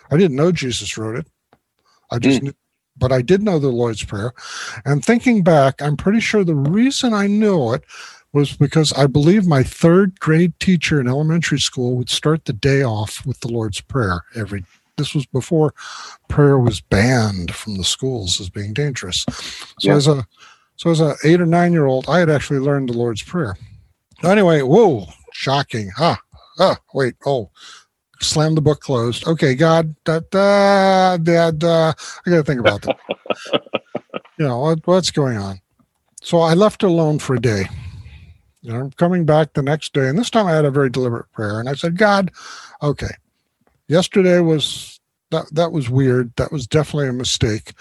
I 0.09 0.17
didn't 0.17 0.37
know 0.37 0.51
Jesus 0.51 0.97
wrote 0.97 1.17
it. 1.17 1.27
I 2.11 2.19
just 2.19 2.39
mm. 2.39 2.43
knew, 2.43 2.53
but 2.97 3.11
I 3.11 3.21
did 3.21 3.41
know 3.41 3.59
the 3.59 3.69
Lord's 3.69 4.03
Prayer. 4.03 4.33
And 4.85 5.03
thinking 5.03 5.43
back, 5.43 5.81
I'm 5.81 5.97
pretty 5.97 6.19
sure 6.19 6.43
the 6.43 6.55
reason 6.55 7.13
I 7.13 7.27
knew 7.27 7.73
it 7.73 7.83
was 8.33 8.57
because 8.57 8.91
I 8.93 9.07
believe 9.07 9.45
my 9.45 9.63
third 9.63 10.19
grade 10.19 10.59
teacher 10.59 10.99
in 10.99 11.07
elementary 11.07 11.59
school 11.59 11.95
would 11.95 12.09
start 12.09 12.45
the 12.45 12.53
day 12.53 12.83
off 12.83 13.25
with 13.25 13.39
the 13.39 13.47
Lord's 13.47 13.79
Prayer 13.79 14.23
every 14.35 14.65
this 14.97 15.15
was 15.15 15.25
before 15.25 15.73
prayer 16.27 16.59
was 16.59 16.81
banned 16.81 17.53
from 17.53 17.77
the 17.77 17.83
schools 17.83 18.39
as 18.39 18.49
being 18.49 18.73
dangerous. 18.73 19.25
So 19.79 19.89
yeah. 19.89 19.95
as 19.95 20.07
a 20.07 20.27
so 20.75 20.91
as 20.91 21.01
a 21.01 21.15
eight 21.23 21.41
or 21.41 21.45
nine 21.45 21.71
year 21.71 21.85
old, 21.85 22.09
I 22.09 22.19
had 22.19 22.29
actually 22.29 22.59
learned 22.59 22.89
the 22.89 22.93
Lord's 22.93 23.23
Prayer. 23.23 23.57
Anyway, 24.23 24.61
whoa, 24.61 25.07
shocking. 25.31 25.91
Ah, 25.97 26.19
ah, 26.59 26.77
wait, 26.93 27.15
oh, 27.25 27.49
slam 28.21 28.55
the 28.55 28.61
book 28.61 28.79
closed. 28.79 29.27
Okay, 29.27 29.55
God, 29.55 29.95
da, 30.03 30.21
da, 30.31 31.17
da, 31.17 31.51
da. 31.51 31.93
I 32.25 32.29
got 32.29 32.37
to 32.37 32.43
think 32.43 32.59
about 32.59 32.81
that. 32.83 32.97
you 34.37 34.47
know, 34.47 34.59
what, 34.59 34.85
what's 34.85 35.11
going 35.11 35.37
on? 35.37 35.59
So 36.21 36.39
I 36.39 36.53
left 36.53 36.83
alone 36.83 37.19
for 37.19 37.35
a 37.35 37.41
day. 37.41 37.65
Know, 38.63 38.79
I'm 38.79 38.91
coming 38.91 39.25
back 39.25 39.53
the 39.53 39.61
next 39.61 39.93
day, 39.93 40.07
and 40.07 40.17
this 40.17 40.29
time 40.29 40.47
I 40.47 40.51
had 40.51 40.65
a 40.65 40.71
very 40.71 40.89
deliberate 40.89 41.31
prayer, 41.33 41.59
and 41.59 41.67
I 41.67 41.73
said, 41.73 41.97
God, 41.97 42.31
okay, 42.81 43.11
yesterday 43.87 44.39
was 44.39 44.99
that 45.31 45.45
that 45.51 45.71
was 45.71 45.89
weird. 45.89 46.33
That 46.37 46.51
was 46.51 46.65
definitely 46.65 47.09
a 47.09 47.13
mistake. 47.13 47.73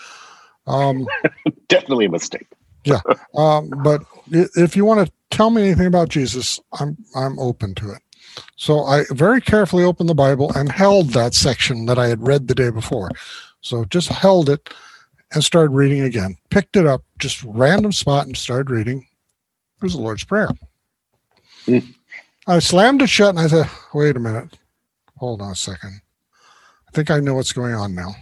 Um, 0.67 1.07
definitely 1.69 2.07
a 2.07 2.11
mistake. 2.11 2.49
yeah, 2.85 3.01
um, 3.37 3.71
but 3.85 4.03
if 4.31 4.77
you 4.77 4.85
want 4.85 5.07
to 5.07 5.13
tell 5.31 5.51
me 5.51 5.63
anything 5.63 5.87
about 5.87 6.09
Jesus, 6.09 6.59
I'm 6.81 6.97
I'm 7.15 7.39
open 7.39 7.75
to 7.77 7.93
it. 7.93 8.03
So 8.57 8.85
I 8.85 9.05
very 9.11 9.41
carefully 9.41 9.85
opened 9.85 10.09
the 10.09 10.15
Bible 10.15 10.51
and 10.55 10.71
held 10.71 11.11
that 11.11 11.35
section 11.35 11.87
that 11.87 11.99
I 11.99 12.09
had 12.09 12.27
read 12.27 12.49
the 12.49 12.55
day 12.55 12.71
before. 12.71 13.11
So 13.61 13.85
just 13.85 14.09
held 14.09 14.49
it 14.49 14.71
and 15.33 15.45
started 15.45 15.71
reading 15.71 16.01
again. 16.01 16.37
Picked 16.51 16.77
it 16.77 16.87
up, 16.87 17.03
just 17.19 17.43
random 17.45 17.93
spot, 17.93 18.27
and 18.27 18.37
started 18.37 18.71
reading. 18.71 19.07
It 19.77 19.83
was 19.83 19.95
the 19.95 20.01
Lord's 20.01 20.25
Prayer. 20.25 20.49
I 22.47 22.59
slammed 22.59 23.03
it 23.03 23.09
shut 23.09 23.31
and 23.31 23.39
I 23.39 23.47
said, 23.47 23.71
wait 23.95 24.17
a 24.17 24.21
minute. 24.21 24.59
Hold 25.19 25.41
on 25.43 25.53
a 25.53 25.57
second. 25.57 26.01
I 26.89 26.91
think 26.93 27.11
I 27.11 27.21
know 27.21 27.35
what's 27.35 27.53
going 27.53 27.75
on 27.75 27.95
now. 27.95 28.15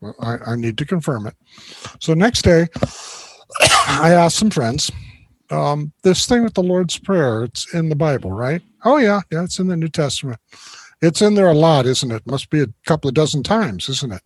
Well, 0.00 0.14
I, 0.20 0.36
I 0.52 0.56
need 0.56 0.76
to 0.78 0.84
confirm 0.84 1.26
it. 1.26 1.34
So 2.00 2.14
next 2.14 2.42
day, 2.42 2.66
I 3.86 4.10
asked 4.12 4.36
some 4.36 4.50
friends, 4.50 4.90
um, 5.50 5.92
this 6.02 6.26
thing 6.26 6.44
with 6.44 6.54
the 6.54 6.62
Lord's 6.62 6.98
Prayer, 6.98 7.44
it's 7.44 7.72
in 7.74 7.88
the 7.88 7.96
Bible, 7.96 8.32
right? 8.32 8.62
Oh, 8.84 8.98
yeah. 8.98 9.20
Yeah, 9.30 9.44
it's 9.44 9.58
in 9.58 9.68
the 9.68 9.76
New 9.76 9.88
Testament. 9.88 10.40
It's 11.00 11.22
in 11.22 11.34
there 11.34 11.48
a 11.48 11.54
lot, 11.54 11.86
isn't 11.86 12.12
it? 12.12 12.26
Must 12.26 12.48
be 12.50 12.60
a 12.60 12.68
couple 12.86 13.08
of 13.08 13.14
dozen 13.14 13.42
times, 13.42 13.88
isn't 13.88 14.12
it? 14.12 14.22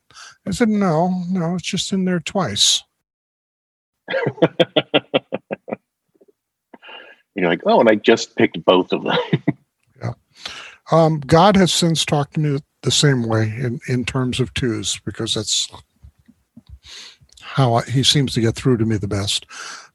I 0.46 0.50
said, 0.50 0.68
no, 0.68 1.22
no, 1.30 1.54
it's 1.54 1.66
just 1.66 1.92
in 1.92 2.04
there 2.04 2.20
twice. 2.20 2.82
You're 7.36 7.50
like, 7.50 7.62
oh, 7.66 7.80
and 7.80 7.88
I 7.88 7.96
just 7.96 8.34
picked 8.36 8.64
both 8.64 8.92
of 8.92 9.04
them. 9.04 9.18
yeah. 10.00 10.12
Um, 10.90 11.20
God 11.20 11.56
has 11.56 11.72
since 11.72 12.04
talked 12.04 12.34
to 12.34 12.40
me 12.40 12.58
the 12.82 12.90
same 12.90 13.24
way 13.24 13.44
in, 13.44 13.80
in 13.88 14.04
terms 14.04 14.40
of 14.40 14.54
twos 14.54 15.00
because 15.04 15.34
that's 15.34 15.68
how 17.40 17.74
I, 17.74 17.82
he 17.84 18.02
seems 18.02 18.32
to 18.34 18.40
get 18.40 18.54
through 18.54 18.78
to 18.78 18.84
me 18.86 18.96
the 18.96 19.08
best. 19.08 19.46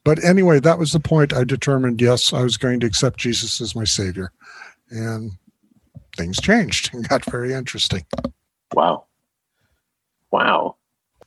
But 0.03 0.23
anyway, 0.23 0.59
that 0.59 0.79
was 0.79 0.91
the 0.91 0.99
point. 0.99 1.33
I 1.33 1.43
determined, 1.43 2.01
yes, 2.01 2.33
I 2.33 2.43
was 2.43 2.57
going 2.57 2.79
to 2.79 2.87
accept 2.87 3.19
Jesus 3.19 3.61
as 3.61 3.75
my 3.75 3.83
savior. 3.83 4.31
And 4.89 5.31
things 6.17 6.39
changed 6.39 6.93
and 6.93 7.07
got 7.09 7.25
very 7.25 7.53
interesting. 7.53 8.05
Wow. 8.73 9.05
Wow. 10.31 10.75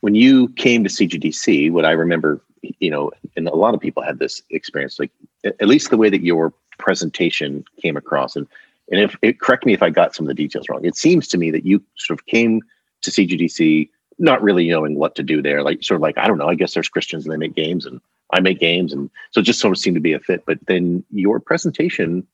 When 0.01 0.15
you 0.15 0.49
came 0.49 0.83
to 0.83 0.89
CGDC, 0.89 1.71
what 1.71 1.85
I 1.85 1.91
remember, 1.91 2.41
you 2.79 2.91
know, 2.91 3.11
and 3.35 3.47
a 3.47 3.55
lot 3.55 3.73
of 3.73 3.79
people 3.79 4.03
had 4.03 4.19
this 4.19 4.41
experience, 4.49 4.99
like 4.99 5.11
at 5.45 5.67
least 5.67 5.89
the 5.89 5.97
way 5.97 6.09
that 6.09 6.23
your 6.23 6.53
presentation 6.77 7.63
came 7.81 7.97
across. 7.97 8.35
And 8.35 8.47
and 8.91 9.01
if 9.01 9.15
it 9.21 9.39
correct 9.39 9.65
me 9.65 9.73
if 9.73 9.81
I 9.81 9.89
got 9.89 10.13
some 10.13 10.25
of 10.25 10.27
the 10.27 10.33
details 10.35 10.69
wrong, 10.69 10.85
it 10.85 10.95
seems 10.95 11.27
to 11.29 11.37
me 11.37 11.51
that 11.51 11.65
you 11.65 11.83
sort 11.95 12.19
of 12.19 12.25
came 12.27 12.61
to 13.01 13.11
CGDC 13.11 13.89
not 14.19 14.41
really 14.41 14.67
knowing 14.69 14.95
what 14.95 15.15
to 15.15 15.23
do 15.23 15.41
there, 15.41 15.63
like 15.63 15.83
sort 15.83 15.95
of 15.95 16.01
like, 16.01 16.17
I 16.17 16.27
don't 16.27 16.37
know, 16.37 16.47
I 16.47 16.55
guess 16.55 16.73
there's 16.73 16.87
Christians 16.87 17.25
and 17.25 17.33
they 17.33 17.37
make 17.37 17.55
games 17.55 17.85
and 17.85 17.99
I 18.31 18.39
make 18.39 18.59
games. 18.59 18.93
And 18.93 19.09
so 19.31 19.41
it 19.41 19.43
just 19.43 19.59
sort 19.59 19.75
of 19.75 19.81
seemed 19.81 19.95
to 19.95 20.01
be 20.01 20.13
a 20.13 20.19
fit. 20.19 20.43
But 20.45 20.59
then 20.67 21.03
your 21.11 21.39
presentation 21.39 22.25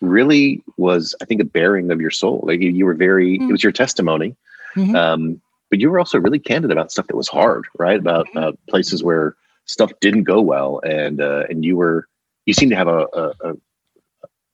really 0.00 0.62
was, 0.76 1.14
I 1.20 1.24
think, 1.24 1.40
a 1.40 1.44
bearing 1.44 1.90
of 1.90 2.00
your 2.00 2.10
soul. 2.10 2.44
Like 2.44 2.60
you, 2.60 2.70
you 2.70 2.86
were 2.86 2.94
very, 2.94 3.38
mm-hmm. 3.38 3.48
it 3.48 3.52
was 3.52 3.62
your 3.62 3.72
testimony. 3.72 4.36
Mm-hmm. 4.76 4.94
Um, 4.94 5.42
but 5.70 5.80
you 5.80 5.90
were 5.90 5.98
also 5.98 6.18
really 6.18 6.38
candid 6.38 6.70
about 6.70 6.90
stuff 6.90 7.08
that 7.08 7.16
was 7.16 7.28
hard, 7.28 7.66
right? 7.78 7.98
About 7.98 8.26
mm-hmm. 8.28 8.38
uh, 8.38 8.52
places 8.68 9.02
where 9.02 9.36
stuff 9.66 9.92
didn't 10.00 10.24
go 10.24 10.40
well, 10.40 10.80
and 10.82 11.20
uh, 11.20 11.44
and 11.50 11.64
you 11.64 11.76
were 11.76 12.08
you 12.48 12.54
seem 12.54 12.70
to 12.70 12.76
have 12.76 12.88
a, 12.88 13.06
a, 13.12 13.32
a 13.44 13.54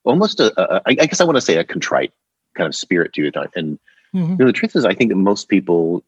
almost 0.03 0.40
a, 0.40 0.53
a 0.61 0.82
I 0.84 0.95
guess 0.95 1.20
I 1.20 1.24
want 1.24 1.36
to 1.36 1.40
say 1.40 1.57
a 1.57 1.64
contrite 1.64 2.12
kind 2.57 2.66
of 2.66 2.74
spirit 2.74 3.12
to 3.12 3.28
it. 3.28 3.36
And 3.55 3.78
mm-hmm. 4.12 4.32
you 4.32 4.36
know, 4.36 4.47
the 4.47 4.53
truth 4.53 4.74
is, 4.74 4.84
I 4.84 4.95
think 4.95 5.11
that 5.11 5.16
most 5.16 5.49
people 5.49 6.03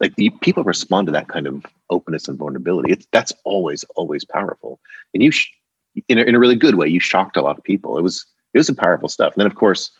like 0.00 0.16
the, 0.16 0.30
people 0.40 0.64
respond 0.64 1.08
to 1.08 1.12
that 1.12 1.28
kind 1.28 1.46
of 1.46 1.66
openness 1.90 2.26
and 2.26 2.38
vulnerability. 2.38 2.90
It's 2.92 3.06
that's 3.12 3.34
always 3.44 3.84
always 3.96 4.24
powerful, 4.24 4.80
and 5.12 5.22
you 5.22 5.30
sh- 5.30 5.52
in 6.08 6.16
a, 6.16 6.22
in 6.22 6.34
a 6.34 6.38
really 6.38 6.56
good 6.56 6.76
way. 6.76 6.88
You 6.88 7.00
shocked 7.00 7.36
a 7.36 7.42
lot 7.42 7.58
of 7.58 7.64
people. 7.64 7.98
It 7.98 8.02
was 8.02 8.24
it 8.54 8.58
was 8.58 8.66
some 8.66 8.76
powerful 8.76 9.10
stuff. 9.10 9.34
And 9.34 9.42
then 9.42 9.46
of 9.46 9.56
course 9.56 9.90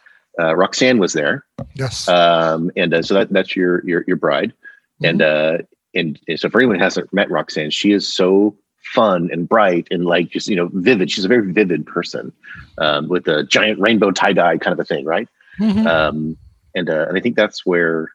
uh, 0.41 0.57
Roxanne 0.57 0.99
was 0.99 1.12
there. 1.12 1.45
Yes. 1.75 2.09
Um, 2.09 2.71
and 2.77 2.95
uh, 2.95 3.03
so 3.03 3.12
that 3.12 3.31
that's 3.31 3.55
your 3.55 3.87
your 3.87 4.05
your 4.07 4.16
bride, 4.16 4.55
mm-hmm. 5.03 5.05
and 5.05 5.23
uh, 5.23 5.59
and 5.95 6.18
so 6.37 6.49
for 6.49 6.61
anyone 6.61 6.77
who 6.77 6.83
hasn't 6.83 7.12
met 7.12 7.31
Roxanne, 7.31 7.71
she 7.71 7.93
is 7.93 8.11
so 8.11 8.57
fun 8.83 9.28
and 9.33 9.49
bright 9.49 9.89
and 9.91 10.05
like 10.05 10.31
just 10.31 10.49
you 10.49 10.57
know 10.57 10.70
vivid. 10.72 11.11
She's 11.11 11.24
a 11.24 11.28
very 11.28 11.53
vivid 11.53 11.87
person 11.87 12.33
um, 12.78 13.09
with 13.09 13.28
a 13.28 13.45
giant 13.45 13.81
rainbow 13.81 14.11
tie 14.11 14.33
dye 14.33 14.59
kind 14.59 14.72
of 14.72 14.81
a 14.81 14.85
thing, 14.85 15.05
right? 15.05 15.28
Mm-hmm. 15.59 15.87
Um, 15.87 16.37
and 16.74 16.89
uh, 16.89 17.07
and 17.09 17.16
I 17.16 17.20
think 17.20 17.37
that's 17.37 17.66
where 17.66 18.11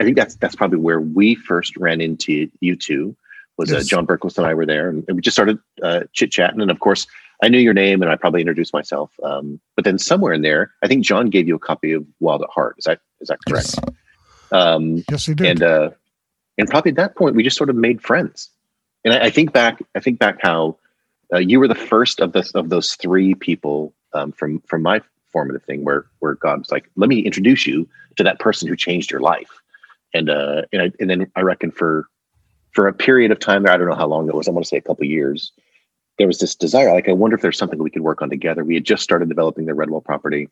I 0.00 0.04
think 0.04 0.16
that's 0.16 0.36
that's 0.36 0.56
probably 0.56 0.78
where 0.78 1.00
we 1.00 1.34
first 1.34 1.76
ran 1.76 2.00
into 2.00 2.50
you 2.60 2.76
two. 2.76 3.16
Was 3.56 3.72
uh, 3.72 3.76
yes. 3.76 3.84
uh, 3.84 3.88
John 3.88 4.06
Berkowitz 4.06 4.36
and 4.36 4.46
I 4.46 4.54
were 4.54 4.66
there, 4.66 4.88
and, 4.88 5.04
and 5.08 5.16
we 5.16 5.22
just 5.22 5.34
started 5.34 5.58
uh, 5.82 6.00
chit 6.12 6.30
chatting. 6.30 6.60
And 6.60 6.70
of 6.70 6.80
course, 6.80 7.06
I 7.42 7.48
knew 7.48 7.58
your 7.58 7.72
name, 7.72 8.02
and 8.02 8.10
I 8.10 8.16
probably 8.16 8.40
introduced 8.40 8.74
myself. 8.74 9.10
Um, 9.22 9.60
but 9.74 9.84
then 9.84 9.98
somewhere 9.98 10.34
in 10.34 10.42
there, 10.42 10.72
I 10.82 10.88
think 10.88 11.04
John 11.04 11.30
gave 11.30 11.48
you 11.48 11.54
a 11.54 11.58
copy 11.58 11.92
of 11.92 12.04
Wild 12.20 12.42
at 12.42 12.50
Heart. 12.50 12.76
Is 12.78 12.84
that 12.84 13.00
is 13.20 13.28
that 13.28 13.38
correct? 13.48 13.74
Yes, 13.76 13.94
um, 14.52 15.04
yes 15.10 15.26
he 15.26 15.34
did. 15.34 15.46
And 15.46 15.62
uh, 15.62 15.90
and 16.58 16.68
probably 16.68 16.90
at 16.90 16.96
that 16.96 17.16
point, 17.16 17.34
we 17.34 17.42
just 17.42 17.56
sort 17.56 17.70
of 17.70 17.76
made 17.76 18.02
friends. 18.02 18.50
And 19.06 19.14
I, 19.14 19.26
I 19.26 19.30
think 19.30 19.54
back, 19.54 19.82
I 19.94 20.00
think 20.00 20.18
back 20.18 20.40
how 20.42 20.76
uh, 21.32 21.38
you 21.38 21.58
were 21.58 21.68
the 21.68 21.74
first 21.74 22.20
of 22.20 22.32
the 22.32 22.50
of 22.54 22.68
those 22.68 22.92
three 22.96 23.34
people 23.34 23.94
um, 24.12 24.32
from 24.32 24.60
from 24.66 24.82
my 24.82 25.00
formative 25.32 25.62
thing, 25.62 25.82
where 25.82 26.04
where 26.18 26.34
God 26.34 26.58
was 26.58 26.70
like, 26.70 26.90
"Let 26.96 27.08
me 27.08 27.20
introduce 27.20 27.66
you 27.66 27.88
to 28.16 28.24
that 28.24 28.38
person 28.38 28.68
who 28.68 28.76
changed 28.76 29.10
your 29.10 29.20
life." 29.20 29.62
and 30.16 30.30
uh, 30.30 30.62
and 30.72 30.82
I, 30.82 30.92
and 30.98 31.10
then 31.10 31.30
I 31.36 31.42
reckon 31.42 31.70
for 31.70 32.06
for 32.72 32.88
a 32.88 32.92
period 32.92 33.30
of 33.30 33.38
time 33.38 33.62
there, 33.62 33.72
I 33.72 33.76
don't 33.76 33.88
know 33.88 33.94
how 33.94 34.06
long 34.06 34.28
it 34.28 34.34
was. 34.34 34.48
I 34.48 34.50
want 34.50 34.64
to 34.64 34.68
say 34.68 34.76
a 34.76 34.82
couple 34.82 35.04
years. 35.04 35.52
There 36.18 36.26
was 36.26 36.38
this 36.38 36.54
desire, 36.54 36.92
like 36.92 37.08
I 37.08 37.12
wonder 37.12 37.36
if 37.36 37.42
there's 37.42 37.58
something 37.58 37.82
we 37.82 37.90
could 37.90 38.02
work 38.02 38.22
on 38.22 38.30
together. 38.30 38.64
We 38.64 38.74
had 38.74 38.84
just 38.84 39.02
started 39.02 39.28
developing 39.28 39.66
the 39.66 39.72
Redwall 39.72 40.04
property, 40.04 40.48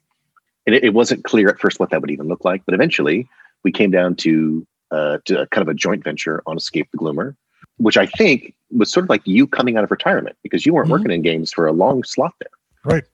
and 0.66 0.74
it, 0.74 0.84
it 0.84 0.94
wasn't 0.94 1.24
clear 1.24 1.48
at 1.48 1.58
first 1.58 1.80
what 1.80 1.90
that 1.90 2.00
would 2.00 2.10
even 2.10 2.28
look 2.28 2.44
like. 2.44 2.62
But 2.66 2.74
eventually, 2.74 3.28
we 3.62 3.72
came 3.72 3.90
down 3.90 4.16
to 4.16 4.66
uh, 4.90 5.18
to 5.24 5.46
kind 5.50 5.62
of 5.62 5.68
a 5.68 5.74
joint 5.74 6.04
venture 6.04 6.42
on 6.46 6.56
Escape 6.56 6.90
the 6.90 6.98
Gloomer, 6.98 7.34
which 7.78 7.96
I 7.96 8.06
think 8.06 8.54
was 8.70 8.90
sort 8.90 9.04
of 9.04 9.10
like 9.10 9.22
you 9.24 9.46
coming 9.46 9.76
out 9.76 9.84
of 9.84 9.90
retirement 9.90 10.36
because 10.42 10.64
you 10.64 10.74
weren't 10.74 10.86
mm-hmm. 10.86 10.92
working 10.92 11.10
in 11.10 11.22
games 11.22 11.52
for 11.52 11.66
a 11.66 11.72
long 11.72 12.04
slot 12.04 12.34
there, 12.40 12.48
right? 12.84 13.04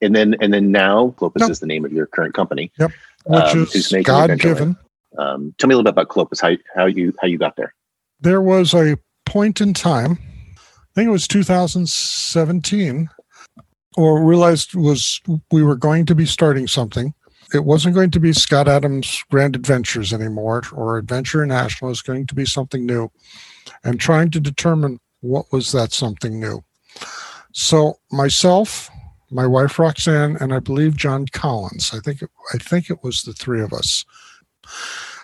And 0.00 0.14
then 0.14 0.36
and 0.40 0.52
then 0.52 0.70
now 0.70 1.14
Clopas 1.18 1.40
yep. 1.40 1.50
is 1.50 1.60
the 1.60 1.66
name 1.66 1.84
of 1.84 1.92
your 1.92 2.06
current 2.06 2.34
company. 2.34 2.70
Yep, 2.78 2.92
which 3.26 3.42
um, 3.42 3.66
is 3.74 3.94
God 4.04 4.38
given. 4.38 4.76
Um, 5.18 5.54
tell 5.58 5.68
me 5.68 5.74
a 5.74 5.78
little 5.78 5.90
bit 5.90 5.98
about 5.98 6.08
Clopas, 6.08 6.40
how, 6.40 6.56
how 6.74 6.86
you 6.86 7.14
how 7.20 7.26
you 7.26 7.38
got 7.38 7.56
there. 7.56 7.74
There 8.20 8.42
was 8.42 8.74
a 8.74 8.98
point 9.24 9.60
in 9.60 9.74
time, 9.74 10.18
I 10.52 10.94
think 10.94 11.08
it 11.08 11.12
was 11.12 11.28
2017, 11.28 13.08
or 13.96 14.24
realized 14.24 14.74
was 14.74 15.20
we 15.50 15.62
were 15.62 15.76
going 15.76 16.06
to 16.06 16.14
be 16.14 16.26
starting 16.26 16.66
something. 16.66 17.12
It 17.54 17.64
wasn't 17.64 17.94
going 17.94 18.10
to 18.12 18.20
be 18.20 18.32
Scott 18.32 18.66
Adams 18.66 19.22
Grand 19.30 19.54
Adventures 19.54 20.12
anymore, 20.12 20.62
or 20.72 20.98
Adventure 20.98 21.44
International. 21.44 21.88
It 21.88 21.92
was 21.92 22.02
going 22.02 22.26
to 22.26 22.34
be 22.34 22.44
something 22.44 22.84
new, 22.84 23.10
and 23.84 24.00
trying 24.00 24.30
to 24.30 24.40
determine 24.40 25.00
what 25.20 25.46
was 25.52 25.72
that 25.72 25.92
something 25.92 26.38
new. 26.40 26.62
So 27.52 27.98
myself, 28.12 28.90
my 29.30 29.46
wife 29.46 29.78
Roxanne, 29.78 30.36
and 30.40 30.52
I 30.52 30.60
believe 30.60 30.96
John 30.96 31.26
Collins. 31.32 31.92
I 31.94 32.00
think 32.00 32.22
it, 32.22 32.30
I 32.54 32.58
think 32.58 32.90
it 32.90 33.02
was 33.02 33.22
the 33.22 33.32
three 33.32 33.62
of 33.62 33.72
us 33.72 34.04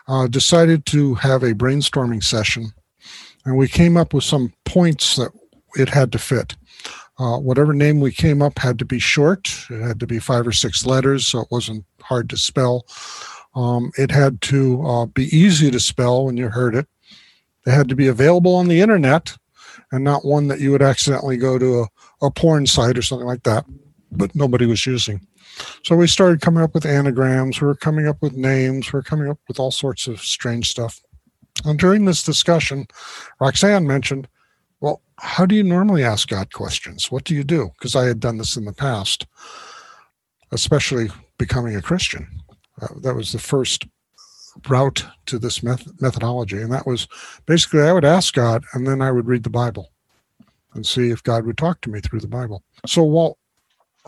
uh, 0.09 0.27
decided 0.27 0.87
to 0.87 1.15
have 1.15 1.43
a 1.43 1.55
brainstorming 1.55 2.23
session, 2.23 2.73
and 3.45 3.57
we 3.57 3.69
came 3.69 3.97
up 3.97 4.15
with 4.15 4.25
some 4.25 4.53
points 4.65 5.17
that 5.17 5.31
it 5.77 5.89
had 5.89 6.13
to 6.13 6.19
fit. 6.19 6.57
Uh, 7.19 7.39
whatever 7.39 7.73
name 7.73 8.01
we 8.01 8.11
came 8.11 8.43
up 8.43 8.59
had 8.59 8.79
to 8.79 8.85
be 8.85 8.99
short. 8.99 9.49
It 9.71 9.81
had 9.81 10.01
to 10.01 10.07
be 10.07 10.19
five 10.19 10.47
or 10.47 10.53
six 10.53 10.85
letters, 10.87 11.27
so 11.27 11.41
it 11.41 11.49
wasn't 11.51 11.85
hard 12.01 12.31
to 12.31 12.37
spell. 12.37 12.87
Um, 13.55 13.93
it 13.99 14.11
had 14.11 14.41
to 14.43 14.83
uh, 14.83 15.07
be 15.07 15.25
easy 15.37 15.71
to 15.71 15.79
spell 15.79 16.25
when 16.25 16.37
you 16.37 16.49
heard 16.49 16.75
it. 16.75 16.89
It 17.67 17.71
had 17.71 17.89
to 17.89 17.97
be 17.97 18.09
available 18.09 18.55
on 18.55 18.69
the 18.69 18.81
internet 18.81 19.37
and 19.91 20.03
not 20.03 20.25
one 20.25 20.49
that 20.49 20.61
you 20.61 20.73
would 20.73 20.83
accidentally 20.83 21.37
go 21.37 21.59
to 21.59 21.83
a, 21.83 22.27
a 22.27 22.31
porn 22.31 22.67
site 22.67 22.99
or 22.99 23.03
something 23.03 23.27
like 23.27 23.43
that, 23.45 23.65
but 24.11 24.35
nobody 24.35 24.67
was 24.67 24.87
using. 24.87 25.21
So 25.85 25.97
we 25.97 26.07
started 26.07 26.41
coming 26.41 26.63
up 26.63 26.75
with 26.75 26.87
anagrams, 26.87 27.61
we 27.61 27.67
were 27.67 27.75
coming 27.75 28.09
up 28.09 28.17
with 28.23 28.35
names, 28.35 28.93
we 28.93 28.97
were 28.97 29.03
coming 29.03 29.29
up 29.29 29.39
with 29.49 29.61
all 29.61 29.71
sorts 29.71 30.07
of 30.07 30.21
strange 30.21 30.69
stuff. 30.69 31.01
And 31.65 31.79
during 31.79 32.05
this 32.05 32.23
discussion, 32.23 32.87
Roxanne 33.41 33.87
mentioned, 33.87 34.29
Well, 34.81 35.03
how 35.19 35.47
do 35.47 35.55
you 35.55 35.63
normally 35.63 36.03
ask 36.03 36.29
God 36.29 36.53
questions? 36.53 37.11
What 37.11 37.25
do 37.25 37.35
you 37.35 37.45
do? 37.45 37.71
Because 37.79 37.95
I 37.95 38.07
had 38.07 38.21
done 38.21 38.39
this 38.39 38.57
in 38.57 38.65
the 38.65 38.73
past, 38.73 39.27
especially 40.51 41.09
becoming 41.39 41.77
a 41.77 41.83
Christian. 41.83 42.27
Uh, 42.81 42.89
that 43.03 43.15
was 43.15 43.33
the 43.33 43.39
first 43.39 43.87
route 44.69 45.07
to 45.27 45.39
this 45.39 45.63
meth- 45.63 46.01
methodology. 46.01 46.61
And 46.61 46.73
that 46.73 46.87
was 46.87 47.09
basically 47.47 47.83
I 47.83 47.93
would 47.93 48.05
ask 48.05 48.35
God 48.35 48.65
and 48.73 48.87
then 48.87 49.01
I 49.01 49.11
would 49.11 49.27
read 49.27 49.45
the 49.45 49.51
Bible 49.51 49.91
and 50.75 50.87
see 50.87 51.11
if 51.11 51.23
God 51.23 51.45
would 51.47 51.59
talk 51.59 51.81
to 51.83 51.91
me 51.91 52.01
through 52.01 52.21
the 52.21 52.29
Bible. 52.29 52.63
So 52.87 53.03
while 53.03 53.39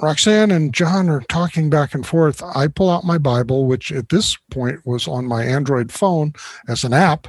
Roxanne 0.00 0.50
and 0.50 0.74
John 0.74 1.08
are 1.08 1.20
talking 1.28 1.70
back 1.70 1.94
and 1.94 2.04
forth. 2.04 2.42
I 2.42 2.66
pull 2.66 2.90
out 2.90 3.04
my 3.04 3.18
Bible, 3.18 3.66
which 3.66 3.92
at 3.92 4.08
this 4.08 4.36
point 4.50 4.84
was 4.84 5.06
on 5.06 5.26
my 5.26 5.44
Android 5.44 5.92
phone 5.92 6.32
as 6.68 6.82
an 6.82 6.92
app. 6.92 7.28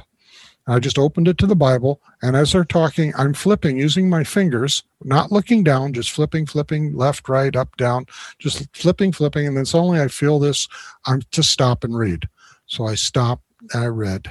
I 0.66 0.80
just 0.80 0.98
opened 0.98 1.28
it 1.28 1.38
to 1.38 1.46
the 1.46 1.54
Bible. 1.54 2.00
And 2.22 2.34
as 2.34 2.50
they're 2.50 2.64
talking, 2.64 3.12
I'm 3.16 3.34
flipping 3.34 3.78
using 3.78 4.10
my 4.10 4.24
fingers, 4.24 4.82
not 5.04 5.30
looking 5.30 5.62
down, 5.62 5.92
just 5.92 6.10
flipping, 6.10 6.44
flipping 6.44 6.96
left, 6.96 7.28
right, 7.28 7.54
up, 7.54 7.76
down, 7.76 8.06
just 8.40 8.66
flipping, 8.76 9.12
flipping. 9.12 9.46
And 9.46 9.56
then 9.56 9.64
suddenly 9.64 10.00
I 10.00 10.08
feel 10.08 10.40
this, 10.40 10.66
I'm 11.04 11.22
to 11.30 11.44
stop 11.44 11.84
and 11.84 11.96
read. 11.96 12.28
So 12.66 12.86
I 12.86 12.94
stopped 12.94 13.44
and 13.72 13.84
I 13.84 13.86
read. 13.86 14.30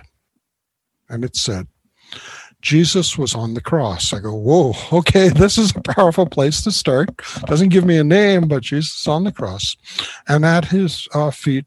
And 1.09 1.23
it 1.23 1.36
said, 1.36 1.67
Jesus 2.61 3.17
was 3.17 3.36
on 3.36 3.53
the 3.53 3.61
cross. 3.61 4.11
I 4.11 4.19
go, 4.19 4.33
whoa, 4.33 4.73
okay, 4.97 5.29
this 5.29 5.57
is 5.57 5.75
a 5.75 5.81
powerful 5.81 6.25
place 6.25 6.63
to 6.63 6.71
start. 6.71 7.09
Doesn't 7.45 7.69
give 7.69 7.86
me 7.86 7.97
a 7.97 8.03
name, 8.03 8.47
but 8.47 8.63
Jesus 8.63 9.07
on 9.07 9.23
the 9.23 9.31
cross. 9.31 9.77
And 10.27 10.45
at 10.45 10.65
his 10.65 11.07
uh, 11.13 11.31
feet 11.31 11.65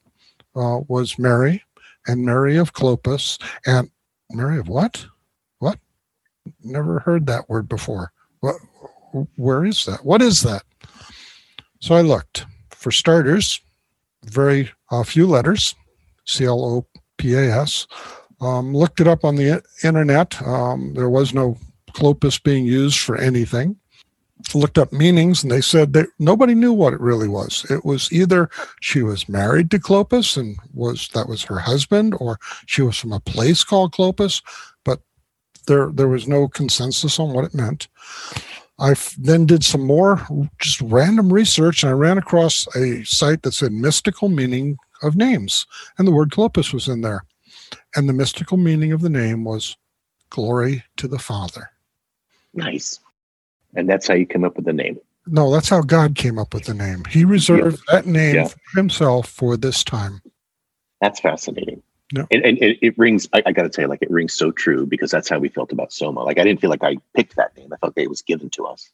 uh, 0.56 0.80
was 0.88 1.18
Mary 1.18 1.62
and 2.06 2.24
Mary 2.24 2.56
of 2.56 2.72
Clopas. 2.72 3.40
And 3.64 3.90
Mary 4.30 4.58
of 4.58 4.68
what? 4.68 5.06
What? 5.60 5.78
Never 6.62 6.98
heard 7.00 7.26
that 7.26 7.48
word 7.48 7.68
before. 7.68 8.12
What? 8.40 8.56
Where 9.36 9.64
is 9.64 9.84
that? 9.86 10.04
What 10.04 10.20
is 10.20 10.42
that? 10.42 10.62
So 11.80 11.94
I 11.94 12.02
looked. 12.02 12.44
For 12.70 12.90
starters, 12.90 13.60
very 14.24 14.70
uh, 14.90 15.02
few 15.02 15.26
letters, 15.26 15.74
C 16.28 16.44
L 16.44 16.64
O 16.64 16.86
P 17.16 17.34
A 17.34 17.60
S. 17.60 17.86
Um, 18.40 18.74
looked 18.74 19.00
it 19.00 19.08
up 19.08 19.24
on 19.24 19.34
the 19.34 19.62
internet. 19.82 20.40
Um, 20.42 20.94
there 20.94 21.08
was 21.08 21.34
no 21.34 21.58
Clopas 21.92 22.40
being 22.40 22.64
used 22.64 23.00
for 23.00 23.16
anything. 23.16 23.76
Looked 24.54 24.78
up 24.78 24.92
meanings 24.92 25.42
and 25.42 25.50
they 25.50 25.60
said 25.60 25.92
that 25.94 26.06
nobody 26.20 26.54
knew 26.54 26.72
what 26.72 26.92
it 26.92 27.00
really 27.00 27.26
was. 27.26 27.66
It 27.70 27.84
was 27.84 28.12
either 28.12 28.48
she 28.80 29.02
was 29.02 29.28
married 29.28 29.68
to 29.72 29.80
Clopas 29.80 30.36
and 30.36 30.56
was 30.72 31.08
that 31.14 31.28
was 31.28 31.42
her 31.44 31.58
husband, 31.58 32.14
or 32.20 32.38
she 32.66 32.82
was 32.82 32.96
from 32.96 33.12
a 33.12 33.20
place 33.20 33.64
called 33.64 33.92
Clopas, 33.92 34.42
but 34.84 35.00
there 35.66 35.90
there 35.92 36.08
was 36.08 36.28
no 36.28 36.46
consensus 36.46 37.18
on 37.18 37.32
what 37.32 37.44
it 37.44 37.54
meant. 37.54 37.88
I 38.78 38.94
then 39.18 39.44
did 39.44 39.64
some 39.64 39.84
more 39.84 40.24
just 40.60 40.80
random 40.82 41.32
research 41.32 41.82
and 41.82 41.90
I 41.90 41.94
ran 41.94 42.16
across 42.16 42.68
a 42.76 43.02
site 43.04 43.42
that 43.42 43.54
said 43.54 43.72
mystical 43.72 44.28
meaning 44.28 44.78
of 45.02 45.16
names, 45.16 45.66
and 45.96 46.06
the 46.06 46.12
word 46.12 46.30
Clopas 46.30 46.72
was 46.72 46.88
in 46.88 47.00
there. 47.00 47.24
And 47.96 48.08
the 48.08 48.12
mystical 48.12 48.56
meaning 48.56 48.92
of 48.92 49.00
the 49.00 49.10
name 49.10 49.44
was 49.44 49.76
glory 50.30 50.84
to 50.96 51.08
the 51.08 51.18
Father. 51.18 51.70
Nice. 52.54 53.00
And 53.74 53.88
that's 53.88 54.06
how 54.08 54.14
you 54.14 54.26
come 54.26 54.44
up 54.44 54.56
with 54.56 54.64
the 54.64 54.72
name. 54.72 54.98
No, 55.26 55.52
that's 55.52 55.68
how 55.68 55.82
God 55.82 56.14
came 56.14 56.38
up 56.38 56.54
with 56.54 56.64
the 56.64 56.74
name. 56.74 57.04
He 57.04 57.24
reserved 57.24 57.82
yeah. 57.88 57.96
that 57.96 58.06
name 58.06 58.34
yeah. 58.36 58.48
for 58.48 58.58
himself 58.76 59.28
for 59.28 59.56
this 59.56 59.84
time. 59.84 60.22
That's 61.00 61.20
fascinating. 61.20 61.82
Yeah. 62.12 62.24
And, 62.30 62.42
and 62.42 62.58
it, 62.58 62.78
it, 62.80 62.98
rings, 62.98 63.28
I, 63.34 63.42
I 63.44 63.52
got 63.52 63.64
to 63.64 63.68
tell 63.68 63.82
you, 63.82 63.88
like, 63.88 64.00
it 64.00 64.10
rings 64.10 64.32
so 64.32 64.50
true 64.50 64.86
because 64.86 65.10
that's 65.10 65.28
how 65.28 65.38
we 65.38 65.50
felt 65.50 65.72
about 65.72 65.92
Soma. 65.92 66.22
Like, 66.22 66.38
I 66.38 66.44
didn't 66.44 66.60
feel 66.62 66.70
like 66.70 66.82
I 66.82 66.96
picked 67.14 67.36
that 67.36 67.54
name. 67.56 67.70
I 67.72 67.76
felt 67.76 67.94
like 67.94 68.04
it 68.04 68.10
was 68.10 68.22
given 68.22 68.48
to 68.50 68.64
us. 68.64 68.90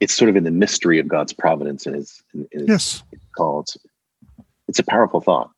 It's 0.00 0.12
sort 0.12 0.28
of 0.28 0.36
in 0.36 0.44
the 0.44 0.50
mystery 0.50 0.98
of 0.98 1.08
God's 1.08 1.32
providence 1.32 1.86
and 1.86 1.96
his, 1.96 2.22
in 2.34 2.46
his 2.52 2.68
yes. 2.68 3.02
call. 3.34 3.64
It's, 4.70 4.78
a 4.78 4.84
powerful 4.84 5.20
thought. 5.20 5.50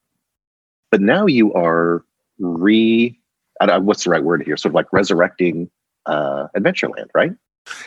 But 0.90 1.00
now 1.00 1.26
you 1.26 1.52
are 1.54 2.04
re, 2.38 3.18
what's 3.60 4.04
the 4.04 4.10
right 4.10 4.24
word 4.24 4.42
here? 4.42 4.56
Sort 4.56 4.70
of 4.70 4.74
like 4.74 4.92
resurrecting 4.92 5.70
uh, 6.06 6.48
Adventureland, 6.56 7.08
right? 7.14 7.32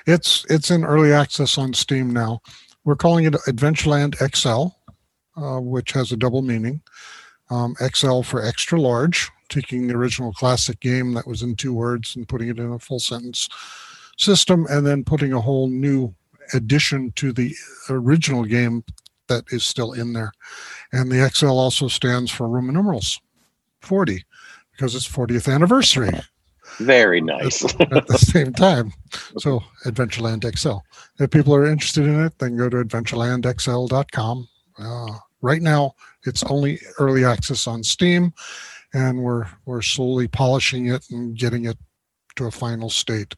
It's 0.08 0.46
it's 0.50 0.72
in 0.72 0.86
early 0.86 1.12
access 1.12 1.58
on 1.58 1.74
Steam 1.74 2.12
now. 2.12 2.40
We're 2.86 2.96
calling 2.96 3.26
it 3.26 3.34
Adventureland 3.34 4.16
XL, 4.16 4.68
uh, 5.42 5.60
which 5.60 5.92
has 5.92 6.12
a 6.12 6.18
double 6.18 6.42
meaning. 6.42 6.82
Um, 7.50 7.76
XL 7.94 8.22
for 8.22 8.44
extra 8.44 8.80
large, 8.80 9.30
taking 9.50 9.88
the 9.88 9.96
original 9.96 10.34
classic 10.34 10.80
game 10.80 11.14
that 11.14 11.28
was 11.28 11.42
in 11.42 11.56
two 11.56 11.74
words 11.74 12.16
and 12.16 12.28
putting 12.28 12.48
it 12.50 12.58
in 12.58 12.72
a 12.72 12.80
full 12.80 13.00
sentence 13.00 13.50
system, 14.18 14.66
and 14.70 14.86
then 14.86 15.04
putting 15.04 15.34
a 15.34 15.42
whole 15.42 15.68
new 15.68 16.14
addition 16.54 17.12
to 17.14 17.34
the 17.34 17.54
original 17.90 18.46
game 18.46 18.84
that 19.28 19.46
is 19.50 19.64
still 19.64 19.94
in 19.94 20.14
there. 20.14 20.32
And 20.92 21.12
the 21.12 21.30
XL 21.30 21.48
also 21.48 21.88
stands 21.88 22.32
for 22.32 22.48
Roman 22.48 22.76
numerals 22.76 23.20
40 23.82 24.24
because 24.72 24.96
it's 24.96 25.08
40th 25.08 25.54
anniversary. 25.54 26.12
Very 26.80 27.22
nice. 27.22 27.64
at, 27.80 28.08
the 28.08 28.18
same 28.18 28.54
time. 28.54 28.92
So 29.38 29.62
Adventureland 29.86 30.44
XL. 30.58 30.78
If 31.20 31.32
people 31.32 31.54
are 31.56 31.66
interested 31.66 32.06
in 32.06 32.24
it, 32.26 32.38
then 32.40 32.58
go 32.58 32.70
to 32.70 32.78
adventurelandxl.com. 32.78 34.48
Uh, 34.78 35.18
right 35.42 35.62
now, 35.62 35.94
it's 36.26 36.44
only 36.44 36.80
early 37.00 37.26
access 37.26 37.68
on 37.68 37.84
Steam, 37.84 38.34
and 38.94 39.24
we're 39.24 39.48
we're 39.66 39.82
slowly 39.82 40.28
polishing 40.28 40.88
it 40.88 41.06
and 41.12 41.38
getting 41.38 41.66
it 41.66 41.78
to 42.36 42.46
a 42.46 42.52
final 42.52 42.90
state. 42.90 43.36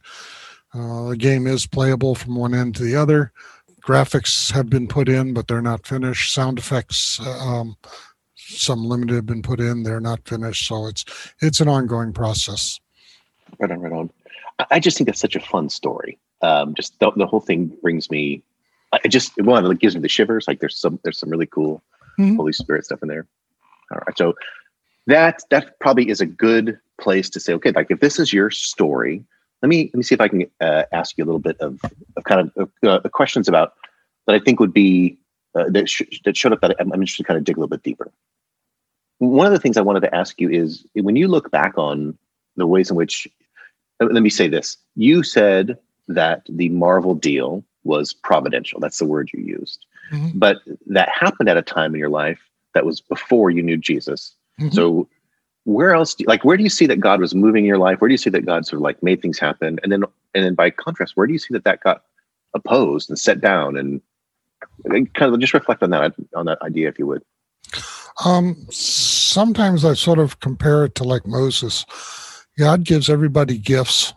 Uh, 0.74 1.10
the 1.10 1.16
game 1.16 1.46
is 1.46 1.66
playable 1.66 2.14
from 2.14 2.36
one 2.36 2.54
end 2.54 2.74
to 2.76 2.82
the 2.82 2.96
other. 2.96 3.32
Graphics 3.88 4.52
have 4.52 4.68
been 4.68 4.86
put 4.86 5.08
in, 5.08 5.32
but 5.32 5.48
they're 5.48 5.62
not 5.62 5.86
finished. 5.86 6.34
Sound 6.34 6.58
effects, 6.58 7.18
um, 7.26 7.74
some 8.36 8.84
limited 8.84 9.14
have 9.14 9.24
been 9.24 9.40
put 9.40 9.60
in. 9.60 9.82
They're 9.82 9.98
not 9.98 10.28
finished, 10.28 10.68
so 10.68 10.88
it's 10.88 11.06
it's 11.40 11.62
an 11.62 11.68
ongoing 11.68 12.12
process. 12.12 12.80
Right 13.58 13.70
on, 13.70 13.80
right 13.80 13.92
on. 13.94 14.10
I 14.70 14.78
just 14.78 14.98
think 14.98 15.06
that's 15.08 15.20
such 15.20 15.36
a 15.36 15.40
fun 15.40 15.70
story. 15.70 16.18
Um, 16.42 16.74
just 16.74 16.98
the, 16.98 17.10
the 17.16 17.26
whole 17.26 17.40
thing 17.40 17.72
brings 17.80 18.10
me. 18.10 18.42
I 18.92 19.08
just 19.08 19.32
one 19.40 19.64
it 19.64 19.78
gives 19.78 19.94
me 19.94 20.02
the 20.02 20.08
shivers. 20.10 20.46
Like 20.46 20.60
there's 20.60 20.76
some 20.76 21.00
there's 21.02 21.18
some 21.18 21.30
really 21.30 21.46
cool 21.46 21.82
mm-hmm. 22.18 22.36
Holy 22.36 22.52
Spirit 22.52 22.84
stuff 22.84 23.02
in 23.02 23.08
there. 23.08 23.26
All 23.90 24.02
right, 24.06 24.18
so 24.18 24.34
that 25.06 25.44
that 25.48 25.80
probably 25.80 26.10
is 26.10 26.20
a 26.20 26.26
good 26.26 26.78
place 27.00 27.30
to 27.30 27.40
say, 27.40 27.54
okay, 27.54 27.70
like 27.70 27.90
if 27.90 28.00
this 28.00 28.18
is 28.18 28.34
your 28.34 28.50
story, 28.50 29.24
let 29.62 29.70
me 29.70 29.84
let 29.84 29.94
me 29.94 30.02
see 30.02 30.14
if 30.14 30.20
I 30.20 30.28
can 30.28 30.44
uh, 30.60 30.82
ask 30.92 31.16
you 31.16 31.24
a 31.24 31.26
little 31.26 31.40
bit 31.40 31.58
of, 31.60 31.80
of 32.16 32.24
kind 32.24 32.50
of 32.54 32.70
uh, 32.82 33.00
questions 33.08 33.48
about 33.48 33.72
that 34.28 34.34
I 34.34 34.38
think 34.38 34.60
would 34.60 34.74
be 34.74 35.18
uh, 35.54 35.64
that 35.70 35.88
sh- 35.88 36.20
that 36.24 36.36
showed 36.36 36.52
up 36.52 36.60
that 36.60 36.76
I'm, 36.78 36.92
I'm 36.92 37.00
interested 37.00 37.24
to 37.24 37.26
kind 37.26 37.38
of 37.38 37.44
dig 37.44 37.56
a 37.56 37.60
little 37.60 37.68
bit 37.68 37.82
deeper. 37.82 38.12
One 39.18 39.46
of 39.46 39.52
the 39.52 39.58
things 39.58 39.76
I 39.76 39.80
wanted 39.80 40.00
to 40.00 40.14
ask 40.14 40.40
you 40.40 40.50
is 40.50 40.86
when 40.94 41.16
you 41.16 41.26
look 41.26 41.50
back 41.50 41.76
on 41.76 42.16
the 42.56 42.66
ways 42.66 42.90
in 42.90 42.96
which, 42.96 43.26
uh, 44.00 44.06
let 44.06 44.22
me 44.22 44.30
say 44.30 44.46
this: 44.46 44.76
you 44.94 45.22
said 45.22 45.78
that 46.08 46.42
the 46.48 46.68
Marvel 46.68 47.14
deal 47.14 47.64
was 47.84 48.12
providential. 48.12 48.78
That's 48.80 48.98
the 48.98 49.06
word 49.06 49.30
you 49.32 49.42
used, 49.42 49.86
mm-hmm. 50.12 50.38
but 50.38 50.58
that 50.86 51.08
happened 51.08 51.48
at 51.48 51.56
a 51.56 51.62
time 51.62 51.94
in 51.94 51.98
your 51.98 52.10
life 52.10 52.40
that 52.74 52.84
was 52.84 53.00
before 53.00 53.50
you 53.50 53.62
knew 53.62 53.78
Jesus. 53.78 54.34
Mm-hmm. 54.60 54.74
So 54.74 55.08
where 55.64 55.94
else 55.94 56.14
do 56.14 56.24
like 56.26 56.44
where 56.44 56.56
do 56.56 56.62
you 56.62 56.70
see 56.70 56.86
that 56.86 56.98
god 56.98 57.20
was 57.20 57.34
moving 57.34 57.64
in 57.64 57.68
your 57.68 57.76
life 57.76 58.00
where 58.00 58.08
do 58.08 58.14
you 58.14 58.18
see 58.18 58.30
that 58.30 58.46
god 58.46 58.64
sort 58.64 58.78
of 58.78 58.82
like 58.82 59.02
made 59.02 59.20
things 59.20 59.38
happen 59.38 59.78
and 59.82 59.92
then 59.92 60.02
and 60.34 60.42
then 60.42 60.54
by 60.54 60.70
contrast 60.70 61.14
where 61.14 61.26
do 61.26 61.32
you 61.34 61.38
see 61.38 61.52
that 61.52 61.64
that 61.64 61.82
got 61.82 62.04
opposed 62.54 63.10
and 63.10 63.18
set 63.18 63.42
down 63.42 63.76
and 63.76 64.00
kind 65.14 65.34
of 65.34 65.40
just 65.40 65.54
reflect 65.54 65.82
on 65.82 65.90
that 65.90 66.14
on 66.34 66.46
that 66.46 66.60
idea 66.62 66.88
if 66.88 66.98
you 66.98 67.06
would. 67.06 67.22
Um 68.24 68.66
sometimes 68.70 69.84
i 69.84 69.94
sort 69.94 70.18
of 70.18 70.40
compare 70.40 70.84
it 70.84 70.94
to 70.96 71.04
like 71.04 71.26
moses. 71.26 71.84
God 72.58 72.84
gives 72.84 73.08
everybody 73.08 73.58
gifts 73.58 74.14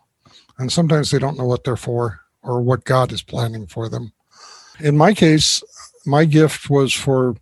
and 0.57 0.71
sometimes 0.71 1.11
they 1.11 1.19
don't 1.19 1.37
know 1.37 1.45
what 1.45 1.63
they're 1.63 1.75
for 1.75 2.21
or 2.43 2.61
what 2.61 2.85
god 2.85 3.11
is 3.11 3.21
planning 3.21 3.67
for 3.67 3.89
them. 3.89 4.11
In 4.79 4.97
my 4.97 5.13
case 5.13 5.63
my 6.05 6.25
gift 6.25 6.69
was 6.69 6.93
for 6.93 7.35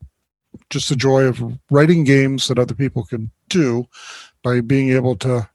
just 0.70 0.90
the 0.90 0.96
joy 0.96 1.24
of 1.24 1.60
writing 1.70 2.04
games 2.04 2.48
that 2.48 2.60
other 2.60 2.76
people 2.76 3.04
could 3.04 3.30
do 3.48 3.88
by 4.44 4.62
being 4.62 4.90
able 4.92 5.16
to 5.16 5.50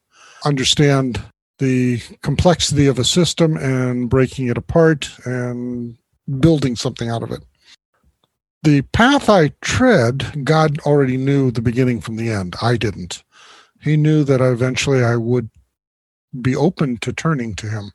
understand 0.45 1.22
the 1.59 2.01
complexity 2.22 2.86
of 2.86 2.99
a 2.99 3.05
system 3.05 3.57
and 3.57 4.11
breaking 4.11 4.49
it 4.49 4.59
apart 4.59 5.11
and 5.24 5.97
building 6.41 6.77
something 6.77 7.09
out 7.09 7.22
of 7.22 7.31
it. 7.31 7.43
The 8.62 8.83
path 8.83 9.29
I 9.29 9.49
tread, 9.61 10.45
God 10.45 10.79
already 10.81 11.16
knew 11.16 11.51
the 11.51 11.61
beginning 11.61 12.01
from 12.01 12.16
the 12.16 12.31
end. 12.31 12.57
I 12.62 12.77
didn't. 12.77 13.22
He 13.83 13.97
knew 13.97 14.25
that 14.25 14.41
eventually 14.41 15.05
I 15.05 15.16
would 15.16 15.51
be 16.41 16.57
open 16.57 16.97
to 16.99 17.12
turning 17.12 17.55
to 17.57 17.68
Him. 17.68 17.93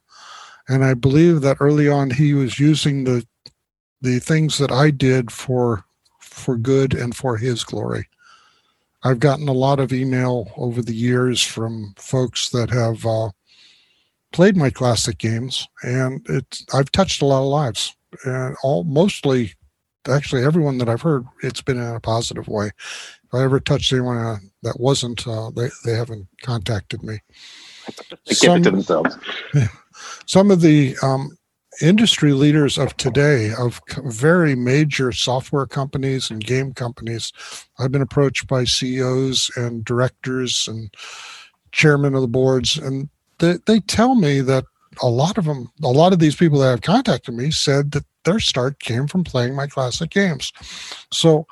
And 0.67 0.85
I 0.85 0.93
believe 0.93 1.41
that 1.41 1.57
early 1.59 1.89
on 1.89 2.11
He 2.11 2.33
was 2.33 2.59
using 2.59 3.03
the 3.03 3.25
the 4.01 4.19
things 4.19 4.59
that 4.59 4.71
I 4.71 4.91
did 4.91 5.31
for 5.31 5.83
for 6.21 6.55
good 6.55 6.93
and 6.93 7.15
for 7.15 7.37
His 7.37 7.63
glory. 7.63 8.07
I've 9.03 9.19
gotten 9.19 9.47
a 9.47 9.53
lot 9.53 9.79
of 9.79 9.93
email 9.93 10.51
over 10.57 10.81
the 10.81 10.95
years 10.95 11.41
from 11.41 11.93
folks 11.97 12.49
that 12.49 12.69
have 12.69 13.05
uh, 13.05 13.29
played 14.33 14.57
my 14.57 14.69
classic 14.69 15.17
games, 15.17 15.67
and 15.83 16.25
it's 16.29 16.65
I've 16.73 16.91
touched 16.91 17.21
a 17.21 17.25
lot 17.25 17.41
of 17.41 17.47
lives, 17.47 17.95
and 18.25 18.55
all 18.63 18.83
mostly, 18.83 19.53
actually, 20.07 20.43
everyone 20.43 20.77
that 20.79 20.89
I've 20.89 21.01
heard, 21.01 21.25
it's 21.43 21.61
been 21.61 21.77
in 21.77 21.95
a 21.95 21.99
positive 21.99 22.47
way. 22.47 22.67
If 22.67 23.33
I 23.33 23.43
ever 23.43 23.59
touched 23.59 23.93
anyone 23.93 24.17
uh, 24.17 24.37
that 24.63 24.79
wasn't, 24.79 25.27
uh, 25.27 25.51
they 25.51 25.69
they 25.85 25.93
haven't 25.93 26.27
contacted 26.41 27.03
me. 27.03 27.19
They 28.25 28.35
keep 28.35 28.49
it 28.51 28.63
to 28.63 28.71
themselves. 28.71 29.17
Some 30.25 30.49
of 30.51 30.61
the 30.61 30.95
um, 31.03 31.37
industry 31.81 32.33
leaders 32.33 32.77
of 32.77 32.95
today, 32.97 33.53
of 33.57 33.81
very 34.05 34.55
major 34.55 35.11
software 35.11 35.65
companies 35.65 36.29
and 36.29 36.43
game 36.43 36.73
companies. 36.73 37.31
I've 37.77 37.91
been 37.91 38.01
approached 38.01 38.47
by 38.47 38.63
CEOs 38.63 39.51
and 39.55 39.85
directors 39.85 40.67
and 40.67 40.93
chairmen 41.71 42.15
of 42.15 42.21
the 42.21 42.27
boards, 42.27 42.77
and 42.77 43.09
they, 43.39 43.57
they 43.65 43.79
tell 43.79 44.15
me 44.15 44.41
that 44.41 44.65
a 45.01 45.07
lot 45.07 45.37
of 45.37 45.45
them, 45.45 45.71
a 45.83 45.87
lot 45.87 46.13
of 46.13 46.19
these 46.19 46.35
people 46.35 46.59
that 46.59 46.69
have 46.69 46.81
contacted 46.81 47.33
me 47.33 47.51
said 47.51 47.91
that 47.91 48.05
their 48.25 48.39
start 48.39 48.79
came 48.79 49.07
from 49.07 49.23
playing 49.23 49.55
my 49.55 49.67
classic 49.67 50.09
games. 50.09 50.51
So 51.11 51.47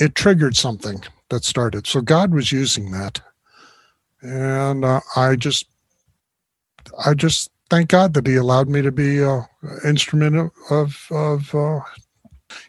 it 0.00 0.14
triggered 0.14 0.56
something 0.56 1.02
that 1.30 1.44
started. 1.44 1.86
So 1.86 2.00
God 2.00 2.32
was 2.32 2.52
using 2.52 2.90
that. 2.92 3.20
And 4.22 4.84
uh, 4.84 5.00
I 5.16 5.36
just, 5.36 5.66
I 7.04 7.14
just 7.14 7.50
thank 7.70 7.88
God 7.88 8.14
that 8.14 8.26
He 8.26 8.36
allowed 8.36 8.68
me 8.68 8.82
to 8.82 8.90
be 8.90 9.22
an 9.22 9.44
instrument 9.84 10.36
of 10.36 10.50
of, 10.70 11.06
of 11.10 11.54
uh, 11.54 11.80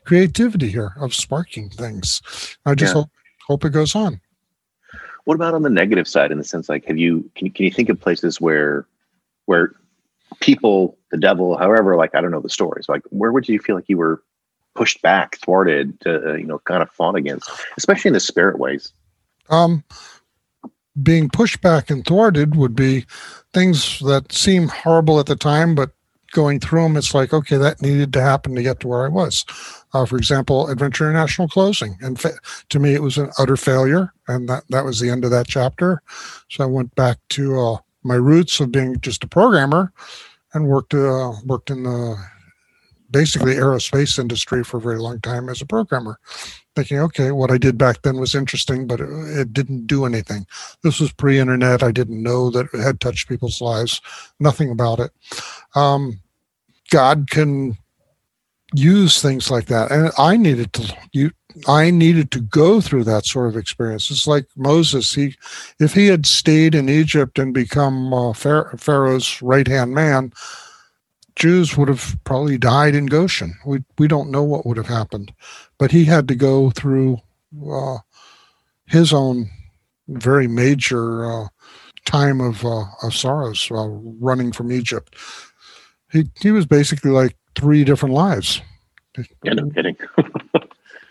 creativity 0.06 0.70
here, 0.70 0.94
of 1.00 1.14
sparking 1.14 1.70
things. 1.70 2.22
I 2.66 2.76
just 2.76 2.92
yeah. 2.92 3.02
hope, 3.02 3.10
hope 3.48 3.66
it 3.66 3.72
goes 3.72 3.96
on. 3.96 4.22
What 5.26 5.36
about 5.36 5.54
on 5.54 5.64
the 5.64 5.70
negative 5.70 6.08
side? 6.08 6.32
In 6.32 6.38
the 6.38 6.44
sense, 6.44 6.70
like, 6.70 6.86
have 6.86 6.98
you 6.98 7.30
can 7.36 7.48
you, 7.48 7.52
can 7.52 7.66
you 7.66 7.72
think 7.72 7.90
of 7.90 8.00
places 8.00 8.40
where 8.42 8.86
where 9.50 9.74
people, 10.42 10.96
the 11.10 11.18
devil, 11.18 11.58
however, 11.58 11.96
like 11.96 12.14
I 12.14 12.22
don't 12.22 12.30
know 12.30 12.40
the 12.40 12.52
stories, 12.52 12.88
like 12.88 13.02
where 13.10 13.32
would 13.32 13.50
you 13.50 13.58
feel 13.58 13.76
like 13.76 13.90
you 13.90 13.98
were 13.98 14.22
pushed 14.76 15.02
back, 15.02 15.38
thwarted, 15.40 16.00
to, 16.02 16.34
uh, 16.34 16.34
you 16.36 16.46
know, 16.46 16.60
kind 16.60 16.84
of 16.84 16.92
fought 16.92 17.16
against, 17.16 17.50
especially 17.76 18.10
in 18.10 18.14
the 18.14 18.20
spirit 18.20 18.60
ways? 18.60 18.94
Um, 19.50 19.84
being 21.02 21.30
pushed 21.30 21.62
back 21.62 21.90
and 21.90 22.06
thwarted 22.06 22.56
would 22.56 22.76
be 22.76 23.08
things 23.52 23.98
that 24.02 24.32
seem 24.32 24.68
horrible 24.68 25.20
at 25.20 25.26
the 25.26 25.36
time, 25.36 25.74
but 25.74 25.90
going 26.32 26.60
through 26.60 26.84
them, 26.84 26.96
it's 26.96 27.16
like, 27.16 27.34
okay, 27.34 27.58
that 27.58 27.82
needed 27.82 28.14
to 28.14 28.22
happen 28.22 28.54
to 28.54 28.62
get 28.62 28.80
to 28.82 28.88
where 28.88 29.04
I 29.04 29.08
was. 29.08 29.46
Uh, 29.96 30.06
for 30.06 30.18
example, 30.18 30.68
Adventure 30.68 31.10
International 31.10 31.48
closing. 31.48 31.98
And 32.02 32.20
fa- 32.20 32.38
to 32.70 32.78
me, 32.78 32.94
it 32.94 33.02
was 33.02 33.18
an 33.18 33.32
utter 33.40 33.58
failure. 33.58 34.14
And 34.28 34.48
that, 34.48 34.66
that 34.70 34.86
was 34.86 35.00
the 35.00 35.10
end 35.10 35.26
of 35.26 35.32
that 35.32 35.48
chapter. 35.48 36.04
So 36.50 36.64
I 36.64 36.68
went 36.68 36.94
back 36.94 37.18
to 37.30 37.60
uh, 37.60 37.78
my 38.10 38.16
roots 38.16 38.60
of 38.60 38.72
being 38.72 39.00
just 39.00 39.24
a 39.24 39.28
programmer 39.28 39.94
and 40.54 40.68
worked, 40.68 40.96
uh, 40.96 41.32
worked 41.46 41.70
in 41.70 41.84
the 41.84 42.18
basically 43.12 43.54
aerospace 43.54 44.20
industry 44.20 44.64
for 44.64 44.78
a 44.78 44.82
very 44.82 45.00
long 45.00 45.20
time 45.22 45.48
as 45.48 45.62
a 45.62 45.66
programmer 45.66 46.20
thinking 46.76 47.00
okay 47.00 47.32
what 47.32 47.50
i 47.50 47.58
did 47.58 47.78
back 47.78 48.02
then 48.04 48.18
was 48.20 48.36
interesting 48.36 48.86
but 48.86 49.00
it, 49.00 49.10
it 49.40 49.54
didn't 49.54 49.88
do 49.88 50.06
anything. 50.06 50.46
This 50.84 51.00
was 51.00 51.12
pre-internet. 51.12 51.82
I 51.82 51.92
didn't 51.92 52.22
know 52.22 52.52
that 52.52 52.68
it 52.74 52.80
had 52.80 53.00
touched 53.00 53.28
people's 53.28 53.62
lives. 53.62 54.00
Nothing 54.40 54.70
about 54.70 55.00
it. 55.00 55.12
Um, 55.76 56.20
god 56.92 57.30
can 57.30 57.78
use 58.74 59.22
things 59.22 59.50
like 59.50 59.66
that 59.66 59.92
and 59.92 60.12
i 60.18 60.38
needed 60.38 60.72
to 60.74 60.96
i 61.68 61.90
needed 61.90 62.32
to 62.32 62.40
go 62.40 62.80
through 62.80 63.04
that 63.04 63.26
sort 63.26 63.48
of 63.48 63.58
experience 63.58 64.12
it's 64.12 64.28
like 64.28 64.46
moses 64.56 65.14
he 65.14 65.36
if 65.80 65.94
he 65.94 66.08
had 66.08 66.26
stayed 66.26 66.76
in 66.76 66.90
egypt 66.90 67.40
and 67.40 67.54
become 67.54 68.14
uh, 68.14 68.34
pharaoh's 68.34 69.42
right 69.42 69.68
hand 69.68 69.94
man 69.94 70.32
Jews 71.40 71.78
would 71.78 71.88
have 71.88 72.18
probably 72.26 72.58
died 72.58 72.96
in 72.96 73.06
Goshen. 73.06 73.56
We 73.66 73.82
we 73.98 74.10
don't 74.10 74.30
know 74.30 74.44
what 74.44 74.66
would 74.66 74.76
have 74.76 74.88
happened, 74.88 75.34
but 75.78 75.90
he 75.90 76.04
had 76.04 76.28
to 76.28 76.36
go 76.36 76.70
through 76.70 77.18
uh, 77.72 78.00
his 78.88 79.14
own 79.14 79.50
very 80.10 80.48
major 80.48 81.26
uh, 81.26 81.48
time 82.06 82.42
of 82.42 82.66
uh, 82.66 82.84
of 83.04 83.16
sorrows, 83.16 83.70
running 83.72 84.52
from 84.52 84.72
Egypt. 84.72 85.16
He 86.12 86.30
he 86.42 86.52
was 86.52 86.66
basically 86.66 87.12
like 87.12 87.38
three 87.56 87.86
different 87.86 88.16
lives. 88.16 88.62
Yeah, 89.44 89.54
no 89.54 89.70
kidding. 89.70 89.96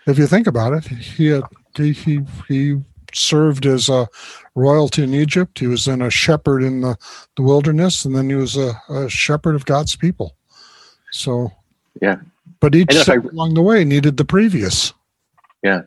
If 0.09 0.17
you 0.17 0.27
think 0.27 0.47
about 0.47 0.73
it, 0.73 0.85
he 0.85 1.27
had, 1.27 1.43
he 1.75 1.93
he 1.93 2.21
he 2.47 2.81
served 3.13 3.65
as 3.65 3.89
a 3.89 4.07
royalty 4.55 5.03
in 5.03 5.13
Egypt. 5.13 5.59
He 5.59 5.67
was 5.67 5.85
then 5.85 6.01
a 6.01 6.09
shepherd 6.09 6.63
in 6.63 6.81
the, 6.81 6.97
the 7.35 7.41
wilderness, 7.41 8.05
and 8.05 8.15
then 8.15 8.29
he 8.29 8.35
was 8.35 8.57
a, 8.57 8.73
a 8.89 9.09
shepherd 9.09 9.55
of 9.55 9.65
God's 9.65 9.95
people. 9.95 10.35
So, 11.11 11.51
yeah. 12.01 12.17
But 12.59 12.75
each 12.75 13.09
I, 13.09 13.15
along 13.15 13.53
the 13.53 13.61
way 13.61 13.83
needed 13.83 14.17
the 14.17 14.25
previous. 14.25 14.93
Yeah. 15.63 15.83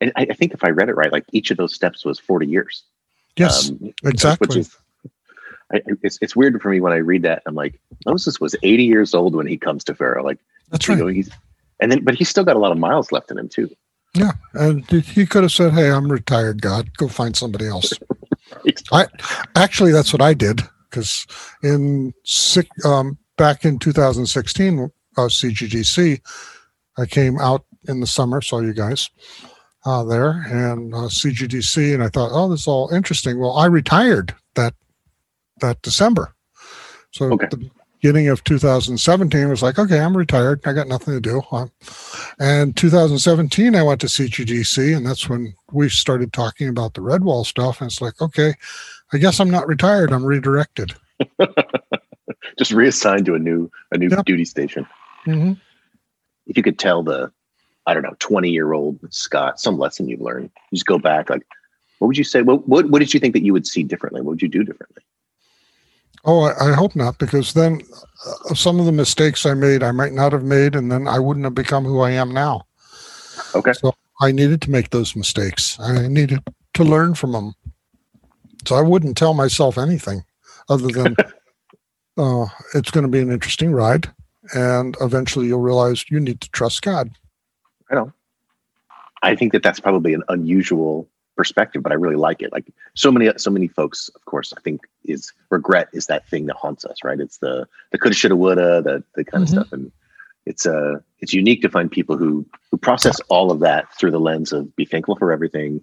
And 0.00 0.12
I, 0.16 0.26
I, 0.30 0.34
think 0.34 0.52
if 0.52 0.64
I 0.64 0.70
read 0.70 0.88
it 0.88 0.96
right, 0.96 1.12
like 1.12 1.24
each 1.32 1.50
of 1.50 1.56
those 1.56 1.74
steps 1.74 2.04
was 2.04 2.18
40 2.18 2.46
years. 2.46 2.84
Yes, 3.36 3.70
um, 3.70 3.92
exactly. 4.04 4.60
Is, 4.60 4.76
I, 5.72 5.82
it's, 6.02 6.18
it's 6.20 6.34
weird 6.34 6.60
for 6.60 6.70
me 6.70 6.80
when 6.80 6.92
I 6.92 6.96
read 6.96 7.22
that. 7.22 7.42
I'm 7.46 7.54
like, 7.54 7.78
Moses 8.06 8.40
was 8.40 8.56
80 8.62 8.84
years 8.84 9.14
old 9.14 9.36
when 9.36 9.46
he 9.46 9.56
comes 9.56 9.84
to 9.84 9.94
Pharaoh. 9.94 10.24
Like, 10.24 10.38
that's 10.70 10.88
right. 10.88 10.98
Know, 10.98 11.06
he's, 11.06 11.30
and 11.80 11.90
then, 11.90 12.04
but 12.04 12.14
he's 12.14 12.28
still 12.28 12.44
got 12.44 12.56
a 12.56 12.58
lot 12.58 12.72
of 12.72 12.78
miles 12.78 13.12
left 13.12 13.30
in 13.30 13.38
him 13.38 13.48
too. 13.48 13.68
Yeah, 14.14 14.32
and 14.54 14.84
he 14.90 15.24
could 15.24 15.42
have 15.42 15.52
said, 15.52 15.72
"Hey, 15.72 15.90
I'm 15.90 16.10
retired. 16.10 16.60
God, 16.60 16.96
go 16.96 17.08
find 17.08 17.36
somebody 17.36 17.66
else." 17.66 17.92
I 18.92 19.06
actually, 19.54 19.92
that's 19.92 20.12
what 20.12 20.22
I 20.22 20.34
did 20.34 20.62
because 20.90 21.26
in 21.62 22.12
um, 22.84 23.16
back 23.36 23.64
in 23.64 23.78
2016, 23.78 24.90
uh, 25.16 25.20
CGDC, 25.20 26.20
I 26.98 27.06
came 27.06 27.38
out 27.38 27.64
in 27.88 28.00
the 28.00 28.06
summer, 28.06 28.40
saw 28.40 28.60
you 28.60 28.74
guys 28.74 29.08
uh, 29.86 30.02
there, 30.04 30.44
and 30.48 30.92
uh, 30.92 31.08
CGDC, 31.08 31.94
and 31.94 32.02
I 32.02 32.08
thought, 32.08 32.30
"Oh, 32.32 32.48
this 32.48 32.62
is 32.62 32.68
all 32.68 32.92
interesting." 32.92 33.38
Well, 33.38 33.56
I 33.56 33.66
retired 33.66 34.34
that 34.54 34.74
that 35.60 35.80
December, 35.82 36.34
so 37.12 37.32
okay. 37.32 37.46
the, 37.50 37.70
beginning 38.00 38.28
of 38.28 38.42
2017 38.44 39.48
was 39.48 39.62
like, 39.62 39.78
okay, 39.78 40.00
I'm 40.00 40.16
retired. 40.16 40.60
I 40.64 40.72
got 40.72 40.88
nothing 40.88 41.14
to 41.14 41.20
do. 41.20 41.42
And 42.38 42.74
2017, 42.76 43.74
I 43.74 43.82
went 43.82 44.00
to 44.00 44.06
CGDC, 44.06 44.96
and 44.96 45.06
that's 45.06 45.28
when 45.28 45.54
we 45.72 45.88
started 45.90 46.32
talking 46.32 46.68
about 46.68 46.94
the 46.94 47.02
Redwall 47.02 47.44
stuff. 47.44 47.80
And 47.80 47.90
it's 47.90 48.00
like, 48.00 48.20
okay, 48.22 48.54
I 49.12 49.18
guess 49.18 49.38
I'm 49.38 49.50
not 49.50 49.68
retired. 49.68 50.12
I'm 50.12 50.24
redirected. 50.24 50.94
Just 52.58 52.72
reassigned 52.72 53.26
to 53.26 53.34
a 53.34 53.38
new 53.38 53.70
a 53.92 53.98
new 53.98 54.08
yep. 54.08 54.24
duty 54.24 54.44
station. 54.44 54.86
Mm-hmm. 55.26 55.52
If 56.46 56.56
you 56.56 56.62
could 56.62 56.78
tell 56.78 57.02
the, 57.02 57.30
I 57.86 57.94
don't 57.94 58.02
know, 58.02 58.16
20 58.18 58.50
year 58.50 58.72
old 58.72 58.98
Scott 59.10 59.60
some 59.60 59.78
lesson 59.78 60.08
you've 60.08 60.20
learned, 60.20 60.50
you 60.70 60.76
just 60.76 60.86
go 60.86 60.98
back. 60.98 61.30
Like, 61.30 61.46
what 61.98 62.08
would 62.08 62.18
you 62.18 62.24
say? 62.24 62.42
What, 62.42 62.66
what 62.66 62.88
what 62.90 62.98
did 63.00 63.12
you 63.12 63.20
think 63.20 63.34
that 63.34 63.44
you 63.44 63.52
would 63.52 63.66
see 63.66 63.82
differently? 63.82 64.20
What 64.20 64.30
would 64.30 64.42
you 64.42 64.48
do 64.48 64.64
differently? 64.64 65.02
Oh, 66.24 66.42
I, 66.42 66.70
I, 66.70 66.72
hope 66.74 66.94
not, 66.94 67.18
because 67.18 67.54
then 67.54 67.80
uh, 68.26 68.54
some 68.54 68.78
of 68.78 68.86
the 68.86 68.92
mistakes 68.92 69.46
I 69.46 69.54
made, 69.54 69.82
I 69.82 69.90
might 69.90 70.12
not 70.12 70.32
have 70.32 70.44
made, 70.44 70.74
and 70.76 70.92
then 70.92 71.08
I 71.08 71.18
wouldn't 71.18 71.44
have 71.44 71.54
become 71.54 71.84
who 71.84 72.00
I 72.00 72.10
am 72.10 72.30
now. 72.30 72.66
Okay. 73.54 73.72
So 73.72 73.94
I 74.20 74.32
needed 74.32 74.60
to 74.62 74.70
make 74.70 74.90
those 74.90 75.16
mistakes. 75.16 75.80
I 75.80 76.08
needed 76.08 76.40
to 76.74 76.84
learn 76.84 77.14
from 77.14 77.32
them. 77.32 77.54
So 78.66 78.76
I 78.76 78.82
wouldn't 78.82 79.16
tell 79.16 79.32
myself 79.32 79.78
anything 79.78 80.22
other 80.68 80.88
than 80.88 81.16
uh, 82.18 82.46
it's 82.74 82.90
going 82.90 83.04
to 83.04 83.10
be 83.10 83.20
an 83.20 83.32
interesting 83.32 83.72
ride, 83.72 84.10
and 84.54 84.96
eventually 85.00 85.46
you'll 85.46 85.60
realize 85.60 86.04
you 86.10 86.20
need 86.20 86.42
to 86.42 86.50
trust 86.50 86.82
God. 86.82 87.10
I 87.90 87.94
know. 87.94 88.12
I 89.22 89.34
think 89.34 89.52
that 89.52 89.62
that's 89.62 89.80
probably 89.80 90.14
an 90.14 90.22
unusual 90.28 91.08
perspective, 91.40 91.82
but 91.82 91.90
I 91.90 91.94
really 91.94 92.16
like 92.16 92.42
it. 92.42 92.52
Like 92.52 92.66
so 92.94 93.10
many, 93.10 93.32
so 93.38 93.50
many 93.50 93.66
folks, 93.66 94.10
of 94.14 94.22
course, 94.26 94.52
I 94.54 94.60
think 94.60 94.82
is 95.06 95.32
regret 95.48 95.88
is 95.94 96.04
that 96.04 96.28
thing 96.28 96.44
that 96.48 96.56
haunts 96.56 96.84
us, 96.84 96.98
right? 97.02 97.18
It's 97.18 97.38
the 97.38 97.66
the 97.92 97.98
coulda, 97.98 98.14
shoulda, 98.14 98.36
woulda, 98.36 98.82
the 98.82 99.02
the 99.14 99.24
kind 99.24 99.42
mm-hmm. 99.42 99.56
of 99.58 99.66
stuff, 99.66 99.72
and 99.72 99.90
it's 100.44 100.66
uh 100.66 100.96
it's 101.20 101.32
unique 101.32 101.62
to 101.62 101.70
find 101.70 101.90
people 101.90 102.18
who 102.18 102.44
who 102.70 102.76
process 102.76 103.18
all 103.30 103.50
of 103.50 103.60
that 103.60 103.90
through 103.96 104.10
the 104.10 104.20
lens 104.20 104.52
of 104.52 104.76
be 104.76 104.84
thankful 104.84 105.16
for 105.16 105.32
everything, 105.32 105.82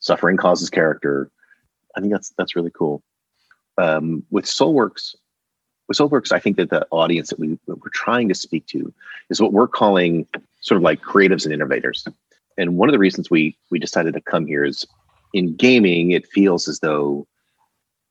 suffering 0.00 0.36
causes 0.36 0.70
character. 0.70 1.30
I 1.96 2.00
think 2.00 2.12
that's 2.12 2.30
that's 2.36 2.56
really 2.56 2.72
cool. 2.72 3.04
Um, 3.78 4.24
with 4.30 4.46
SoulWorks, 4.46 5.14
with 5.86 5.98
SoulWorks, 5.98 6.32
I 6.32 6.40
think 6.40 6.56
that 6.56 6.70
the 6.70 6.84
audience 6.90 7.30
that 7.30 7.38
we 7.38 7.60
that 7.68 7.76
we're 7.76 7.94
trying 7.94 8.28
to 8.28 8.34
speak 8.34 8.66
to 8.74 8.92
is 9.30 9.40
what 9.40 9.52
we're 9.52 9.68
calling 9.68 10.26
sort 10.62 10.78
of 10.78 10.82
like 10.82 11.00
creatives 11.00 11.44
and 11.44 11.54
innovators 11.54 12.08
and 12.58 12.76
one 12.76 12.88
of 12.88 12.92
the 12.92 12.98
reasons 12.98 13.30
we 13.30 13.56
we 13.70 13.78
decided 13.78 14.14
to 14.14 14.20
come 14.20 14.46
here 14.46 14.64
is 14.64 14.86
in 15.32 15.54
gaming 15.56 16.12
it 16.12 16.26
feels 16.26 16.68
as 16.68 16.80
though 16.80 17.26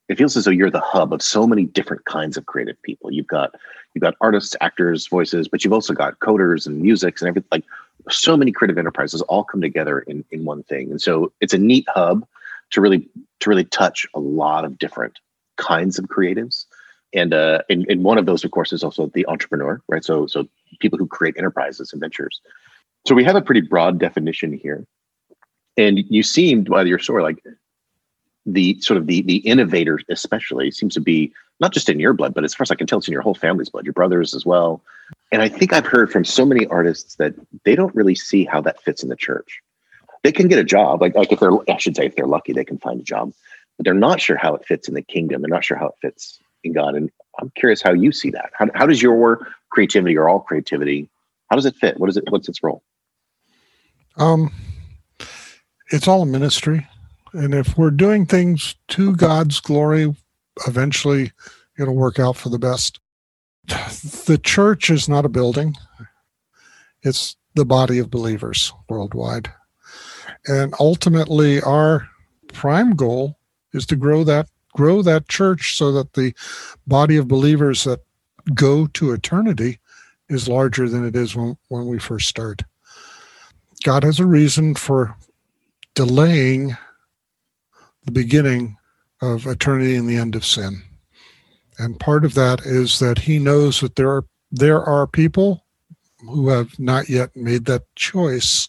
it 0.08 0.18
feels 0.18 0.38
as 0.38 0.46
though 0.46 0.52
you're 0.52 0.70
the 0.70 0.80
hub 0.80 1.14
of 1.14 1.22
so 1.22 1.48
many 1.48 1.66
different 1.66 2.06
kinds 2.06 2.38
of 2.38 2.46
creative 2.46 2.80
people. 2.84 3.12
You've 3.12 3.28
got 3.28 3.56
you've 3.94 4.04
got 4.04 4.16
artists 4.22 4.56
actors 4.62 5.08
voices 5.08 5.48
but 5.48 5.64
you've 5.64 5.74
also 5.74 5.94
got 5.94 6.20
coders 6.20 6.68
and 6.68 6.82
musics 6.82 7.22
and 7.22 7.30
everything 7.30 7.48
like 7.52 7.64
so 8.10 8.38
many 8.38 8.52
creative 8.52 8.78
enterprises 8.78 9.22
all 9.24 9.44
come 9.44 9.62
together 9.62 10.00
in 10.00 10.24
in 10.32 10.46
one 10.46 10.64
thing. 10.64 10.92
And 10.92 11.02
so 11.02 11.32
it's 11.42 11.54
a 11.54 11.58
neat 11.58 11.86
hub 11.90 12.26
to 12.72 12.82
really 12.82 13.08
to 13.40 13.50
really 13.50 13.66
touch 13.66 14.06
a 14.14 14.20
lot 14.20 14.66
of 14.66 14.78
different 14.78 15.20
kinds 15.58 15.98
of 15.98 16.06
creatives. 16.06 16.66
And 17.14 17.34
uh 17.34 17.62
and, 17.70 17.86
and 17.90 18.04
one 18.04 18.18
of 18.18 18.26
those 18.26 18.44
of 18.44 18.52
course 18.52 18.74
is 18.74 18.84
also 18.84 19.08
the 19.08 19.26
entrepreneur 19.28 19.82
right? 19.88 20.04
So 20.04 20.28
so 20.28 20.48
people 20.80 21.00
who 21.00 21.08
create 21.08 21.36
enterprises 21.38 21.94
and 21.94 22.00
ventures 22.00 22.42
so 23.06 23.16
we 23.16 23.24
have 23.24 23.36
a 23.36 23.42
pretty 23.42 23.62
broad 23.62 24.00
definition 24.00 24.54
here. 24.54 24.86
And 25.78 26.00
you 26.10 26.24
seemed 26.24 26.70
by 26.70 26.84
your 26.84 27.00
story 27.00 27.22
like 27.22 27.44
the 28.46 28.80
sort 28.80 28.98
of 28.98 29.08
the 29.08 29.22
the 29.22 29.38
innovator 29.38 30.00
especially 30.10 30.72
seems 30.72 30.94
to 30.94 31.02
be 31.02 31.34
not 31.60 31.74
just 31.74 31.90
in 31.90 32.00
your 32.00 32.14
blood, 32.14 32.34
but 32.34 32.44
as 32.44 32.54
far 32.54 32.64
as 32.64 32.72
I 32.72 32.76
can 32.76 32.88
tell, 32.88 33.00
it's 33.00 33.08
in 33.08 33.12
your 33.12 33.22
whole 33.22 33.34
family's 33.34 33.70
blood, 33.70 33.86
your 33.86 33.94
brothers 33.94 34.34
as 34.34 34.46
well. 34.46 34.82
And 35.32 35.42
I 35.42 35.50
think 35.50 35.74
I've 35.74 35.86
heard 35.86 36.12
from 36.12 36.26
so 36.26 36.46
many 36.46 36.66
artists 36.68 37.16
that 37.16 37.34
they 37.64 37.76
don't 37.76 37.96
really 37.96 38.16
see 38.16 38.46
how 38.46 38.62
that 38.62 38.82
fits 38.82 39.04
in 39.04 39.10
the 39.10 39.16
church. 39.16 39.62
They 40.24 40.32
can 40.32 40.48
get 40.48 40.60
a 40.60 40.64
job, 40.64 41.02
like 41.02 41.16
like 41.16 41.32
if 41.32 41.40
they're 41.40 41.52
I 41.70 41.78
should 41.78 41.96
say 41.96 42.06
if 42.06 42.16
they're 42.16 42.28
lucky, 42.28 42.54
they 42.54 42.66
can 42.66 42.78
find 42.78 43.00
a 43.00 43.04
job, 43.04 43.34
but 43.78 43.84
they're 43.84 43.94
not 43.94 44.22
sure 44.22 44.38
how 44.38 44.56
it 44.56 44.66
fits 44.66 44.88
in 44.88 44.94
the 44.94 45.02
kingdom. 45.02 45.42
They're 45.42 45.50
not 45.50 45.66
sure 45.66 45.78
how 45.78 45.88
it 45.88 45.96
fits 46.02 46.40
in 46.64 46.74
God. 46.74 46.96
And 46.96 47.12
I'm 47.40 47.52
curious 47.56 47.82
how 47.82 47.94
you 47.94 48.12
see 48.12 48.32
that. 48.32 48.52
How, 48.54 48.68
how 48.74 48.86
does 48.86 49.02
your 49.02 49.48
creativity 49.70 50.18
or 50.18 50.30
all 50.30 50.40
creativity, 50.40 51.10
how 51.50 51.56
does 51.56 51.66
it 51.66 51.76
fit? 51.76 52.00
What 52.00 52.10
is 52.10 52.18
it? 52.18 52.24
What's 52.30 52.50
its 52.50 52.64
role? 52.64 52.82
Um, 54.18 54.52
it's 55.92 56.08
all 56.08 56.22
a 56.22 56.26
ministry, 56.26 56.88
and 57.34 57.54
if 57.54 57.78
we're 57.78 57.92
doing 57.92 58.26
things 58.26 58.76
to 58.90 59.16
God's 59.16 59.60
glory, 59.60 60.16
eventually 60.68 61.32
it'll 61.78 61.96
work 61.96 62.20
out 62.20 62.38
for 62.38 62.50
the 62.50 62.60
best. 62.60 63.00
The 63.68 64.40
church 64.42 64.90
is 64.90 65.10
not 65.10 65.26
a 65.26 65.30
building; 65.30 65.76
it's 67.02 67.36
the 67.56 67.66
body 67.66 68.00
of 68.00 68.10
believers 68.10 68.72
worldwide, 68.90 69.52
and 70.48 70.74
ultimately, 70.80 71.62
our 71.62 72.08
prime 72.54 72.96
goal 72.96 73.38
is 73.74 73.86
to 73.88 73.96
grow 73.96 74.24
that 74.24 74.48
grow 74.76 75.02
that 75.02 75.28
church 75.30 75.78
so 75.78 75.92
that 75.94 76.14
the 76.14 76.34
body 76.86 77.16
of 77.16 77.28
believers 77.28 77.86
that 77.86 78.02
go 78.54 78.88
to 78.88 79.14
eternity 79.14 79.80
is 80.30 80.48
larger 80.50 80.90
than 80.90 81.06
it 81.06 81.16
is 81.16 81.36
when, 81.36 81.58
when 81.70 81.88
we 81.88 81.98
first 81.98 82.28
start. 82.28 82.62
God 83.86 84.04
has 84.04 84.20
a 84.20 84.26
reason 84.26 84.74
for 84.74 85.16
delaying 85.94 86.76
the 88.04 88.12
beginning 88.12 88.78
of 89.22 89.46
eternity 89.46 89.96
and 89.96 90.10
the 90.10 90.18
end 90.18 90.36
of 90.36 90.44
sin. 90.44 90.82
And 91.78 92.00
part 92.00 92.26
of 92.26 92.34
that 92.34 92.62
is 92.62 92.98
that 92.98 93.20
he 93.20 93.38
knows 93.38 93.82
that 93.82 93.96
there 93.96 94.10
are 94.10 94.26
there 94.52 94.82
are 94.82 95.06
people 95.06 95.68
who 96.22 96.50
have 96.50 96.80
not 96.80 97.10
yet 97.10 97.36
made 97.36 97.66
that 97.66 97.84
choice 97.96 98.68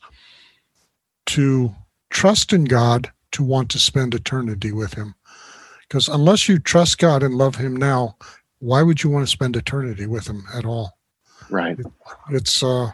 to 1.27 1.75
trust 2.11 2.53
in 2.53 2.67
God 2.67 3.11
to 3.33 3.43
want 3.43 3.71
to 3.71 3.79
spend 3.79 4.15
eternity 4.15 4.71
with 4.71 4.93
him. 4.93 5.15
Because 5.89 6.09
unless 6.09 6.47
you 6.47 6.59
trust 6.59 6.99
God 6.99 7.23
and 7.23 7.37
love 7.37 7.57
him 7.57 7.75
now, 7.75 8.19
why 8.59 8.83
would 8.83 9.03
you 9.03 9.09
want 9.09 9.27
to 9.27 9.33
spend 9.33 9.57
eternity 9.57 10.07
with 10.07 10.27
him 10.27 10.45
at 10.53 10.67
all? 10.67 10.99
Right. 11.49 11.79
It's 12.29 12.63
uh 12.63 12.91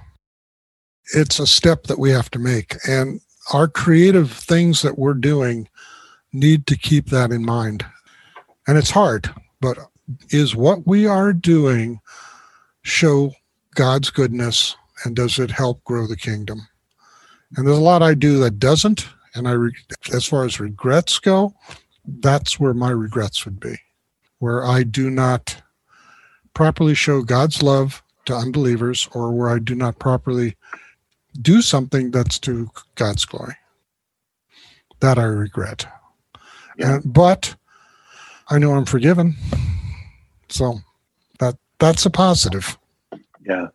it's 1.14 1.38
a 1.38 1.46
step 1.46 1.84
that 1.84 1.98
we 1.98 2.10
have 2.10 2.30
to 2.30 2.38
make 2.38 2.76
and 2.88 3.20
our 3.52 3.68
creative 3.68 4.30
things 4.32 4.82
that 4.82 4.98
we're 4.98 5.14
doing 5.14 5.68
need 6.32 6.66
to 6.66 6.76
keep 6.76 7.06
that 7.06 7.30
in 7.30 7.44
mind. 7.44 7.84
And 8.66 8.78
it's 8.78 8.90
hard, 8.90 9.30
but 9.60 9.78
is 10.30 10.54
what 10.54 10.86
we 10.86 11.06
are 11.06 11.32
doing 11.32 12.00
show 12.82 13.32
God's 13.74 14.10
goodness 14.10 14.76
and 15.04 15.16
does 15.16 15.38
it 15.38 15.50
help 15.50 15.82
grow 15.84 16.06
the 16.06 16.16
kingdom? 16.16 16.68
And 17.56 17.66
there's 17.66 17.78
a 17.78 17.82
lot 17.82 18.02
I 18.02 18.14
do 18.14 18.38
that 18.40 18.58
doesn't. 18.58 19.08
And 19.34 19.48
I, 19.48 19.56
as 20.14 20.26
far 20.26 20.44
as 20.44 20.60
regrets 20.60 21.18
go, 21.18 21.54
that's 22.06 22.60
where 22.60 22.74
my 22.74 22.90
regrets 22.90 23.44
would 23.44 23.58
be, 23.60 23.76
where 24.38 24.64
I 24.64 24.82
do 24.82 25.10
not 25.10 25.62
properly 26.54 26.94
show 26.94 27.22
God's 27.22 27.62
love 27.62 28.02
to 28.26 28.34
unbelievers 28.34 29.08
or 29.12 29.32
where 29.32 29.48
I 29.48 29.58
do 29.58 29.74
not 29.74 29.98
properly 29.98 30.56
do 31.40 31.62
something 31.62 32.10
that's 32.10 32.38
to 32.40 32.70
God's 32.94 33.24
glory. 33.24 33.56
That 35.00 35.18
I 35.18 35.24
regret. 35.24 35.86
Yeah. 36.78 36.96
And, 36.96 37.12
but 37.12 37.54
I 38.48 38.58
know 38.58 38.72
I'm 38.74 38.84
forgiven. 38.84 39.34
So 40.48 40.80
that 41.38 41.56
that's 41.78 42.06
a 42.06 42.10
positive. 42.10 42.78
Yeah. 43.44 43.68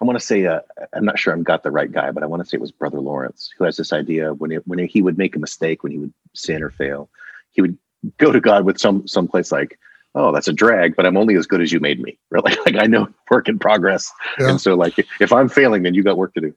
I 0.00 0.04
want 0.04 0.18
to 0.18 0.24
say, 0.24 0.46
uh, 0.46 0.60
I'm 0.92 1.04
not 1.04 1.18
sure 1.18 1.32
I've 1.32 1.44
got 1.44 1.62
the 1.62 1.70
right 1.70 1.90
guy, 1.90 2.10
but 2.10 2.22
I 2.22 2.26
want 2.26 2.42
to 2.42 2.48
say 2.48 2.56
it 2.56 2.60
was 2.60 2.72
Brother 2.72 3.00
Lawrence 3.00 3.50
who 3.56 3.64
has 3.64 3.76
this 3.76 3.92
idea 3.92 4.34
when 4.34 4.52
it, 4.52 4.66
when 4.66 4.78
he 4.78 5.02
would 5.02 5.16
make 5.18 5.36
a 5.36 5.38
mistake, 5.38 5.82
when 5.82 5.92
he 5.92 5.98
would 5.98 6.12
sin 6.34 6.62
or 6.62 6.70
fail, 6.70 7.08
he 7.52 7.60
would 7.62 7.78
go 8.18 8.32
to 8.32 8.40
God 8.40 8.64
with 8.64 8.78
some 8.78 9.06
some 9.06 9.26
place 9.28 9.50
like, 9.52 9.78
"Oh, 10.14 10.32
that's 10.32 10.48
a 10.48 10.52
drag, 10.52 10.96
but 10.96 11.06
I'm 11.06 11.16
only 11.16 11.36
as 11.36 11.46
good 11.46 11.60
as 11.62 11.72
you 11.72 11.80
made 11.80 12.00
me." 12.00 12.18
Right? 12.30 12.44
Like, 12.44 12.58
like 12.66 12.76
I 12.76 12.86
know 12.86 13.08
work 13.30 13.48
in 13.48 13.58
progress, 13.58 14.12
Yeah. 14.38 14.50
and 14.50 14.60
so 14.60 14.74
like 14.74 14.98
if 15.20 15.32
I'm 15.32 15.48
failing, 15.48 15.82
then 15.84 15.94
you 15.94 16.02
got 16.02 16.16
work 16.18 16.34
to 16.34 16.40
do. 16.40 16.54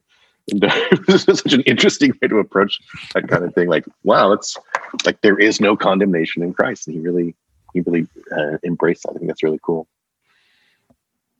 And 0.50 0.62
this 1.06 1.28
is 1.28 1.40
such 1.40 1.52
an 1.52 1.62
interesting 1.62 2.12
way 2.20 2.28
to 2.28 2.38
approach 2.38 2.78
that 3.14 3.28
kind 3.28 3.44
of 3.44 3.54
thing. 3.54 3.68
Like, 3.68 3.84
wow, 4.02 4.32
it's 4.32 4.56
like 5.04 5.20
there 5.20 5.38
is 5.38 5.60
no 5.60 5.76
condemnation 5.76 6.42
in 6.42 6.52
Christ, 6.52 6.86
and 6.86 6.96
he 6.96 7.02
really 7.02 7.34
he 7.74 7.80
really 7.82 8.06
uh, 8.36 8.58
embraced 8.64 9.02
that. 9.04 9.10
I 9.10 9.14
think 9.14 9.28
that's 9.28 9.42
really 9.42 9.60
cool. 9.62 9.86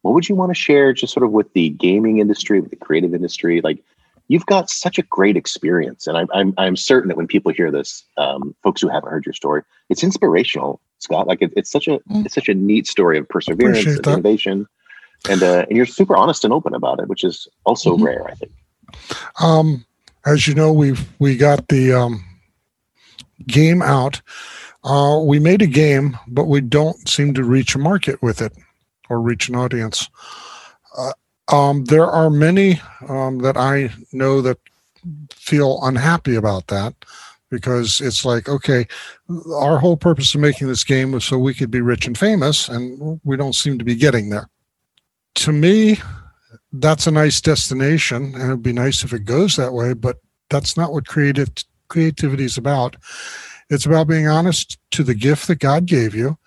What 0.02 0.14
would 0.14 0.28
you 0.28 0.34
want 0.34 0.50
to 0.50 0.54
share, 0.54 0.92
just 0.92 1.12
sort 1.12 1.24
of 1.24 1.32
with 1.32 1.52
the 1.54 1.70
gaming 1.70 2.18
industry, 2.18 2.60
with 2.60 2.70
the 2.70 2.76
creative 2.76 3.14
industry? 3.14 3.60
Like, 3.60 3.82
you've 4.28 4.46
got 4.46 4.70
such 4.70 4.98
a 4.98 5.02
great 5.02 5.36
experience, 5.36 6.06
and 6.06 6.16
I'm 6.16 6.28
I'm, 6.32 6.54
I'm 6.58 6.76
certain 6.76 7.08
that 7.08 7.16
when 7.16 7.26
people 7.26 7.52
hear 7.52 7.70
this, 7.70 8.04
um, 8.16 8.54
folks 8.62 8.80
who 8.80 8.88
haven't 8.88 9.10
heard 9.10 9.26
your 9.26 9.32
story, 9.32 9.62
it's 9.88 10.02
inspirational, 10.04 10.80
Scott. 10.98 11.26
Like, 11.26 11.42
it, 11.42 11.52
it's 11.56 11.70
such 11.70 11.88
a 11.88 11.98
Mm. 12.10 12.24
it's 12.26 12.34
such 12.34 12.48
a 12.48 12.54
neat 12.54 12.86
story 12.86 13.18
of 13.18 13.28
perseverance 13.28 13.86
and 13.86 14.06
innovation, 14.06 14.66
and 15.28 15.42
uh, 15.42 15.64
and 15.68 15.76
you're 15.76 15.86
super 15.86 16.16
honest 16.16 16.44
and 16.44 16.52
open 16.52 16.74
about 16.74 17.00
it, 17.00 17.08
which 17.08 17.24
is 17.24 17.48
also 17.64 17.96
Mhm. 17.96 18.04
rare, 18.04 18.26
I 18.28 18.34
think. 18.34 18.52
Um, 19.40 19.84
as 20.26 20.46
you 20.46 20.54
know, 20.54 20.72
we've 20.72 21.08
we 21.18 21.36
got 21.36 21.68
the 21.68 21.92
um, 21.92 22.24
game 23.46 23.82
out. 23.82 24.20
Uh, 24.84 25.20
we 25.24 25.38
made 25.38 25.62
a 25.62 25.66
game, 25.66 26.16
but 26.28 26.44
we 26.44 26.60
don't 26.60 27.08
seem 27.08 27.34
to 27.34 27.44
reach 27.44 27.74
a 27.74 27.78
market 27.78 28.22
with 28.22 28.40
it 28.40 28.52
or 29.08 29.20
reach 29.20 29.48
an 29.48 29.56
audience. 29.56 30.08
Uh, 30.96 31.12
um, 31.48 31.84
there 31.86 32.06
are 32.06 32.30
many 32.30 32.80
um, 33.08 33.38
that 33.38 33.56
I 33.56 33.90
know 34.12 34.40
that 34.42 34.58
feel 35.32 35.80
unhappy 35.82 36.34
about 36.34 36.66
that 36.68 36.94
because 37.50 38.00
it's 38.00 38.24
like, 38.24 38.48
okay, 38.48 38.86
our 39.54 39.78
whole 39.78 39.96
purpose 39.96 40.34
of 40.34 40.40
making 40.40 40.68
this 40.68 40.84
game 40.84 41.12
was 41.12 41.24
so 41.24 41.38
we 41.38 41.54
could 41.54 41.70
be 41.70 41.80
rich 41.80 42.06
and 42.06 42.18
famous, 42.18 42.68
and 42.68 43.20
we 43.24 43.36
don't 43.36 43.54
seem 43.54 43.78
to 43.78 43.84
be 43.84 43.94
getting 43.94 44.28
there. 44.28 44.48
To 45.36 45.52
me, 45.52 45.98
that's 46.72 47.06
a 47.06 47.10
nice 47.10 47.40
destination 47.40 48.34
and 48.34 48.44
it'd 48.44 48.62
be 48.62 48.72
nice 48.72 49.02
if 49.02 49.12
it 49.12 49.24
goes 49.24 49.56
that 49.56 49.72
way 49.72 49.94
but 49.94 50.18
that's 50.50 50.76
not 50.76 50.92
what 50.92 51.06
creative 51.06 51.48
creativity 51.88 52.44
is 52.44 52.56
about. 52.56 52.96
It's 53.70 53.86
about 53.86 54.08
being 54.08 54.28
honest 54.28 54.78
to 54.92 55.02
the 55.02 55.14
gift 55.14 55.46
that 55.48 55.58
god 55.58 55.86
gave 55.86 56.14
you 56.14 56.38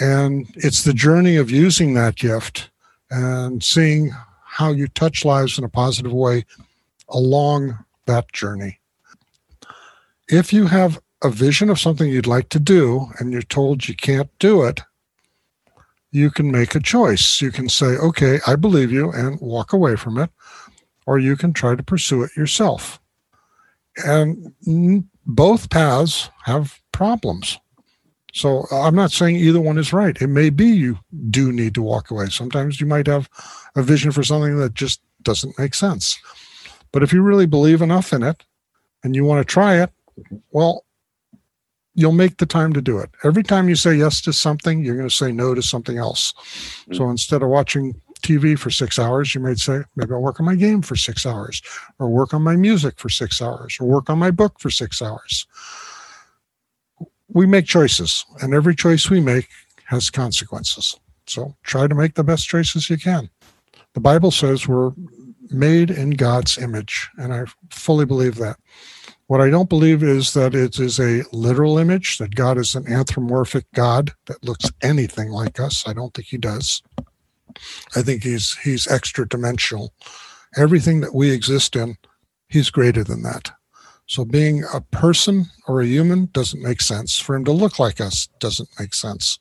and 0.00 0.46
it's 0.56 0.84
the 0.84 0.92
journey 0.92 1.36
of 1.36 1.50
using 1.50 1.94
that 1.94 2.16
gift 2.16 2.70
and 3.10 3.62
seeing 3.62 4.10
how 4.44 4.70
you 4.70 4.88
touch 4.88 5.24
lives 5.24 5.58
in 5.58 5.64
a 5.64 5.68
positive 5.68 6.12
way 6.12 6.44
along 7.08 7.78
that 8.06 8.32
journey. 8.32 8.80
If 10.28 10.52
you 10.52 10.66
have 10.66 11.00
a 11.22 11.30
vision 11.30 11.70
of 11.70 11.80
something 11.80 12.08
you'd 12.08 12.26
like 12.26 12.48
to 12.50 12.60
do 12.60 13.08
and 13.18 13.32
you're 13.32 13.42
told 13.42 13.88
you 13.88 13.94
can't 13.94 14.30
do 14.38 14.62
it 14.62 14.80
you 16.14 16.30
can 16.30 16.52
make 16.52 16.76
a 16.76 16.80
choice. 16.80 17.40
You 17.42 17.50
can 17.50 17.68
say, 17.68 17.86
okay, 17.86 18.38
I 18.46 18.54
believe 18.54 18.92
you 18.92 19.10
and 19.10 19.38
walk 19.40 19.72
away 19.72 19.96
from 19.96 20.16
it, 20.16 20.30
or 21.06 21.18
you 21.18 21.36
can 21.36 21.52
try 21.52 21.74
to 21.74 21.82
pursue 21.82 22.22
it 22.22 22.36
yourself. 22.36 23.00
And 24.06 24.54
both 25.26 25.70
paths 25.70 26.30
have 26.44 26.80
problems. 26.92 27.58
So 28.32 28.66
I'm 28.70 28.94
not 28.94 29.10
saying 29.10 29.36
either 29.36 29.60
one 29.60 29.76
is 29.76 29.92
right. 29.92 30.20
It 30.20 30.28
may 30.28 30.50
be 30.50 30.66
you 30.66 31.00
do 31.30 31.52
need 31.52 31.74
to 31.74 31.82
walk 31.82 32.12
away. 32.12 32.26
Sometimes 32.26 32.80
you 32.80 32.86
might 32.86 33.08
have 33.08 33.28
a 33.74 33.82
vision 33.82 34.12
for 34.12 34.22
something 34.22 34.56
that 34.58 34.74
just 34.74 35.00
doesn't 35.22 35.58
make 35.58 35.74
sense. 35.74 36.18
But 36.92 37.02
if 37.02 37.12
you 37.12 37.22
really 37.22 37.46
believe 37.46 37.82
enough 37.82 38.12
in 38.12 38.22
it 38.22 38.44
and 39.02 39.16
you 39.16 39.24
want 39.24 39.46
to 39.46 39.52
try 39.52 39.82
it, 39.82 39.90
well, 40.52 40.83
you'll 41.94 42.12
make 42.12 42.38
the 42.38 42.46
time 42.46 42.72
to 42.72 42.82
do 42.82 42.98
it. 42.98 43.10
Every 43.22 43.42
time 43.42 43.68
you 43.68 43.76
say 43.76 43.94
yes 43.94 44.20
to 44.22 44.32
something, 44.32 44.84
you're 44.84 44.96
going 44.96 45.08
to 45.08 45.14
say 45.14 45.32
no 45.32 45.54
to 45.54 45.62
something 45.62 45.98
else. 45.98 46.34
So 46.92 47.04
mm. 47.04 47.10
instead 47.12 47.42
of 47.42 47.48
watching 47.48 47.94
TV 48.22 48.58
for 48.58 48.70
six 48.70 48.98
hours, 48.98 49.34
you 49.34 49.40
might 49.40 49.58
say, 49.58 49.82
maybe 49.96 50.12
I'll 50.12 50.22
work 50.22 50.40
on 50.40 50.46
my 50.46 50.56
game 50.56 50.82
for 50.82 50.96
six 50.96 51.24
hours, 51.26 51.62
or 51.98 52.08
work 52.08 52.34
on 52.34 52.42
my 52.42 52.56
music 52.56 52.98
for 52.98 53.08
six 53.08 53.40
hours, 53.40 53.76
or 53.80 53.86
work 53.86 54.10
on 54.10 54.18
my 54.18 54.30
book 54.30 54.58
for 54.58 54.70
six 54.70 55.00
hours. 55.00 55.46
We 57.28 57.46
make 57.46 57.66
choices, 57.66 58.24
and 58.40 58.54
every 58.54 58.74
choice 58.74 59.10
we 59.10 59.20
make 59.20 59.48
has 59.86 60.10
consequences. 60.10 60.96
So 61.26 61.54
try 61.62 61.86
to 61.86 61.94
make 61.94 62.14
the 62.14 62.24
best 62.24 62.48
choices 62.48 62.90
you 62.90 62.98
can. 62.98 63.30
The 63.92 64.00
Bible 64.00 64.30
says 64.30 64.66
we're 64.66 64.92
made 65.50 65.90
in 65.90 66.10
God's 66.10 66.58
image, 66.58 67.08
and 67.18 67.32
I 67.32 67.44
fully 67.70 68.04
believe 68.04 68.36
that. 68.36 68.56
What 69.26 69.40
I 69.40 69.48
don't 69.48 69.70
believe 69.70 70.02
is 70.02 70.34
that 70.34 70.54
it 70.54 70.78
is 70.78 71.00
a 71.00 71.24
literal 71.32 71.78
image, 71.78 72.18
that 72.18 72.34
God 72.34 72.58
is 72.58 72.74
an 72.74 72.86
anthropomorphic 72.86 73.64
God 73.74 74.12
that 74.26 74.44
looks 74.44 74.70
anything 74.82 75.30
like 75.30 75.58
us. 75.58 75.82
I 75.86 75.94
don't 75.94 76.12
think 76.12 76.28
he 76.28 76.36
does. 76.36 76.82
I 77.96 78.02
think 78.02 78.22
he's 78.22 78.56
he's 78.58 78.86
extra 78.86 79.26
dimensional. 79.26 79.94
Everything 80.56 81.00
that 81.00 81.14
we 81.14 81.30
exist 81.30 81.74
in, 81.74 81.96
he's 82.48 82.70
greater 82.70 83.02
than 83.02 83.22
that. 83.22 83.52
So 84.06 84.24
being 84.24 84.64
a 84.72 84.82
person 84.82 85.46
or 85.66 85.80
a 85.80 85.86
human 85.86 86.26
doesn't 86.32 86.62
make 86.62 86.82
sense. 86.82 87.18
For 87.18 87.34
him 87.34 87.44
to 87.46 87.52
look 87.52 87.78
like 87.78 88.00
us 88.00 88.28
doesn't 88.38 88.68
make 88.78 88.92
sense. 88.92 89.38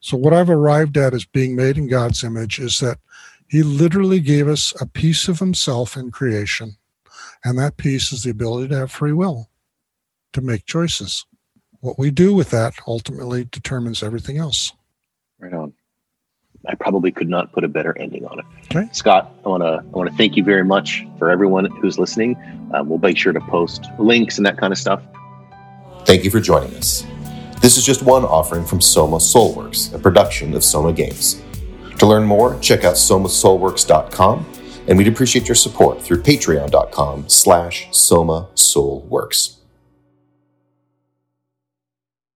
So 0.00 0.16
what 0.16 0.32
I've 0.32 0.48
arrived 0.50 0.96
at 0.96 1.12
as 1.12 1.26
being 1.26 1.54
made 1.54 1.76
in 1.76 1.88
God's 1.88 2.24
image 2.24 2.58
is 2.58 2.78
that 2.80 2.98
he 3.48 3.62
literally 3.62 4.20
gave 4.20 4.48
us 4.48 4.72
a 4.80 4.86
piece 4.86 5.28
of 5.28 5.38
himself 5.38 5.96
in 5.96 6.10
creation. 6.10 6.76
And 7.44 7.58
that 7.58 7.76
piece 7.76 8.12
is 8.12 8.22
the 8.22 8.30
ability 8.30 8.68
to 8.68 8.76
have 8.76 8.90
free 8.90 9.12
will, 9.12 9.48
to 10.32 10.40
make 10.40 10.64
choices. 10.66 11.24
What 11.80 11.98
we 11.98 12.10
do 12.10 12.34
with 12.34 12.50
that 12.50 12.74
ultimately 12.86 13.44
determines 13.44 14.02
everything 14.02 14.38
else. 14.38 14.72
Right 15.38 15.52
on. 15.52 15.72
I 16.68 16.74
probably 16.74 17.12
could 17.12 17.28
not 17.28 17.52
put 17.52 17.64
a 17.64 17.68
better 17.68 17.96
ending 17.98 18.24
on 18.26 18.40
it. 18.40 18.44
Okay. 18.64 18.88
Scott, 18.92 19.32
I 19.44 19.48
want 19.48 19.62
to 19.62 19.84
I 19.84 19.96
want 19.96 20.10
to 20.10 20.16
thank 20.16 20.36
you 20.36 20.42
very 20.42 20.64
much 20.64 21.06
for 21.18 21.30
everyone 21.30 21.66
who's 21.66 21.98
listening. 21.98 22.36
Um, 22.74 22.88
we'll 22.88 22.98
make 22.98 23.16
sure 23.16 23.32
to 23.32 23.40
post 23.40 23.86
links 23.98 24.36
and 24.36 24.46
that 24.46 24.58
kind 24.58 24.72
of 24.72 24.78
stuff. 24.78 25.02
Thank 26.04 26.24
you 26.24 26.30
for 26.30 26.40
joining 26.40 26.74
us. 26.74 27.04
This 27.60 27.76
is 27.76 27.84
just 27.84 28.02
one 28.02 28.24
offering 28.24 28.64
from 28.64 28.80
Soma 28.80 29.16
Soulworks, 29.16 29.94
a 29.94 29.98
production 29.98 30.54
of 30.54 30.64
Soma 30.64 30.92
Games. 30.92 31.42
To 31.98 32.06
learn 32.06 32.24
more, 32.24 32.58
check 32.60 32.84
out 32.84 32.94
somasoulworks.com, 32.94 34.46
and 34.86 34.98
we'd 34.98 35.08
appreciate 35.08 35.48
your 35.48 35.54
support 35.54 36.02
through 36.02 36.22
patreon.com 36.22 37.28
slash 37.28 37.88
Soma 37.92 38.48
Soulworks. 38.54 39.55